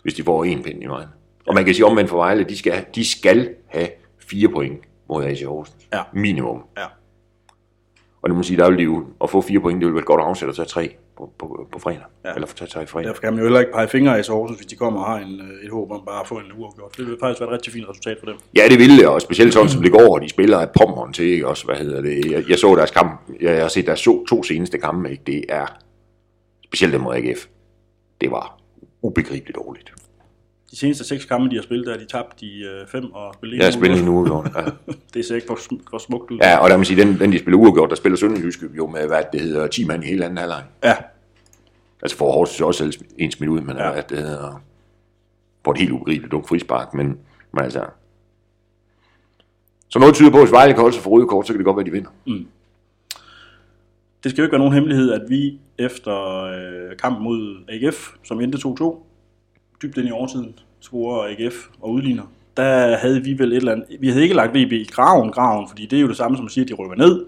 hvis 0.02 0.14
de 0.14 0.24
får 0.24 0.44
en 0.44 0.62
pind 0.62 0.82
i 0.82 0.86
vejen. 0.86 1.08
Og 1.46 1.54
man 1.54 1.64
kan 1.64 1.74
sige 1.74 1.86
omvendt 1.86 2.10
for 2.10 2.16
Vejle, 2.16 2.44
de 2.44 2.58
skal, 2.58 2.84
de 2.94 3.10
skal 3.10 3.54
have 3.66 3.88
fire 4.18 4.48
point 4.48 4.80
mod 5.08 5.24
AC 5.24 5.42
Horsens. 5.42 5.88
Ja. 5.92 6.02
Minimum. 6.12 6.62
ja. 6.78 6.86
Og 8.22 8.30
det 8.30 8.36
må 8.36 8.42
sige, 8.42 8.56
der 8.56 8.70
vil 8.70 8.78
de 8.78 8.82
jo, 8.82 9.04
at 9.24 9.30
få 9.30 9.40
fire 9.40 9.60
point, 9.60 9.80
det 9.80 9.86
vil 9.86 9.94
være 9.94 10.00
et 10.00 10.06
godt 10.06 10.20
afsæt 10.20 10.48
at 10.48 10.54
tage 10.54 10.66
tre 10.66 10.96
på, 11.16 11.32
på, 11.38 11.68
på 11.72 11.78
fredag. 11.78 12.02
Ja. 12.24 12.32
Eller 12.34 12.46
tage 12.46 12.68
tre 12.68 12.86
fredag. 12.86 13.08
Derfor 13.08 13.20
kan 13.20 13.32
man 13.32 13.38
jo 13.38 13.44
heller 13.44 13.60
ikke 13.60 13.72
pege 13.72 13.88
fingre 13.88 14.18
af 14.18 14.24
Horsens, 14.28 14.58
hvis 14.58 14.66
de 14.66 14.76
kommer 14.76 15.00
og 15.00 15.06
har 15.06 15.18
en, 15.18 15.40
øh, 15.40 15.64
et 15.64 15.70
håb 15.70 15.90
om 15.90 16.02
bare 16.06 16.20
at 16.20 16.26
få 16.26 16.34
en 16.34 16.52
uafgjort. 16.58 16.96
Det 16.96 17.06
vil 17.06 17.16
faktisk 17.20 17.40
være 17.40 17.48
et 17.48 17.54
rigtig 17.54 17.72
fint 17.72 17.88
resultat 17.88 18.16
for 18.18 18.26
dem. 18.26 18.36
Ja, 18.56 18.62
det 18.70 18.78
ville 18.78 18.96
det, 18.96 19.08
og 19.08 19.20
specielt 19.20 19.52
sådan 19.52 19.68
som 19.68 19.82
det 19.82 19.92
går, 19.92 20.14
og 20.14 20.22
de 20.22 20.28
spiller 20.28 20.58
et 20.58 20.70
pommeren 20.70 21.12
til, 21.12 21.24
ikke? 21.24 21.48
Også, 21.48 21.64
hvad 21.64 21.76
hedder 21.76 22.00
det? 22.00 22.30
Jeg, 22.30 22.44
jeg 22.48 22.58
så 22.58 22.74
deres 22.74 22.90
kamp, 22.90 23.20
jeg, 23.40 23.50
jeg 23.50 23.62
har 23.62 23.68
set 23.68 23.86
deres 23.86 24.02
to, 24.02 24.26
to 24.26 24.42
seneste 24.42 24.78
kampe, 24.78 25.10
ikke? 25.10 25.22
Det 25.26 25.44
er, 25.48 25.66
specielt 26.64 26.92
dem 26.92 27.00
mod 27.00 27.14
AGF, 27.14 27.46
det 28.20 28.30
var 28.30 28.60
ubegribeligt 29.02 29.56
dårligt. 29.56 29.92
De 30.70 30.76
seneste 30.76 31.04
seks 31.04 31.24
kampe, 31.24 31.50
de 31.50 31.54
har 31.56 31.62
spillet, 31.62 31.86
der 31.86 31.96
de 31.98 32.04
tabt 32.04 32.40
de 32.40 32.60
øh, 32.64 32.86
fem 32.86 33.12
og 33.12 33.34
spillet 33.34 33.66
en 33.66 33.72
spillet 33.72 34.08
uafgjort. 34.08 34.46
en 34.46 34.52
uge, 34.56 34.62
ja. 34.64 34.70
Det 35.14 35.24
ser 35.24 35.34
ikke 35.34 35.46
for, 35.46 35.58
for 35.90 35.98
smukt 35.98 36.30
ud. 36.30 36.38
ja, 36.42 36.56
og 36.58 36.70
der 36.70 36.76
må 36.76 36.84
sige, 36.84 37.02
den, 37.02 37.18
den 37.18 37.32
de 37.32 37.38
spiller 37.38 37.58
uafgjort, 37.58 37.90
der 37.90 37.96
spiller 37.96 38.16
Sønderjysk 38.16 38.60
jo 38.76 38.86
med, 38.86 39.06
hvad 39.06 39.22
det 39.32 39.40
hedder, 39.40 39.66
10 39.66 39.84
mand 39.86 40.04
i 40.04 40.06
hele 40.06 40.24
anden 40.24 40.38
halvleg. 40.38 40.64
ja. 40.84 40.96
Altså 42.02 42.16
for 42.16 42.32
Horsens 42.32 42.60
også 42.60 42.78
selv 42.90 43.06
en 43.18 43.30
smidt 43.30 43.50
ud, 43.50 43.60
men 43.60 43.76
Ja. 43.76 43.86
ja. 43.86 43.92
hvad 43.92 44.02
det 44.02 44.18
hedder, 44.18 44.62
på 45.64 45.70
et 45.70 45.78
helt 45.78 45.90
ubegribeligt 45.92 46.32
dumt 46.32 46.48
frispark, 46.48 46.94
men, 46.94 47.06
men 47.54 47.64
altså, 47.64 47.84
så 49.88 49.98
noget 49.98 50.14
tyder 50.14 50.30
på, 50.30 50.36
at 50.36 50.42
hvis 50.44 50.52
Vejle 50.52 50.72
kan 50.72 50.80
holde 50.80 50.94
sig 50.94 51.02
for 51.02 51.10
røde 51.10 51.26
kort, 51.26 51.46
så 51.46 51.52
kan 51.52 51.58
det 51.58 51.64
godt 51.64 51.76
være, 51.76 51.86
de 51.86 51.90
vinder. 51.90 52.10
Det 54.22 54.30
skal 54.30 54.42
jo 54.42 54.42
ikke 54.42 54.52
være 54.52 54.58
nogen 54.58 54.74
hemmelighed, 54.74 55.12
at 55.12 55.22
vi 55.28 55.58
efter 55.78 56.42
øh, 56.44 56.96
kampen 56.96 57.24
mod 57.24 57.64
AGF, 57.68 58.08
som 58.22 58.40
endte 58.40 58.58
2-2, 58.58 58.96
dybt 59.82 59.96
ind 59.96 60.08
i 60.08 60.10
overtiden, 60.10 60.54
scorer 60.80 61.28
AGF 61.28 61.54
og 61.80 61.90
udligner. 61.90 62.22
Der 62.56 62.96
havde 62.96 63.24
vi 63.24 63.38
vel 63.38 63.52
et 63.52 63.56
eller 63.56 63.72
andet... 63.72 63.86
Vi 64.00 64.08
havde 64.08 64.22
ikke 64.22 64.34
lagt 64.34 64.54
VB 64.54 64.72
i 64.72 64.88
graven, 64.92 65.32
graven, 65.32 65.68
fordi 65.68 65.86
det 65.86 65.96
er 65.96 66.00
jo 66.00 66.08
det 66.08 66.16
samme 66.16 66.36
som 66.36 66.46
at 66.46 66.52
sige, 66.52 66.62
at 66.62 66.68
de 66.68 66.74
rykker 66.74 66.96
ned. 66.96 67.26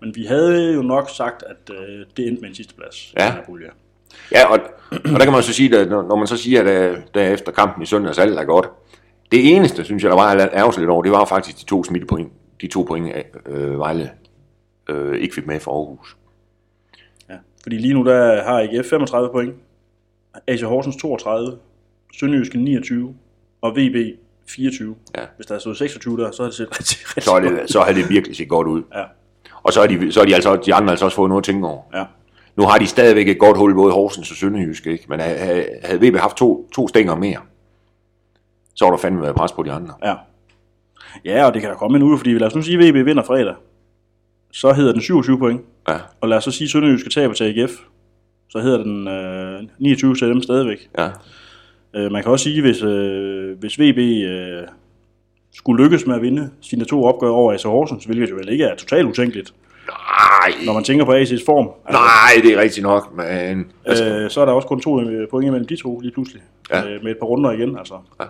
Men 0.00 0.14
vi 0.16 0.24
havde 0.24 0.74
jo 0.74 0.82
nok 0.82 1.10
sagt, 1.10 1.42
at 1.42 1.70
øh, 1.70 2.06
det 2.16 2.28
endte 2.28 2.40
med 2.40 2.48
en 2.48 2.54
sidste 2.54 2.74
plads. 2.74 3.14
Ja. 3.16 3.32
her. 3.32 3.70
Ja, 4.32 4.52
og, 4.52 4.58
og 4.90 5.20
der 5.20 5.24
kan 5.24 5.32
man 5.32 5.42
så 5.42 5.52
sige, 5.52 5.78
at 5.78 5.88
når, 5.88 6.02
når 6.02 6.16
man 6.16 6.26
så 6.26 6.36
siger, 6.36 6.60
at 6.60 6.66
øh, 6.66 6.98
der 7.14 7.28
efter 7.28 7.52
kampen 7.52 7.82
i 7.82 7.86
søndags 7.86 8.18
alt 8.18 8.38
er 8.38 8.44
godt, 8.44 8.68
det 9.32 9.56
eneste, 9.56 9.84
synes 9.84 10.02
jeg, 10.02 10.10
der 10.10 10.16
var 10.16 10.50
ærgerligt 10.52 10.90
over, 10.90 11.02
det 11.02 11.12
var 11.12 11.24
faktisk 11.24 11.60
de 11.60 11.64
to 11.64 11.84
smittepoint, 11.84 12.32
de 12.60 12.66
to 12.66 12.82
point, 12.82 13.12
øh, 13.46 13.78
Vejle 13.78 14.10
øh, 14.88 15.18
ikke 15.18 15.34
fik 15.34 15.46
med 15.46 15.60
fra 15.60 15.70
Aarhus. 15.70 16.16
Ja. 17.28 17.34
Fordi 17.62 17.76
lige 17.76 17.94
nu 17.94 18.04
der 18.04 18.42
har 18.42 18.60
AGF 18.60 18.88
35 18.88 19.30
point, 19.32 19.54
AC 20.46 20.60
Horsens 20.60 20.96
32, 20.96 21.58
Sønderjyske 22.20 22.58
29 22.58 23.14
og 23.62 23.76
VB 23.76 23.96
24. 24.48 24.94
Ja. 25.16 25.20
Hvis 25.36 25.46
der 25.46 25.54
er 25.54 25.58
stået 25.58 25.76
26 25.76 26.16
der, 26.18 26.30
så 26.30 26.42
har 26.42 26.48
det 26.48 26.56
set 26.56 26.68
rigtig, 26.70 26.98
rigtig 27.08 27.22
Så, 27.22 27.30
er 27.32 27.40
det, 27.40 27.70
så 27.70 27.80
havde 27.80 27.98
det 28.00 28.10
virkelig 28.10 28.36
set 28.36 28.48
godt 28.48 28.66
ud. 28.68 28.82
Ja. 28.94 29.04
Og 29.62 29.72
så 29.72 29.80
har 29.80 29.86
de, 29.86 30.12
så 30.12 30.20
er 30.20 30.24
de, 30.24 30.34
altså, 30.34 30.56
de 30.56 30.74
andre 30.74 30.90
altså 30.90 31.04
også 31.04 31.14
fået 31.16 31.28
noget 31.28 31.40
at 31.40 31.44
tænke 31.44 31.66
over. 31.68 31.82
Ja. 31.94 32.04
Nu 32.56 32.62
har 32.62 32.78
de 32.78 32.86
stadigvæk 32.86 33.28
et 33.28 33.38
godt 33.38 33.56
hul 33.58 33.74
både 33.74 33.92
Horsens 33.92 34.30
og 34.30 34.36
Sønderjysk, 34.36 34.86
ikke? 34.86 35.04
men 35.08 35.20
havde, 35.20 35.38
havde- 35.84 36.08
VB 36.10 36.16
haft 36.16 36.36
to, 36.36 36.68
to 36.74 36.88
stænger 36.88 37.14
mere, 37.14 37.38
så 38.74 38.84
var 38.84 38.90
der 38.90 38.98
fandme 38.98 39.22
været 39.22 39.34
pres 39.34 39.52
på 39.52 39.62
de 39.62 39.72
andre. 39.72 39.94
Ja. 40.04 40.14
Ja, 41.24 41.46
og 41.46 41.54
det 41.54 41.62
kan 41.62 41.70
der 41.70 41.76
komme 41.76 41.96
en 41.96 42.02
uge, 42.02 42.18
fordi 42.18 42.32
lad 42.38 42.46
os 42.46 42.54
nu 42.54 42.62
sige, 42.62 42.78
at 42.88 42.94
VB 42.94 43.06
vinder 43.06 43.22
fredag. 43.22 43.54
Så 44.52 44.72
hedder 44.72 44.92
den 44.92 45.00
27 45.02 45.38
point. 45.38 45.60
Ja, 45.88 45.98
Og 46.20 46.28
lad 46.28 46.36
os 46.36 46.44
så 46.44 46.50
sige, 46.50 46.66
at 46.66 46.70
Sønderjyske 46.70 47.10
taber 47.10 47.34
til 47.34 47.44
AGF. 47.44 47.72
Så 48.48 48.58
hedder 48.60 48.82
den 48.82 49.08
øh, 49.08 49.62
29 49.78 50.14
til 50.14 50.28
dem 50.28 50.42
stadigvæk. 50.42 50.88
ja. 50.98 51.10
Øh, 51.96 52.12
man 52.12 52.22
kan 52.22 52.32
også 52.32 52.42
sige, 52.44 52.60
hvis, 52.60 52.82
øh, 52.82 53.58
hvis 53.58 53.78
VB 53.80 53.98
øh, 53.98 54.62
skulle 55.54 55.84
lykkes 55.84 56.06
med 56.06 56.14
at 56.14 56.22
vinde 56.22 56.50
sine 56.60 56.84
to 56.84 57.04
opgør 57.04 57.28
over 57.28 57.52
AC 57.52 57.62
Horsens, 57.62 58.04
hvilket 58.04 58.30
jo 58.30 58.36
vel 58.36 58.48
ikke 58.48 58.64
er 58.64 58.74
totalt 58.76 59.06
utænkeligt, 59.06 59.54
Nej, 59.88 60.52
når 60.66 60.72
man 60.72 60.84
tænker 60.84 61.04
på 61.04 61.12
AC's 61.12 61.44
form. 61.46 61.70
nej, 61.90 62.42
det 62.42 62.52
er 62.52 62.60
rigtigt 62.60 62.82
nok, 62.82 63.16
men... 63.16 63.72
Altså, 63.84 64.04
Øh, 64.04 64.30
så 64.30 64.40
er 64.40 64.44
der 64.44 64.52
også 64.52 64.68
kun 64.68 64.80
to 64.80 65.00
øh, 65.00 65.28
point 65.28 65.46
imellem 65.46 65.66
de 65.66 65.76
to 65.76 66.00
lige 66.00 66.12
pludselig. 66.12 66.42
Ja. 66.70 66.88
Øh, 66.90 67.02
med 67.02 67.10
et 67.10 67.18
par 67.18 67.26
runder 67.26 67.50
igen. 67.50 67.78
Altså. 67.78 67.94
Ja. 68.20 68.24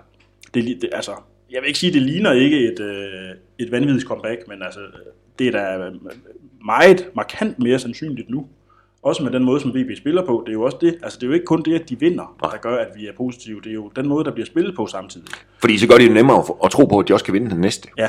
Det, 0.54 0.64
det, 0.64 0.90
altså, 0.92 1.10
jeg 1.50 1.60
vil 1.60 1.66
ikke 1.68 1.78
sige, 1.78 1.90
at 1.90 1.94
det 1.94 2.02
ligner 2.02 2.32
ikke 2.32 2.72
et, 2.72 2.80
øh, 2.80 3.30
et 3.58 3.72
vanvittigt 3.72 4.06
comeback, 4.08 4.48
men 4.48 4.62
altså, 4.62 4.80
det 5.38 5.46
er 5.46 5.50
da 5.52 5.90
meget 6.64 7.08
markant 7.16 7.58
mere 7.58 7.78
sandsynligt 7.78 8.30
nu. 8.30 8.46
Også 9.02 9.22
med 9.22 9.30
den 9.32 9.44
måde, 9.44 9.60
som 9.60 9.70
VB 9.74 9.96
spiller 9.96 10.26
på. 10.26 10.42
Det 10.46 10.50
er 10.50 10.54
jo 10.54 10.62
også 10.62 10.76
det. 10.80 10.98
Altså, 11.02 11.18
det 11.18 11.22
er 11.22 11.28
jo 11.28 11.32
ikke 11.34 11.46
kun 11.46 11.62
det, 11.62 11.74
at 11.80 11.88
de 11.88 12.00
vinder, 12.00 12.36
der 12.42 12.48
gør, 12.62 12.76
at 12.76 12.88
vi 12.96 13.06
er 13.06 13.12
positive. 13.16 13.60
Det 13.60 13.70
er 13.70 13.74
jo 13.74 13.90
den 13.96 14.08
måde, 14.08 14.24
der 14.24 14.30
bliver 14.30 14.46
spillet 14.46 14.76
på 14.76 14.86
samtidig. 14.86 15.28
fordi 15.58 15.78
så 15.78 15.88
gør 15.88 15.94
det 15.94 16.04
det 16.06 16.12
nemmere 16.14 16.44
at, 16.64 16.70
tro 16.70 16.84
på, 16.86 16.98
at 16.98 17.08
de 17.08 17.12
også 17.12 17.24
kan 17.24 17.34
vinde 17.34 17.50
den 17.50 17.60
næste. 17.60 17.88
Ja, 17.98 18.08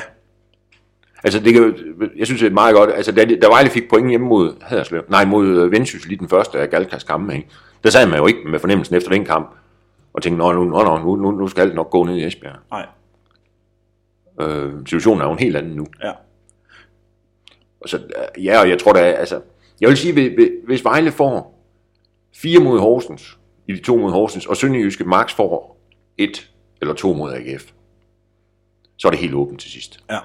Altså, 1.25 1.39
det 1.39 1.53
kan, 1.53 1.75
jeg 2.17 2.25
synes, 2.27 2.41
det 2.41 2.47
er 2.49 2.53
meget 2.53 2.75
godt. 2.75 2.89
Altså, 2.93 3.11
da, 3.11 3.25
da 3.25 3.47
Vejle 3.47 3.69
fik 3.69 3.89
point 3.89 4.09
hjemme 4.09 4.27
mod 4.27 4.53
Haderslev, 4.61 5.03
nej, 5.09 5.25
mod 5.25 5.45
øh, 5.47 5.71
Vendsyssel 5.71 6.11
i 6.11 6.15
den 6.15 6.29
første 6.29 6.59
af 6.59 6.69
Galkas 6.69 7.03
kampe, 7.03 7.33
ikke? 7.35 7.47
der 7.83 7.89
sad 7.89 8.07
man 8.07 8.19
jo 8.19 8.27
ikke 8.27 8.39
med 8.47 8.59
fornemmelsen 8.59 8.95
efter 8.95 9.09
den 9.09 9.25
kamp, 9.25 9.49
og 10.13 10.21
tænkte, 10.21 10.37
nå, 10.37 10.51
nu, 10.51 10.63
nå, 10.63 10.83
nå, 10.83 10.97
nu, 10.97 11.15
nu, 11.15 11.31
nu 11.31 11.47
skal 11.47 11.61
alt 11.61 11.75
nok 11.75 11.89
gå 11.89 12.03
ned 12.03 12.15
i 12.15 12.25
Esbjerg. 12.25 12.55
nej, 12.71 12.85
Øh, 14.41 14.73
situationen 14.85 15.21
er 15.21 15.25
jo 15.25 15.31
en 15.31 15.39
helt 15.39 15.55
anden 15.55 15.71
nu. 15.75 15.85
ja. 16.03 16.11
Og 17.81 17.89
så, 17.89 17.97
øh, 17.97 18.45
ja, 18.45 18.59
og 18.61 18.69
jeg 18.69 18.79
tror 18.79 18.93
da, 18.93 18.99
altså, 18.99 19.39
jeg 19.81 19.89
vil 19.89 19.97
sige, 19.97 20.13
hvis- 20.65 20.83
Vejle 20.83 21.11
får 21.11 21.59
fire 22.35 22.59
mod 22.59 22.79
Horsens, 22.79 23.37
i 23.67 23.73
de 23.73 23.81
to 23.81 23.97
mod 23.97 24.11
Horsens, 24.11 24.45
og 24.45 24.57
Sønderjyske 24.57 25.03
Max 25.03 25.33
får 25.35 25.77
et 26.17 26.49
eller 26.81 26.93
to 26.93 27.13
mod 27.13 27.33
AGF, 27.33 27.71
så 28.97 29.07
er 29.07 29.09
det 29.11 29.19
helt 29.19 29.33
åbent 29.33 29.61
til 29.61 29.71
sidst. 29.71 29.99
Ja. 30.11 30.17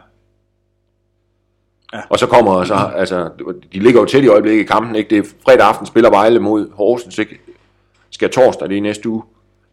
Og 2.10 2.18
så 2.18 2.26
kommer 2.26 2.64
så, 2.64 2.74
altså, 2.74 3.30
de 3.72 3.78
ligger 3.78 4.00
jo 4.00 4.06
tæt 4.06 4.24
i 4.24 4.28
øjeblikket 4.28 4.64
i 4.64 4.66
kampen, 4.66 4.96
ikke? 4.96 5.10
Det 5.10 5.18
er 5.18 5.22
fredag 5.44 5.66
aften 5.66 5.86
spiller 5.86 6.10
Vejle 6.10 6.40
mod 6.40 6.70
Horsens, 6.72 7.18
ikke? 7.18 7.40
Skal 8.10 8.30
torsdag, 8.30 8.68
det 8.68 8.76
er 8.78 8.82
næste 8.82 9.08
uge, 9.08 9.22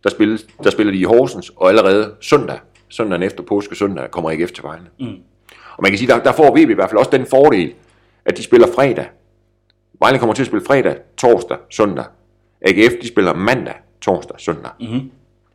der 0.04 0.10
spiller, 0.10 0.38
der 0.64 0.70
spiller 0.70 0.94
de 0.94 1.00
i 1.00 1.04
Horsens, 1.04 1.50
og 1.56 1.70
allerede 1.70 2.16
søndag, 2.22 2.60
søndagen 2.90 3.24
efter 3.24 3.44
påske 3.44 3.76
søndag, 3.76 4.12
kommer 4.12 4.32
AGF 4.32 4.52
til 4.52 4.64
Vejle. 4.64 4.86
Mm. 5.00 5.08
Og 5.78 5.82
man 5.82 5.92
kan 5.92 5.98
sige, 5.98 6.08
der, 6.08 6.24
der 6.24 6.32
får 6.32 6.52
VB 6.56 6.70
i 6.70 6.74
hvert 6.74 6.90
fald 6.90 7.00
også 7.00 7.12
den 7.12 7.26
fordel, 7.26 7.74
at 8.26 8.38
de 8.38 8.44
spiller 8.44 8.68
fredag. 8.76 9.06
Vejle 10.00 10.20
kommer 10.20 10.34
til 10.34 10.44
at 10.44 10.48
spille 10.48 10.66
fredag, 10.66 10.98
torsdag, 11.18 11.58
søndag. 11.70 12.06
AGF, 12.62 12.94
de 13.02 13.08
spiller 13.08 13.34
mandag, 13.34 13.74
torsdag, 14.02 14.40
søndag. 14.40 14.72
Mm-hmm. 14.80 15.12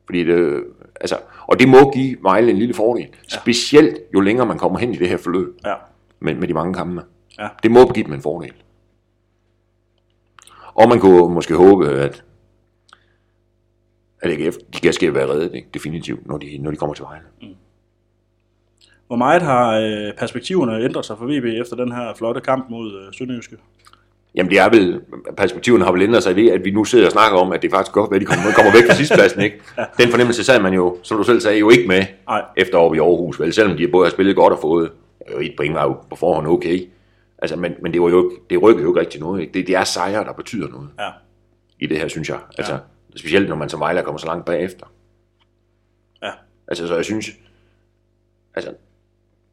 Fordi 0.06 0.24
det, 0.24 0.64
altså, 1.00 1.16
og 1.48 1.58
det 1.60 1.68
må 1.68 1.90
give 1.90 2.16
Vejle 2.22 2.50
en 2.50 2.58
lille 2.58 2.74
fordel. 2.74 3.02
Ja. 3.32 3.38
Specielt 3.40 3.98
jo 4.14 4.20
længere 4.20 4.46
man 4.46 4.58
kommer 4.58 4.78
hen 4.78 4.94
i 4.94 4.96
det 4.96 5.08
her 5.08 5.16
forløb 5.16 5.56
Ja. 5.64 5.74
med, 6.20 6.34
med 6.34 6.48
de 6.48 6.54
mange 6.54 6.74
kampe. 6.74 7.02
Ja. 7.38 7.48
Det 7.62 7.70
må 7.70 7.92
give 7.92 8.04
dem 8.06 8.12
en 8.12 8.22
fordel. 8.22 8.52
Og 10.74 10.88
man 10.88 11.00
kunne 11.00 11.34
måske 11.34 11.54
håbe, 11.56 11.88
at, 11.88 12.24
at 14.22 14.30
AGF, 14.30 14.54
de 14.74 14.80
kan 14.80 14.92
skal 14.92 15.14
være 15.14 15.28
reddet, 15.28 15.54
ikke? 15.54 15.68
definitivt, 15.74 16.26
når 16.26 16.38
de, 16.38 16.58
når 16.58 16.70
de 16.70 16.76
kommer 16.76 16.94
til 16.94 17.04
Vejle. 17.04 17.24
Hvor 19.06 19.16
meget 19.16 19.42
har 19.42 19.78
øh, 19.78 20.14
perspektiverne 20.18 20.84
ændret 20.84 21.04
sig 21.04 21.18
for 21.18 21.24
VB 21.26 21.44
efter 21.44 21.76
den 21.76 21.92
her 21.92 22.14
flotte 22.14 22.40
kamp 22.40 22.70
mod 22.70 23.00
øh, 23.06 23.12
Sønderjyske? 23.12 23.56
Jamen, 24.34 24.50
det 24.50 24.58
er 24.58 24.68
vel, 24.68 25.00
perspektiverne 25.36 25.84
har 25.84 25.92
vel 25.92 26.02
ændret 26.02 26.22
sig 26.22 26.36
ved, 26.36 26.50
at 26.50 26.64
vi 26.64 26.70
nu 26.70 26.84
sidder 26.84 27.06
og 27.06 27.12
snakker 27.12 27.38
om, 27.38 27.52
at 27.52 27.62
det 27.62 27.70
faktisk 27.70 27.92
godt, 27.92 28.14
at 28.14 28.20
de 28.20 28.26
kommer, 28.26 28.44
kommer 28.56 28.72
væk 28.72 28.86
fra 28.86 28.94
sidstepladsen, 28.94 29.40
ikke? 29.40 29.60
Den 29.98 30.08
fornemmelse 30.10 30.44
sad 30.44 30.60
man 30.62 30.74
jo, 30.74 30.98
som 31.02 31.16
du 31.16 31.22
selv 31.22 31.40
sagde, 31.40 31.58
jo 31.58 31.70
ikke 31.70 31.88
med 31.88 32.04
Nej. 32.26 32.44
efter 32.56 32.78
oppe 32.78 32.96
i 32.96 33.00
Aarhus, 33.00 33.40
vel? 33.40 33.52
Selvom 33.52 33.76
de 33.76 33.88
både 33.88 34.04
har 34.06 34.10
spillet 34.10 34.36
godt 34.36 34.52
og 34.52 34.58
fået 34.58 34.92
jo, 35.32 35.38
et 35.38 35.54
point 35.56 35.74
var 35.74 35.82
jo 35.82 35.96
på 36.10 36.16
forhånd 36.16 36.46
okay. 36.46 36.88
Altså, 37.38 37.56
men, 37.56 37.74
men 37.82 37.92
det, 37.92 38.02
var 38.02 38.08
jo 38.08 38.30
ikke, 38.30 38.42
det 38.50 38.62
rykker 38.62 38.82
jo 38.82 38.90
ikke 38.90 39.00
rigtig 39.00 39.20
noget, 39.20 39.40
ikke? 39.40 39.52
Det, 39.52 39.66
det 39.66 39.76
er 39.76 39.84
sejre, 39.84 40.24
der 40.24 40.32
betyder 40.32 40.68
noget 40.68 40.88
Ja. 40.98 41.10
i 41.80 41.86
det 41.86 41.98
her, 41.98 42.08
synes 42.08 42.28
jeg. 42.28 42.38
Altså, 42.58 42.78
specielt 43.16 43.48
når 43.48 43.56
man 43.56 43.68
som 43.68 43.80
Vejler 43.80 44.02
kommer 44.02 44.18
så 44.18 44.26
langt 44.26 44.44
bagefter. 44.46 44.86
Ja. 46.22 46.30
Altså, 46.68 46.86
så 46.86 46.94
jeg 46.96 47.04
synes, 47.04 47.30
altså, 48.54 48.74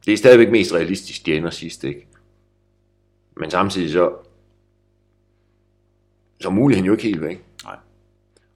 det 0.05 0.13
er 0.13 0.17
stadigvæk 0.17 0.49
mest 0.51 0.73
realistisk, 0.73 1.25
de 1.25 1.35
ender 1.35 1.49
sidst, 1.49 1.83
ikke? 1.83 2.07
Men 3.37 3.51
samtidig 3.51 3.91
så, 3.91 4.11
så 6.39 6.47
er 6.47 6.51
muligheden 6.51 6.85
jo 6.85 6.91
ikke 6.91 7.03
helt 7.03 7.21
væk. 7.21 7.43
Nej. 7.63 7.75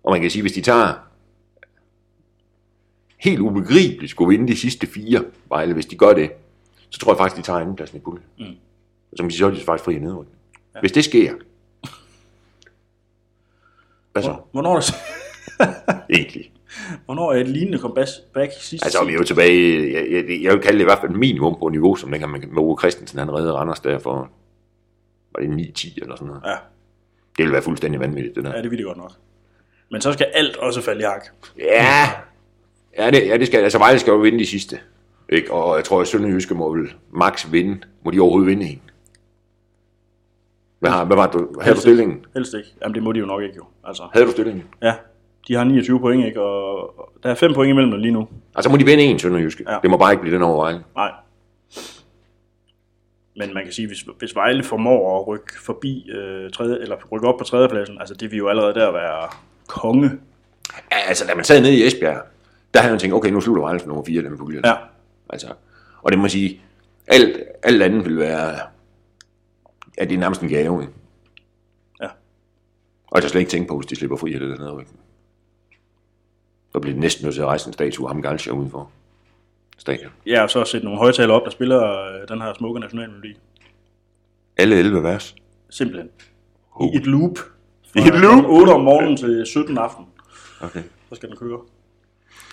Og 0.04 0.12
man 0.12 0.22
kan 0.22 0.32
sige, 0.32 0.42
hvis 0.42 0.54
de 0.54 0.62
tager 0.62 0.94
helt 3.18 3.40
ubegribeligt 3.40 4.10
skulle 4.10 4.38
vinde 4.38 4.52
de 4.52 4.58
sidste 4.58 4.88
fire 4.88 5.24
Vejle, 5.50 5.74
hvis 5.74 5.86
de 5.86 5.98
gør 5.98 6.14
det, 6.14 6.32
så 6.90 7.00
tror 7.00 7.12
jeg 7.12 7.18
faktisk, 7.18 7.38
de 7.38 7.42
tager 7.42 7.60
andenpladsen 7.60 7.98
i 7.98 8.02
puljen. 8.02 8.26
Mm. 8.40 8.46
Og 9.12 9.18
så 9.18 9.18
kan 9.18 9.26
man 9.26 9.32
sige, 9.32 9.40
så 9.40 9.48
er 9.48 9.52
de 9.52 9.62
faktisk 9.62 9.86
fri 9.86 10.00
nedrykning. 10.00 10.38
Ja. 10.76 10.80
Hvis 10.80 10.92
det 10.92 11.04
sker, 11.04 11.34
hvad 14.12 14.24
så? 14.24 14.36
Hvornår 14.52 14.76
er, 14.76 14.80
det, 14.80 14.96
Egentlig. 16.20 16.52
hvornår 17.06 17.34
er 17.34 17.40
et 17.40 17.48
lignende 17.48 17.78
comeback 17.78 18.10
back 18.34 18.52
sidste 18.60 18.86
Altså, 18.86 19.06
vi 19.06 19.14
er 19.14 19.18
jo 19.18 19.24
tilbage, 19.24 19.94
jeg, 19.94 20.12
jeg, 20.12 20.44
jeg 20.44 20.54
vil 20.54 20.62
kalde 20.62 20.78
det 20.78 20.84
i 20.84 20.86
hvert 20.86 21.00
fald 21.00 21.12
minimum 21.12 21.56
på 21.60 21.70
niveau, 21.70 21.96
som 21.96 22.12
dengang 22.12 22.32
med 22.32 22.58
Ove 22.58 22.78
Christensen, 22.80 23.20
han 23.20 23.32
reddede 23.32 23.54
Randers 23.54 23.80
der 23.80 24.00
for, 24.00 24.30
var 25.32 25.42
det 25.42 25.78
9-10 25.80 25.94
eller 26.02 26.16
sådan 26.16 26.28
noget. 26.28 26.42
Ja, 26.46 26.56
Det 27.42 27.48
vil 27.48 27.54
være 27.54 27.62
fuldstændig 27.62 28.00
vanvittigt, 28.00 28.36
det 28.36 28.44
der. 28.44 28.56
ja, 28.56 28.62
det 28.62 28.72
vil 28.72 28.78
det 28.78 28.86
godt 28.86 28.98
nok. 28.98 29.12
Men 29.92 30.02
så 30.02 30.14
skal 30.14 30.28
alt 30.34 30.58
også 30.58 30.82
falde 30.82 31.02
i 31.02 31.04
hak. 31.04 31.26
Ja, 31.60 32.10
ja 32.98 33.12
det, 33.12 33.28
ja, 33.28 33.38
det 33.38 33.48
skal, 33.48 33.60
altså 33.60 33.78
Vejle 33.78 34.00
skal 34.00 34.12
jo 34.12 34.18
vinde 34.18 34.40
de 34.40 34.46
sidste. 34.46 34.80
Ikke? 35.30 35.54
Og 35.54 35.76
jeg 35.78 35.84
tror, 35.86 36.02
at 36.02 36.08
Sønderjyske 36.08 36.54
må 36.56 36.74
vel 36.76 36.94
max 37.14 37.52
vinde. 37.52 37.80
Må 38.06 38.12
de 38.12 38.20
overhovedet 38.20 38.48
vinde 38.50 38.66
en? 38.66 38.82
Hvad, 40.80 40.92
har, 40.92 41.06
hvad 41.06 41.18
var 41.18 41.28
det? 41.28 41.48
Havde 41.62 41.76
du 41.76 41.82
stillingen? 41.82 42.18
ikke. 42.18 42.30
Helst 42.34 42.54
ikke. 42.54 42.70
Jamen, 42.82 42.96
det 42.96 43.04
må 43.04 43.12
de 43.12 43.20
jo 43.20 43.26
nok 43.26 43.42
ikke 43.44 43.56
jo. 43.56 43.64
Altså, 43.84 44.04
Havde 44.14 44.26
du 44.26 44.32
stillingen? 44.32 44.64
ja, 44.82 44.94
de 45.48 45.54
har 45.56 45.64
29 45.64 46.00
point, 46.00 46.26
ikke? 46.26 46.42
Og 46.42 47.00
og 47.00 47.10
der 47.24 47.30
er 47.30 47.36
5 47.36 47.54
point 47.54 47.70
imellem 47.70 47.92
dem 47.92 48.00
lige 48.02 48.12
nu. 48.12 48.28
Altså 48.56 48.70
må 48.70 48.78
de 48.78 48.86
vinde 48.86 49.04
en 49.04 49.20
Sønderjyske. 49.20 49.64
Ja. 49.72 49.78
Det 49.82 49.90
må 49.90 49.98
bare 49.98 50.12
ikke 50.12 50.22
blive 50.22 50.36
den 50.36 50.44
over 50.44 50.64
Vejle. 50.64 50.84
Nej. 50.96 51.12
Men 53.36 53.54
man 53.54 53.64
kan 53.64 53.74
sige, 53.74 53.88
hvis, 53.88 54.06
hvis 54.20 54.36
Vejle 54.36 54.64
formår 54.64 55.20
at 55.20 55.28
rykke 55.28 55.60
forbi 55.60 56.10
øh, 56.10 56.52
tredje, 56.52 56.78
eller 56.78 56.96
rykke 57.12 57.28
op 57.28 57.38
på 57.38 57.44
tredjepladsen, 57.44 57.98
altså 58.00 58.14
det 58.14 58.32
vil 58.32 58.38
jo 58.38 58.50
allerede 58.50 58.74
der 58.74 58.92
være 58.92 59.30
konge. 59.68 60.12
Ja, 60.92 60.98
altså 61.08 61.26
da 61.28 61.36
man 61.36 61.46
sad 61.46 61.62
nede 61.62 61.78
i 61.78 61.88
Esbjerg, 61.88 62.22
der 62.74 62.80
havde 62.80 62.92
man 62.92 63.00
tænkt, 63.00 63.16
okay, 63.16 63.30
nu 63.30 63.42
slutter 63.42 63.64
Vejle 63.64 63.80
for 63.80 63.88
nummer 63.88 64.04
4 64.04 64.22
den 64.22 64.38
pulje. 64.38 64.62
Ja, 64.66 64.74
Altså, 65.30 65.54
og 66.02 66.12
det 66.12 66.20
må 66.20 66.28
sige, 66.28 66.62
alt, 67.08 67.38
alt 67.64 67.84
andet 67.84 68.06
vil 68.06 68.18
være, 68.18 68.60
at 69.98 70.10
det 70.10 70.16
er 70.16 70.20
nærmest 70.20 70.42
en 70.42 70.50
gave. 70.50 70.82
Ikke? 70.82 70.94
Ja. 72.02 72.08
Og 73.08 73.16
jeg 73.16 73.24
har 73.24 73.30
slet 73.30 73.42
ikke 73.42 73.52
tænkt 73.52 73.68
på, 73.68 73.78
hvis 73.78 73.86
de 73.86 73.96
slipper 73.96 74.18
fri 74.18 74.34
det 74.34 74.42
dernede. 74.42 74.78
Ikke? 74.80 74.92
Så 76.72 76.80
bliver 76.80 76.94
det 76.94 77.02
næsten 77.02 77.26
nødt 77.26 77.36
til 77.36 77.42
at 77.42 77.48
rejse 77.48 77.68
en 77.68 77.74
statue 77.74 78.06
af 78.06 78.14
ham 78.14 78.22
Galscher 78.22 78.54
udenfor 78.54 78.92
stadion. 79.82 80.12
ja 80.26 80.44
og 80.44 80.50
så 80.50 80.66
sætte 80.66 80.86
nogle 80.86 81.00
højtaler 81.00 81.34
op, 81.34 81.46
der 81.46 81.52
spiller 81.52 81.82
øh, 81.82 82.28
den 82.28 82.42
her 82.42 82.54
smukke 82.54 82.80
nationalmelodi. 82.80 83.38
Alle 84.58 84.76
11 84.76 85.04
vers. 85.04 85.36
Simpelthen. 85.70 86.10
Oh. 86.76 86.94
I 86.94 86.98
et 86.98 87.08
loop. 87.08 87.40
I 87.96 88.00
et 88.00 88.20
loop? 88.20 88.46
8 88.48 88.72
om 88.72 88.82
morgenen 88.82 89.18
til 89.18 89.46
17 89.46 89.78
aften. 89.78 90.06
Okay. 90.62 90.82
Så 91.10 91.16
skal 91.16 91.30
den 91.30 91.38
køre. 91.38 91.60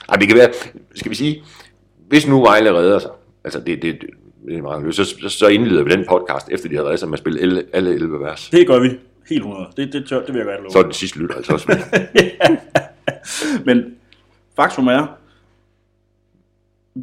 Ej, 0.09 0.17
det 0.17 0.29
kan 0.29 0.37
være, 0.37 0.53
skal 0.95 1.11
vi 1.11 1.17
sige, 1.17 1.45
hvis 2.09 2.27
nu 2.27 2.43
Vejle 2.43 2.73
redder 2.73 2.99
sig, 2.99 3.11
altså 3.45 3.61
det, 3.61 3.83
det, 3.83 4.01
det, 4.47 4.57
er 4.57 4.63
meget 4.63 4.85
løs, 4.85 4.97
så, 4.97 5.05
så, 5.05 5.29
så 5.29 5.47
indleder 5.47 5.83
vi 5.83 5.91
den 5.91 6.05
podcast, 6.09 6.49
efter 6.51 6.69
de 6.69 6.77
har 6.77 6.85
reddet 6.85 6.99
sig 6.99 7.09
med 7.09 7.13
at 7.13 7.19
spille 7.19 7.41
alle, 7.41 7.65
alle 7.73 7.95
11 7.95 8.21
vers. 8.21 8.49
Det 8.53 8.67
gør 8.67 8.79
vi. 8.79 8.89
Helt 9.29 9.41
100. 9.41 9.71
Det, 9.77 9.93
det, 9.93 10.09
tør, 10.09 10.25
det 10.25 10.35
vil 10.35 10.39
jeg 10.39 10.47
godt 10.47 10.61
love. 10.61 10.71
Så 10.71 10.79
er 10.79 10.83
den 10.83 10.93
sidste 10.93 11.19
lytter 11.19 11.35
altså 11.35 11.53
også 11.53 11.67
med. 11.69 11.77
Men 13.75 13.95
faktum 14.57 14.87
er, 14.87 15.18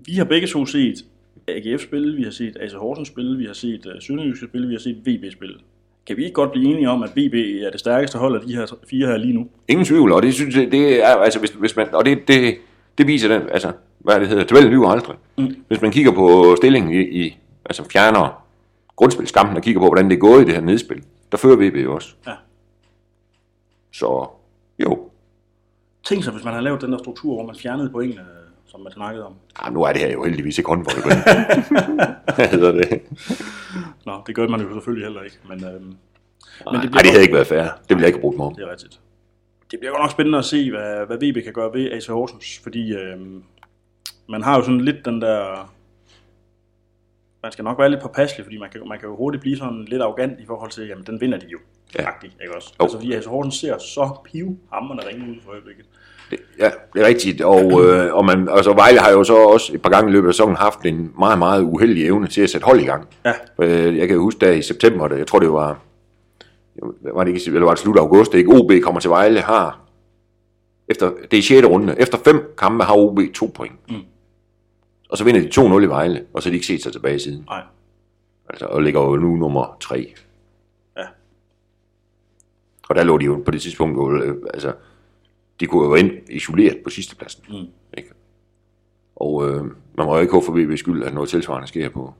vi 0.05 0.13
har 0.13 0.23
begge 0.23 0.47
to 0.47 0.65
set 0.65 1.05
AGF 1.47 1.83
spille, 1.83 2.15
vi 2.17 2.23
har 2.23 2.31
set 2.31 2.57
AC 2.59 2.73
Horsens 2.73 3.07
spille, 3.07 3.37
vi 3.37 3.45
har 3.45 3.53
set 3.53 3.85
uh, 3.85 3.91
Sønderjyske 3.99 4.45
spille, 4.45 4.67
vi 4.67 4.73
har 4.73 4.79
set 4.79 4.97
VB 4.97 5.31
spille. 5.31 5.55
Kan 6.07 6.17
vi 6.17 6.23
ikke 6.23 6.33
godt 6.33 6.51
blive 6.51 6.65
enige 6.65 6.89
om, 6.89 7.03
at 7.03 7.09
VB 7.09 7.33
er 7.33 7.71
det 7.71 7.79
stærkeste 7.79 8.17
hold 8.17 8.35
af 8.35 8.41
de 8.47 8.55
her 8.55 8.65
fire 8.89 9.07
her 9.07 9.17
lige 9.17 9.33
nu? 9.33 9.47
Ingen 9.67 9.85
tvivl, 9.85 10.11
og 10.11 10.21
det 10.23 10.33
synes 10.33 10.55
jeg, 10.57 10.71
det 10.71 11.03
er, 11.03 11.07
altså 11.07 11.39
hvis, 11.39 11.49
hvis 11.49 11.75
man, 11.75 11.93
og 11.93 12.05
det, 12.05 12.27
det, 12.27 12.55
det 12.97 13.07
viser 13.07 13.27
den, 13.27 13.49
altså, 13.51 13.71
hvad 13.99 14.19
det 14.19 14.27
hedder, 14.27 14.43
tabellen 14.43 14.71
lyver 14.71 14.89
aldrig. 14.89 15.15
Mm. 15.37 15.55
Hvis 15.67 15.81
man 15.81 15.91
kigger 15.91 16.11
på 16.11 16.55
stillingen 16.57 16.93
i, 16.93 17.25
i 17.25 17.37
altså 17.65 17.83
fjerner 17.91 18.45
grundspilskampen 18.95 19.57
og 19.57 19.63
kigger 19.63 19.81
på, 19.81 19.87
hvordan 19.87 20.09
det 20.09 20.15
er 20.15 20.19
gået 20.19 20.41
i 20.41 20.45
det 20.45 20.53
her 20.53 20.61
nedspil, 20.61 21.03
der 21.31 21.37
fører 21.37 21.55
VB 21.55 21.75
jo 21.75 21.95
også. 21.95 22.15
Ja. 22.27 22.33
Så 23.91 24.27
jo, 24.79 25.09
Tænk 26.05 26.23
sig, 26.23 26.33
hvis 26.33 26.45
man 26.45 26.53
har 26.53 26.61
lavet 26.61 26.81
den 26.81 26.91
der 26.91 26.97
struktur, 26.97 27.33
hvor 27.33 27.45
man 27.45 27.55
fjernede 27.55 27.89
pointene, 27.89 28.25
som 28.75 28.83
man 28.83 28.93
snakkede 28.93 29.25
om. 29.25 29.35
ja, 29.63 29.69
nu 29.69 29.83
er 29.83 29.93
det 29.93 30.01
her 30.01 30.11
jo 30.11 30.23
heldigvis 30.23 30.57
ikke 30.57 30.67
håndbold. 30.67 30.95
Hvad 32.35 32.47
hedder 32.47 32.71
det? 32.71 33.01
Nå, 34.05 34.23
det 34.27 34.35
gør 34.35 34.47
man 34.47 34.61
jo 34.61 34.73
selvfølgelig 34.73 35.05
heller 35.05 35.21
ikke, 35.21 35.37
men, 35.49 35.63
øhm, 35.65 35.83
men 35.83 35.97
Nej, 36.65 36.81
det 36.81 36.93
det, 36.93 36.99
det 36.99 37.09
havde 37.11 37.21
ikke 37.21 37.33
været 37.33 37.47
fair. 37.47 37.63
Det 37.63 37.89
ville 37.89 38.01
jeg 38.01 38.07
ikke 38.07 38.19
brugt 38.19 38.37
mig 38.37 38.45
om. 38.45 38.55
Det 38.55 38.63
er 38.63 38.71
rigtigt. 38.71 38.99
Det 39.71 39.79
bliver 39.79 39.91
godt 39.91 40.01
nok 40.01 40.11
spændende 40.11 40.37
at 40.37 40.45
se, 40.45 40.71
hvad, 40.71 41.05
hvad 41.05 41.17
VB 41.17 41.43
kan 41.43 41.53
gøre 41.53 41.73
ved 41.73 41.91
AC 41.91 42.07
Horsens, 42.07 42.59
fordi 42.63 42.93
øhm, 42.93 43.43
man 44.29 44.43
har 44.43 44.57
jo 44.57 44.63
sådan 44.63 44.81
lidt 44.81 45.05
den 45.05 45.21
der... 45.21 45.71
Man 47.43 47.51
skal 47.51 47.63
nok 47.63 47.79
være 47.79 47.89
lidt 47.89 48.01
påpasselig, 48.01 48.45
fordi 48.45 48.57
man 48.57 48.69
kan, 48.69 48.87
man 48.87 48.99
kan 48.99 49.09
jo 49.09 49.15
hurtigt 49.15 49.41
blive 49.41 49.57
sådan 49.57 49.85
lidt 49.85 50.01
arrogant 50.01 50.39
i 50.39 50.45
forhold 50.45 50.71
til, 50.71 50.87
jamen 50.87 51.05
den 51.05 51.21
vinder 51.21 51.37
de 51.37 51.47
jo. 51.47 51.59
Ja. 51.99 52.05
Faktisk, 52.07 52.35
ikke 52.41 52.55
også? 52.55 52.73
Jo. 52.79 52.83
Altså 52.83 52.97
fordi 52.97 53.13
AC 53.13 53.25
Horsens 53.25 53.55
ser 53.55 53.77
så 53.77 54.17
pivhammerne 54.25 55.01
ringe 55.07 55.31
ud 55.31 55.35
for 55.43 55.51
øjeblikket. 55.51 55.85
Det, 56.31 56.39
ja, 56.59 56.71
det 56.93 57.01
er 57.01 57.07
rigtigt. 57.07 57.41
Og, 57.41 57.83
øh, 57.85 58.13
og 58.15 58.25
man, 58.25 58.49
altså 58.51 58.73
Vejle 58.73 58.99
har 58.99 59.11
jo 59.11 59.23
så 59.23 59.35
også 59.35 59.73
et 59.73 59.81
par 59.81 59.89
gange 59.89 60.09
i 60.09 60.13
løbet 60.13 60.27
af 60.27 60.33
sæsonen 60.33 60.55
haft 60.55 60.85
en 60.85 61.13
meget, 61.19 61.39
meget 61.39 61.61
uheldig 61.61 62.05
evne 62.05 62.27
til 62.27 62.41
at 62.41 62.49
sætte 62.49 62.65
hold 62.65 62.79
i 62.81 62.85
gang. 62.85 63.07
Ja, 63.25 63.33
Øh, 63.59 63.97
jeg 63.97 64.07
kan 64.07 64.17
huske, 64.17 64.39
da 64.39 64.51
i 64.51 64.61
september, 64.61 65.07
da- 65.07 65.15
jeg 65.15 65.27
tror 65.27 65.39
det 65.39 65.51
var, 65.51 65.79
var 67.13 67.23
det 67.23 67.31
ikke, 67.35 67.45
eller 67.47 67.61
var 67.65 67.69
det 67.73 67.79
slut 67.79 67.97
af 67.97 68.01
august, 68.01 68.31
det 68.31 68.37
ikke 68.37 68.53
OB 68.53 68.71
kommer 68.83 69.01
til 69.01 69.09
Vejle, 69.09 69.39
har, 69.41 69.79
efter, 70.87 71.11
det 71.31 71.39
er 71.39 71.43
6. 71.43 71.67
runde, 71.67 71.95
efter 71.99 72.17
fem 72.17 72.53
kampe 72.57 72.83
har 72.83 72.95
OB 72.97 73.19
to 73.33 73.51
point. 73.55 73.75
Mm. 73.89 73.95
Og 75.09 75.17
så 75.17 75.23
vinder 75.23 75.41
de 75.41 75.77
2-0 75.79 75.83
i 75.83 75.85
Vejle, 75.89 76.23
og 76.33 76.43
så 76.43 76.49
har 76.49 76.51
de 76.51 76.55
ikke 76.55 76.67
set 76.67 76.83
sig 76.83 76.91
tilbage 76.91 77.19
siden. 77.19 77.43
nej. 77.49 77.61
Altså, 78.49 78.65
og 78.65 78.81
ligger 78.81 79.01
jo 79.01 79.15
nu 79.15 79.35
nummer 79.35 79.77
3. 79.79 80.13
Ja. 80.97 81.03
Og 82.89 82.95
der 82.95 83.03
lå 83.03 83.17
de 83.17 83.25
jo 83.25 83.41
på 83.45 83.51
det 83.51 83.61
tidspunkt, 83.61 84.23
øh, 84.23 84.35
altså, 84.53 84.73
de 85.59 85.65
kunne 85.67 85.85
jo 85.85 85.95
ind 85.95 86.11
isoleret 86.29 86.77
på 86.83 86.89
sidstepladsen. 86.89 87.43
Mm. 87.49 87.67
Ikke? 87.97 88.09
Og 89.15 89.49
øh, 89.49 89.63
man 89.97 90.05
må 90.05 90.15
jo 90.15 90.21
ikke 90.21 90.33
håbe 90.33 90.45
for 90.45 90.53
VB 90.53 90.77
skyld, 90.77 91.03
at 91.03 91.13
noget 91.13 91.29
tilsvarende 91.29 91.67
sker 91.67 91.89
på, 91.89 92.13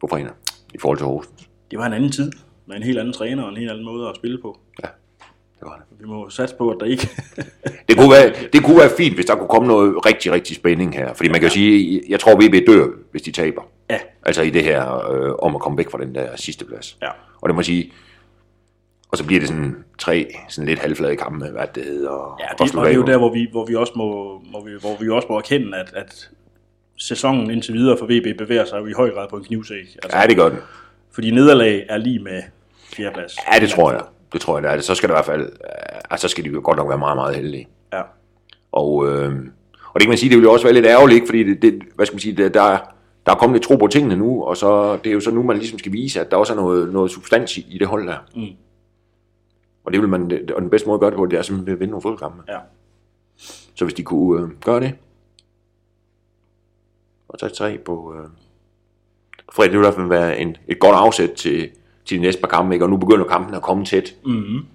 på 0.00 0.06
fredag 0.06 0.32
i 0.74 0.78
forhold 0.78 0.98
til 0.98 1.06
Horsens. 1.06 1.48
Det 1.70 1.78
var 1.78 1.86
en 1.86 1.92
anden 1.92 2.12
tid, 2.12 2.32
med 2.66 2.76
en 2.76 2.82
helt 2.82 2.98
anden 2.98 3.12
træner 3.12 3.42
og 3.42 3.48
en 3.48 3.56
helt 3.56 3.70
anden 3.70 3.84
måde 3.84 4.08
at 4.08 4.16
spille 4.16 4.38
på. 4.42 4.58
Ja, 4.82 4.88
det 5.60 5.62
var 5.62 5.76
det. 5.76 6.00
Vi 6.00 6.06
må 6.06 6.30
satse 6.30 6.54
på, 6.56 6.70
at 6.70 6.76
der 6.80 6.86
ikke... 6.86 7.08
Det 7.88 7.98
kunne, 7.98 8.10
være, 8.10 8.32
det 8.52 8.64
kunne 8.64 8.76
være 8.76 8.90
fint, 8.96 9.14
hvis 9.14 9.26
der 9.26 9.34
kunne 9.34 9.48
komme 9.48 9.68
noget 9.68 10.06
rigtig, 10.06 10.32
rigtig 10.32 10.56
spænding 10.56 10.94
her. 10.94 11.14
Fordi 11.14 11.28
man 11.28 11.40
kan 11.40 11.48
jo 11.48 11.52
sige, 11.54 12.02
jeg 12.08 12.20
tror, 12.20 12.34
VB 12.34 12.66
dør, 12.66 12.86
hvis 13.10 13.22
de 13.22 13.30
taber. 13.32 13.62
ja, 13.90 13.98
Altså 14.22 14.42
i 14.42 14.50
det 14.50 14.64
her, 14.64 15.10
øh, 15.10 15.32
om 15.38 15.54
at 15.54 15.60
komme 15.60 15.78
væk 15.78 15.90
fra 15.90 15.98
den 15.98 16.14
der 16.14 16.36
sidste 16.36 16.64
plads. 16.64 16.98
ja. 17.02 17.08
Og 17.40 17.48
det 17.48 17.56
må 17.56 17.62
sige, 17.62 17.92
og 19.12 19.18
så 19.18 19.24
bliver 19.26 19.40
det 19.40 19.48
sådan 19.48 19.84
tre 19.98 20.34
sådan 20.48 20.68
lidt 20.68 20.78
halvflade 20.78 21.16
kampe, 21.16 21.46
hvad 21.46 21.66
det 21.74 21.84
hedder. 21.84 22.08
og- 22.10 22.40
Ja, 22.40 22.44
det, 22.64 22.74
og 22.76 22.84
det 22.86 22.92
er 22.92 22.96
jo 22.96 23.02
der, 23.04 23.18
hvor 23.18 23.32
vi, 23.32 23.48
hvor 23.52 23.64
vi 23.66 23.74
også 23.74 23.92
må, 23.96 24.38
hvor 24.50 24.64
vi, 24.64 24.70
hvor 24.80 24.96
vi 25.00 25.08
også 25.08 25.26
må 25.30 25.36
erkende, 25.38 25.76
at, 25.78 25.92
at 25.96 26.30
sæsonen 26.98 27.50
indtil 27.50 27.74
videre 27.74 27.98
for 27.98 28.06
VB 28.06 28.38
bevæger 28.38 28.64
sig 28.64 28.78
jo 28.80 28.86
i 28.86 28.92
høj 28.92 29.10
grad 29.10 29.28
på 29.30 29.36
en 29.36 29.44
knivsæk. 29.44 29.84
Altså, 30.02 30.18
Ja, 30.18 30.26
det 30.26 30.36
gør 30.36 30.48
den. 30.48 30.58
Fordi 31.12 31.30
nederlag 31.30 31.86
er 31.88 31.96
lige 31.96 32.18
med 32.18 32.42
fjerdeplads. 32.96 33.36
Ja, 33.54 33.60
det 33.60 33.68
tror 33.70 33.92
jeg. 33.92 34.00
Det 34.32 34.40
tror 34.40 34.56
jeg, 34.56 34.62
det 34.62 34.70
er 34.70 34.74
det. 34.74 34.84
Så 34.84 34.94
skal 34.94 35.08
det 35.08 35.14
i 35.14 35.16
hvert 35.16 35.24
fald, 35.24 35.52
altså, 36.10 36.28
så 36.28 36.30
skal 36.30 36.44
de 36.44 36.48
jo 36.48 36.60
godt 36.64 36.76
nok 36.76 36.88
være 36.88 36.98
meget, 36.98 37.16
meget 37.16 37.36
heldige. 37.36 37.68
Ja, 37.92 38.00
Og, 38.72 39.08
øh, 39.08 39.32
og 39.84 39.94
det 40.00 40.02
kan 40.02 40.08
man 40.08 40.18
sige, 40.18 40.30
det 40.30 40.38
vil 40.38 40.44
jo 40.44 40.52
også 40.52 40.64
være 40.66 40.74
lidt 40.74 40.86
ærgerligt, 40.86 41.26
fordi 41.26 41.42
det, 41.44 41.62
det, 41.62 41.82
hvad 41.94 42.06
skal 42.06 42.14
man 42.14 42.20
sige, 42.20 42.36
det, 42.36 42.54
der, 42.54 42.62
er- 42.62 42.94
der 43.26 43.32
er 43.32 43.36
kommet 43.36 43.54
lidt 43.54 43.64
tro 43.64 43.76
på 43.76 43.86
tingene 43.86 44.16
nu, 44.16 44.42
og 44.44 44.56
så, 44.56 44.96
det 44.96 45.10
er 45.10 45.14
jo 45.14 45.20
så 45.20 45.30
nu, 45.30 45.42
man 45.42 45.56
ligesom 45.58 45.78
skal 45.78 45.92
vise, 45.92 46.20
at 46.20 46.30
der 46.30 46.36
også 46.36 46.52
er 46.52 46.56
noget, 46.56 46.92
noget 46.92 47.10
substans 47.10 47.58
i, 47.58 47.66
i 47.70 47.78
det 47.78 47.86
hold 47.86 48.06
der. 48.06 48.16
Mm. 48.36 48.46
Og 49.84 49.92
det 49.92 50.00
vil 50.00 50.08
man, 50.08 50.22
og 50.56 50.62
den 50.62 50.70
bedste 50.70 50.88
måde 50.88 50.94
at 50.96 51.00
gøre 51.00 51.10
det 51.10 51.16
på, 51.16 51.26
det 51.26 51.38
er 51.38 51.42
simpelthen 51.42 51.66
ved 51.66 51.72
at 51.72 51.80
vinde 51.80 51.90
nogle 51.90 52.02
fodboldkampe. 52.02 52.42
ja. 52.52 52.58
Så 53.74 53.84
hvis 53.84 53.94
de 53.94 54.02
kunne 54.02 54.42
øh, 54.42 54.50
gøre 54.60 54.80
det, 54.80 54.94
og 57.28 57.38
tage 57.38 57.50
tre 57.52 57.78
på 57.78 58.14
øh, 58.14 58.28
fredag. 59.52 59.72
Det 59.72 59.78
vil 59.78 59.84
i 59.84 59.86
hvert 59.86 59.94
fald 59.94 60.06
være 60.08 60.38
en, 60.38 60.56
et 60.68 60.80
godt 60.80 60.96
afsæt 60.96 61.30
til, 61.30 61.70
til 62.04 62.16
de 62.16 62.22
næste 62.22 62.40
par 62.40 62.48
kampe, 62.48 62.74
ikke? 62.74 62.84
og 62.84 62.90
nu 62.90 62.96
begynder 62.96 63.24
kampen 63.26 63.54
at 63.54 63.62
komme 63.62 63.84
tæt. 63.84 64.16
Mm-hmm. 64.24 64.66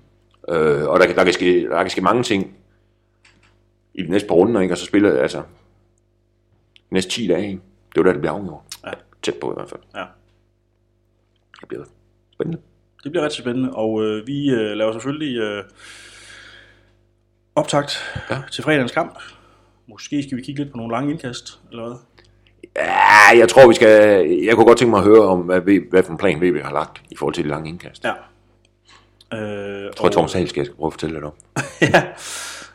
Øh, 0.49 0.87
og 0.89 0.99
der, 0.99 1.05
kan- 1.05 1.15
der, 1.15 1.23
kan 1.23 1.33
ske, 1.33 1.63
der 1.69 1.81
kan 1.83 1.89
ske 1.89 2.01
mange 2.01 2.23
ting 2.23 2.55
i 3.93 4.03
de 4.03 4.09
næste 4.09 4.27
par 4.27 4.35
runder, 4.35 4.61
ikke? 4.61 4.73
og 4.73 4.77
så 4.77 4.85
spiller 4.85 5.21
altså 5.21 5.37
de 6.89 6.93
næste 6.93 7.11
10 7.11 7.27
dage. 7.27 7.47
Ikke? 7.47 7.61
Det 7.89 7.97
er 7.97 8.01
jo 8.01 8.03
der, 8.03 8.11
det 8.11 8.21
bliver 8.21 8.33
afgjort. 8.33 8.61
Ja. 8.85 8.91
Tæt 9.23 9.35
på 9.41 9.51
i 9.51 9.53
hvert 9.53 9.69
fald. 9.69 9.81
Ja. 9.95 10.05
Det 11.61 11.67
bliver 11.67 11.83
spændende. 12.33 12.61
Det 13.03 13.11
bliver 13.11 13.23
rigtig 13.23 13.39
spændende, 13.43 13.73
og 13.73 14.03
øh, 14.03 14.27
vi 14.27 14.49
øh, 14.49 14.71
laver 14.77 14.91
selvfølgelig 14.91 15.37
øh, 15.37 15.63
optakt 17.55 18.15
Ja. 18.29 18.37
til 18.51 18.63
fredagens 18.63 18.91
kamp. 18.91 19.19
Måske 19.87 20.23
skal 20.23 20.37
vi 20.37 20.41
kigge 20.41 20.61
lidt 20.63 20.71
på 20.71 20.77
nogle 20.77 20.93
lange 20.95 21.11
indkast, 21.11 21.59
eller 21.71 21.83
hvad? 21.87 21.95
Ja, 22.75 23.37
jeg 23.39 23.49
tror, 23.49 23.67
vi 23.67 23.73
skal... 23.73 23.89
Jeg 24.45 24.55
kunne 24.55 24.65
godt 24.65 24.77
tænke 24.77 24.89
mig 24.89 24.97
at 24.97 25.03
høre 25.05 25.21
om, 25.21 25.39
hvad, 25.41 25.61
V- 25.61 25.89
hvad 25.89 26.03
for 26.03 26.11
en 26.11 26.17
plan 26.17 26.41
VB 26.41 26.63
har 26.63 26.73
lagt 26.73 27.01
i 27.11 27.15
forhold 27.15 27.33
til 27.33 27.43
de 27.43 27.49
lange 27.49 27.69
indkast. 27.69 28.03
Ja. 28.03 28.13
Øh, 29.37 29.83
Jeg 29.85 29.95
tror, 29.95 30.09
Thomas 30.09 30.33
Hal 30.33 30.47
skal 30.49 30.69
prøve 30.75 30.87
at 30.87 30.93
fortælle 30.93 31.15
lidt 31.15 31.25
om. 31.25 31.33
ja. 31.93 32.03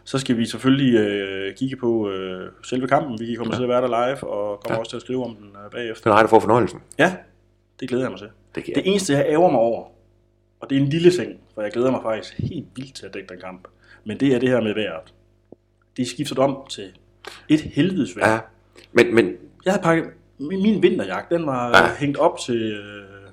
Så 0.05 0.19
skal 0.19 0.37
vi 0.39 0.47
selvfølgelig 0.47 0.95
øh, 0.95 1.55
kigge 1.57 1.77
på 1.77 2.11
øh, 2.11 2.51
selve 2.65 2.89
kampen. 2.89 3.21
Vi 3.21 3.35
kommer 3.35 3.55
ja. 3.55 3.59
til 3.59 3.63
at 3.63 3.69
være 3.69 3.81
der 3.83 3.89
live, 4.07 4.25
og 4.31 4.61
kommer 4.61 4.75
ja. 4.75 4.79
også 4.79 4.91
til 4.91 4.97
at 4.97 5.03
skrive 5.03 5.25
om 5.25 5.37
den 5.37 5.47
øh, 5.65 5.71
bagefter. 5.71 6.05
Det 6.05 6.11
er 6.11 6.17
dig, 6.17 6.23
der 6.25 6.29
får 6.31 6.41
fornøjelsen. 6.41 6.81
Ja, 6.99 7.15
det 7.81 7.89
glæder 7.89 8.05
jeg 8.05 8.11
mig 8.11 8.19
til. 8.21 8.29
Det 8.55 8.67
Det 8.75 8.83
eneste, 8.85 9.13
jeg 9.13 9.25
ærger 9.29 9.51
mig 9.51 9.61
over, 9.61 9.85
og 10.63 10.71
det 10.71 10.77
er 10.77 10.81
en 10.83 10.89
lille 10.89 11.11
ting, 11.11 11.33
for 11.55 11.63
jeg 11.63 11.73
glæder 11.73 11.91
mig 11.91 12.01
faktisk 12.03 12.35
helt 12.39 12.67
vildt 12.77 12.95
til 12.95 13.07
at 13.07 13.15
dække 13.15 13.29
den 13.29 13.41
kamp, 13.41 13.69
men 14.05 14.21
det 14.21 14.35
er 14.35 14.39
det 14.39 14.49
her 14.49 14.61
med 14.61 14.75
vejret. 14.75 15.15
Det 15.97 16.03
er 16.03 16.07
skiftet 16.07 16.39
om 16.39 16.57
til 16.71 16.85
et 17.49 17.61
helvedes 17.61 18.17
vejr. 18.17 18.33
Ja, 18.33 18.39
men, 18.93 19.15
men 19.15 19.33
Jeg 19.65 19.73
havde 19.73 19.83
pakket, 19.83 20.05
min, 20.39 20.63
min 20.63 20.83
vinterjakke, 20.83 21.35
den 21.35 21.47
var 21.47 21.79
Ja. 21.79 21.95
hængt 21.99 22.19
op 22.19 22.39
til, 22.39 22.73
øh, 22.73 23.31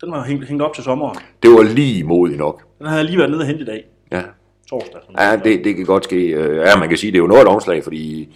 den 0.00 0.10
var 0.12 0.24
hængt, 0.24 0.46
hængt 0.48 0.62
op 0.62 0.74
til 0.74 0.84
sommeren. 0.84 1.18
det 1.42 1.50
var 1.50 1.62
lige 1.62 2.04
modigt 2.04 2.38
nok. 2.38 2.62
Den 2.78 2.86
havde 2.86 2.98
jeg 2.98 3.04
lige 3.06 3.18
været 3.18 3.30
nede 3.30 3.40
og 3.40 3.46
hente 3.46 3.62
i 3.62 3.64
dag, 3.66 3.84
Ja, 4.12 4.22
torsdag. 4.70 5.00
ja 5.18 5.36
det, 5.44 5.64
det 5.64 5.76
kan 5.76 5.84
godt 5.84 6.04
ske. 6.04 6.16
Øh, 6.26 6.56
Ja, 6.56 6.78
man 6.78 6.88
kan 6.88 6.98
sige, 6.98 7.12
det 7.12 7.18
er 7.18 7.22
jo 7.22 7.26
noget 7.26 7.40
af 7.40 7.44
et 7.44 7.48
omslag, 7.50 7.84
fordi 7.84 8.28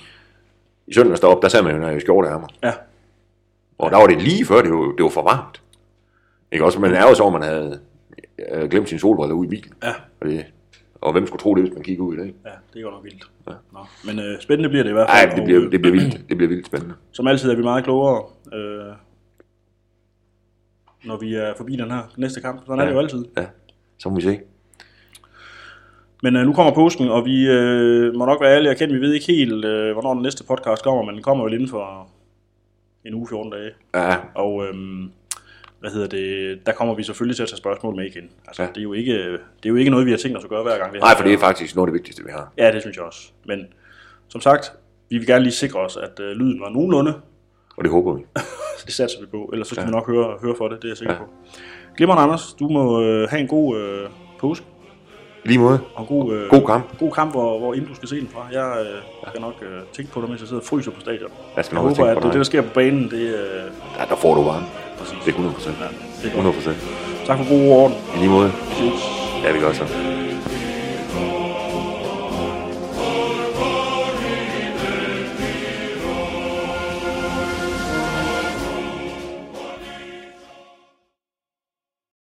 i 0.86 0.92
søndags 0.94 1.20
deroppe, 1.20 1.42
der 1.42 1.48
sad 1.48 1.62
man 1.62 1.82
jo 1.82 1.88
i 1.96 2.00
skjorteærmer. 2.00 2.46
Ja, 2.62 2.72
Og 3.78 3.90
der 3.90 3.96
var 3.96 4.06
det 4.06 4.22
lige 4.22 4.44
før, 4.46 4.62
det 4.62 4.70
var, 4.72 4.92
det 4.96 5.02
var 5.02 5.10
for 5.10 5.22
varmt. 5.22 5.62
Ikke 6.52 6.64
også? 6.64 6.80
Men 6.80 6.90
er 6.94 7.02
jo 7.08 7.14
så, 7.14 7.30
man 7.30 7.42
havde 7.42 7.80
øh, 8.52 8.70
glemt 8.70 8.88
sin 8.88 8.98
solbriller 8.98 9.34
ude 9.34 9.46
i 9.46 9.50
bilen. 9.50 9.72
ja, 9.82 9.92
Og, 10.20 10.26
det, 10.26 10.44
og 11.00 11.12
hvem 11.12 11.26
skulle 11.26 11.40
tro 11.40 11.54
det, 11.54 11.62
hvis 11.64 11.74
man 11.74 11.82
kigger 11.82 12.04
ud 12.04 12.14
i 12.14 12.16
dag? 12.16 12.34
ja, 12.44 12.50
det 12.72 12.78
er 12.78 12.82
godt 12.82 12.94
nok 12.94 13.04
vildt. 13.04 13.30
Ja. 13.48 13.52
Nå. 13.72 13.78
Men 14.06 14.18
øh, 14.18 14.40
spændende 14.40 14.68
bliver 14.68 14.82
det 14.82 14.90
i 14.90 14.92
hvert 14.92 15.08
fald. 15.10 15.26
Nej, 15.28 15.36
det 15.36 15.44
bliver, 15.44 15.64
øh, 15.64 15.72
det 15.72 15.80
bliver 15.80 15.92
vildt. 15.92 16.28
Det 16.28 16.36
bliver 16.36 16.48
vildt 16.48 16.66
spændende. 16.66 16.94
Som 17.12 17.26
altid 17.26 17.50
er 17.50 17.56
vi 17.56 17.62
meget 17.62 17.84
klogere, 17.84 18.22
øh, 18.54 18.92
når 21.04 21.16
vi 21.16 21.34
er 21.34 21.54
forbi 21.56 21.76
den 21.76 21.90
her 21.90 22.12
næste 22.16 22.40
kamp. 22.40 22.60
Sådan 22.66 22.80
er 22.80 22.84
det 22.86 22.92
jo 22.92 22.98
altid. 22.98 23.24
Ja, 23.36 23.46
så 23.98 24.08
må 24.08 24.16
vi 24.16 24.22
se. 24.22 24.38
Men 26.22 26.36
øh, 26.36 26.46
nu 26.46 26.52
kommer 26.52 26.74
påsken, 26.74 27.08
og 27.08 27.24
vi 27.24 27.48
øh, 27.48 28.14
må 28.14 28.26
nok 28.26 28.40
være 28.40 28.54
ærlige 28.54 28.68
og 28.70 28.72
erkende, 28.74 28.94
vi 28.94 29.00
ved 29.00 29.12
ikke 29.12 29.26
helt, 29.26 29.64
øh, 29.64 29.92
hvornår 29.92 30.14
den 30.14 30.22
næste 30.22 30.44
podcast 30.44 30.82
kommer, 30.84 31.02
men 31.04 31.14
den 31.14 31.22
kommer 31.22 31.44
vel 31.44 31.52
inden 31.52 31.68
for 31.68 32.08
en 33.04 33.14
uge, 33.14 33.28
14 33.28 33.52
dage. 33.52 33.70
Ja, 33.94 34.16
Og 34.34 34.64
øh, 34.66 34.74
hvad 35.80 35.90
hedder 35.90 36.06
det, 36.08 36.58
der 36.66 36.72
kommer 36.72 36.94
vi 36.94 37.02
selvfølgelig 37.02 37.36
til 37.36 37.42
at 37.42 37.48
tage 37.48 37.56
spørgsmål 37.58 37.96
med 37.96 38.04
igen. 38.04 38.30
Altså, 38.46 38.62
Ja. 38.62 38.68
det, 38.68 38.76
er 38.78 38.82
jo 38.82 38.92
ikke, 38.92 39.22
det 39.32 39.38
er 39.64 39.68
jo 39.68 39.76
ikke 39.76 39.90
noget, 39.90 40.06
vi 40.06 40.10
har 40.10 40.18
tænkt 40.18 40.38
os 40.38 40.44
at 40.44 40.50
gøre 40.50 40.62
hver 40.62 40.78
gang. 40.78 40.92
Vi 40.92 40.98
nej, 40.98 41.08
har 41.08 41.16
for 41.16 41.24
det 41.24 41.32
er 41.32 41.38
faktisk 41.38 41.76
noget 41.76 41.88
af 41.88 41.92
det 41.92 41.98
vigtigste, 41.98 42.24
vi 42.24 42.30
har. 42.30 42.52
Ja, 42.58 42.72
det 42.72 42.80
synes 42.82 42.96
jeg 42.96 43.04
også. 43.04 43.30
Men 43.44 43.66
som 44.28 44.40
sagt, 44.40 44.72
vi 45.10 45.18
vil 45.18 45.26
gerne 45.26 45.42
lige 45.42 45.52
sikre 45.52 45.78
os, 45.80 45.96
at 45.96 46.20
øh, 46.20 46.30
lyden 46.36 46.60
var 46.60 46.68
nogenlunde. 46.68 47.14
Og 47.76 47.84
det 47.84 47.90
håber 47.92 48.14
vi. 48.14 48.22
det 48.86 48.94
satser 48.94 49.20
vi 49.20 49.26
på. 49.26 49.50
Ellers 49.52 49.68
så 49.68 49.74
skal 49.74 49.82
Ja. 49.82 49.86
vi 49.86 49.92
nok 49.92 50.06
høre, 50.06 50.38
høre 50.42 50.54
for 50.58 50.68
det, 50.68 50.76
det 50.82 50.84
er 50.84 50.88
jeg 50.90 50.96
sikker 50.96 51.14
Ja. 51.14 51.18
på. 51.20 51.24
Glimrende 51.96 52.22
Anders, 52.22 52.52
du 52.58 52.68
må 52.68 53.02
øh, 53.02 53.28
have 53.30 53.40
en 53.40 53.48
god 53.48 53.78
øh, 53.80 54.08
påske. 54.38 54.66
I 55.44 55.48
lige 55.48 55.58
måde. 55.58 55.78
Og 55.94 56.06
god, 56.06 56.32
øh, 56.32 56.48
God 56.50 56.66
kamp. 56.66 56.98
god 56.98 57.12
kamp, 57.12 57.30
hvor, 57.32 57.58
hvor 57.58 57.74
end 57.74 57.86
du 57.86 57.94
skal 57.94 58.08
se 58.08 58.20
den 58.20 58.28
fra. 58.34 58.40
Jeg 58.52 58.80
øh, 58.80 59.00
skal 59.28 59.40
nok 59.40 59.54
øh, 59.62 59.68
tænke 59.92 60.12
på 60.12 60.20
dig, 60.20 60.28
mens 60.28 60.40
jeg 60.40 60.48
sidder 60.48 60.62
og 60.62 60.66
fryser 60.66 60.90
på 60.90 61.00
stadion. 61.00 61.30
Jeg 61.56 61.64
skal 61.64 61.74
Jeg 61.76 61.82
håber, 61.82 62.06
at 62.06 62.16
det, 62.16 62.24
det, 62.24 62.34
der 62.34 62.42
sker 62.42 62.62
på 62.62 62.68
banen, 62.74 63.04
det 63.10 63.20
øh, 63.20 63.40
Ja, 63.98 64.04
der 64.08 64.16
får 64.16 64.34
du 64.34 64.42
varme. 64.42 64.66
præcis. 64.98 65.18
Det 65.18 65.26
er 65.26 65.30
100 65.30 65.54
procent. 65.54 65.76
Ja, 65.80 65.84
det 66.22 66.24
er 66.24 66.40
100 66.40 66.54
godt. 66.54 66.64
procent. 66.64 66.78
Tak 67.26 67.38
for 67.38 67.46
god 67.54 67.64
ord. 67.82 67.90
I 68.14 68.18
lige 68.18 68.30
måde. 68.30 68.52
Ses. 68.70 69.00
Ja, 69.44 69.52
vi 69.52 69.60
gør 69.60 69.72
så. 69.72 69.84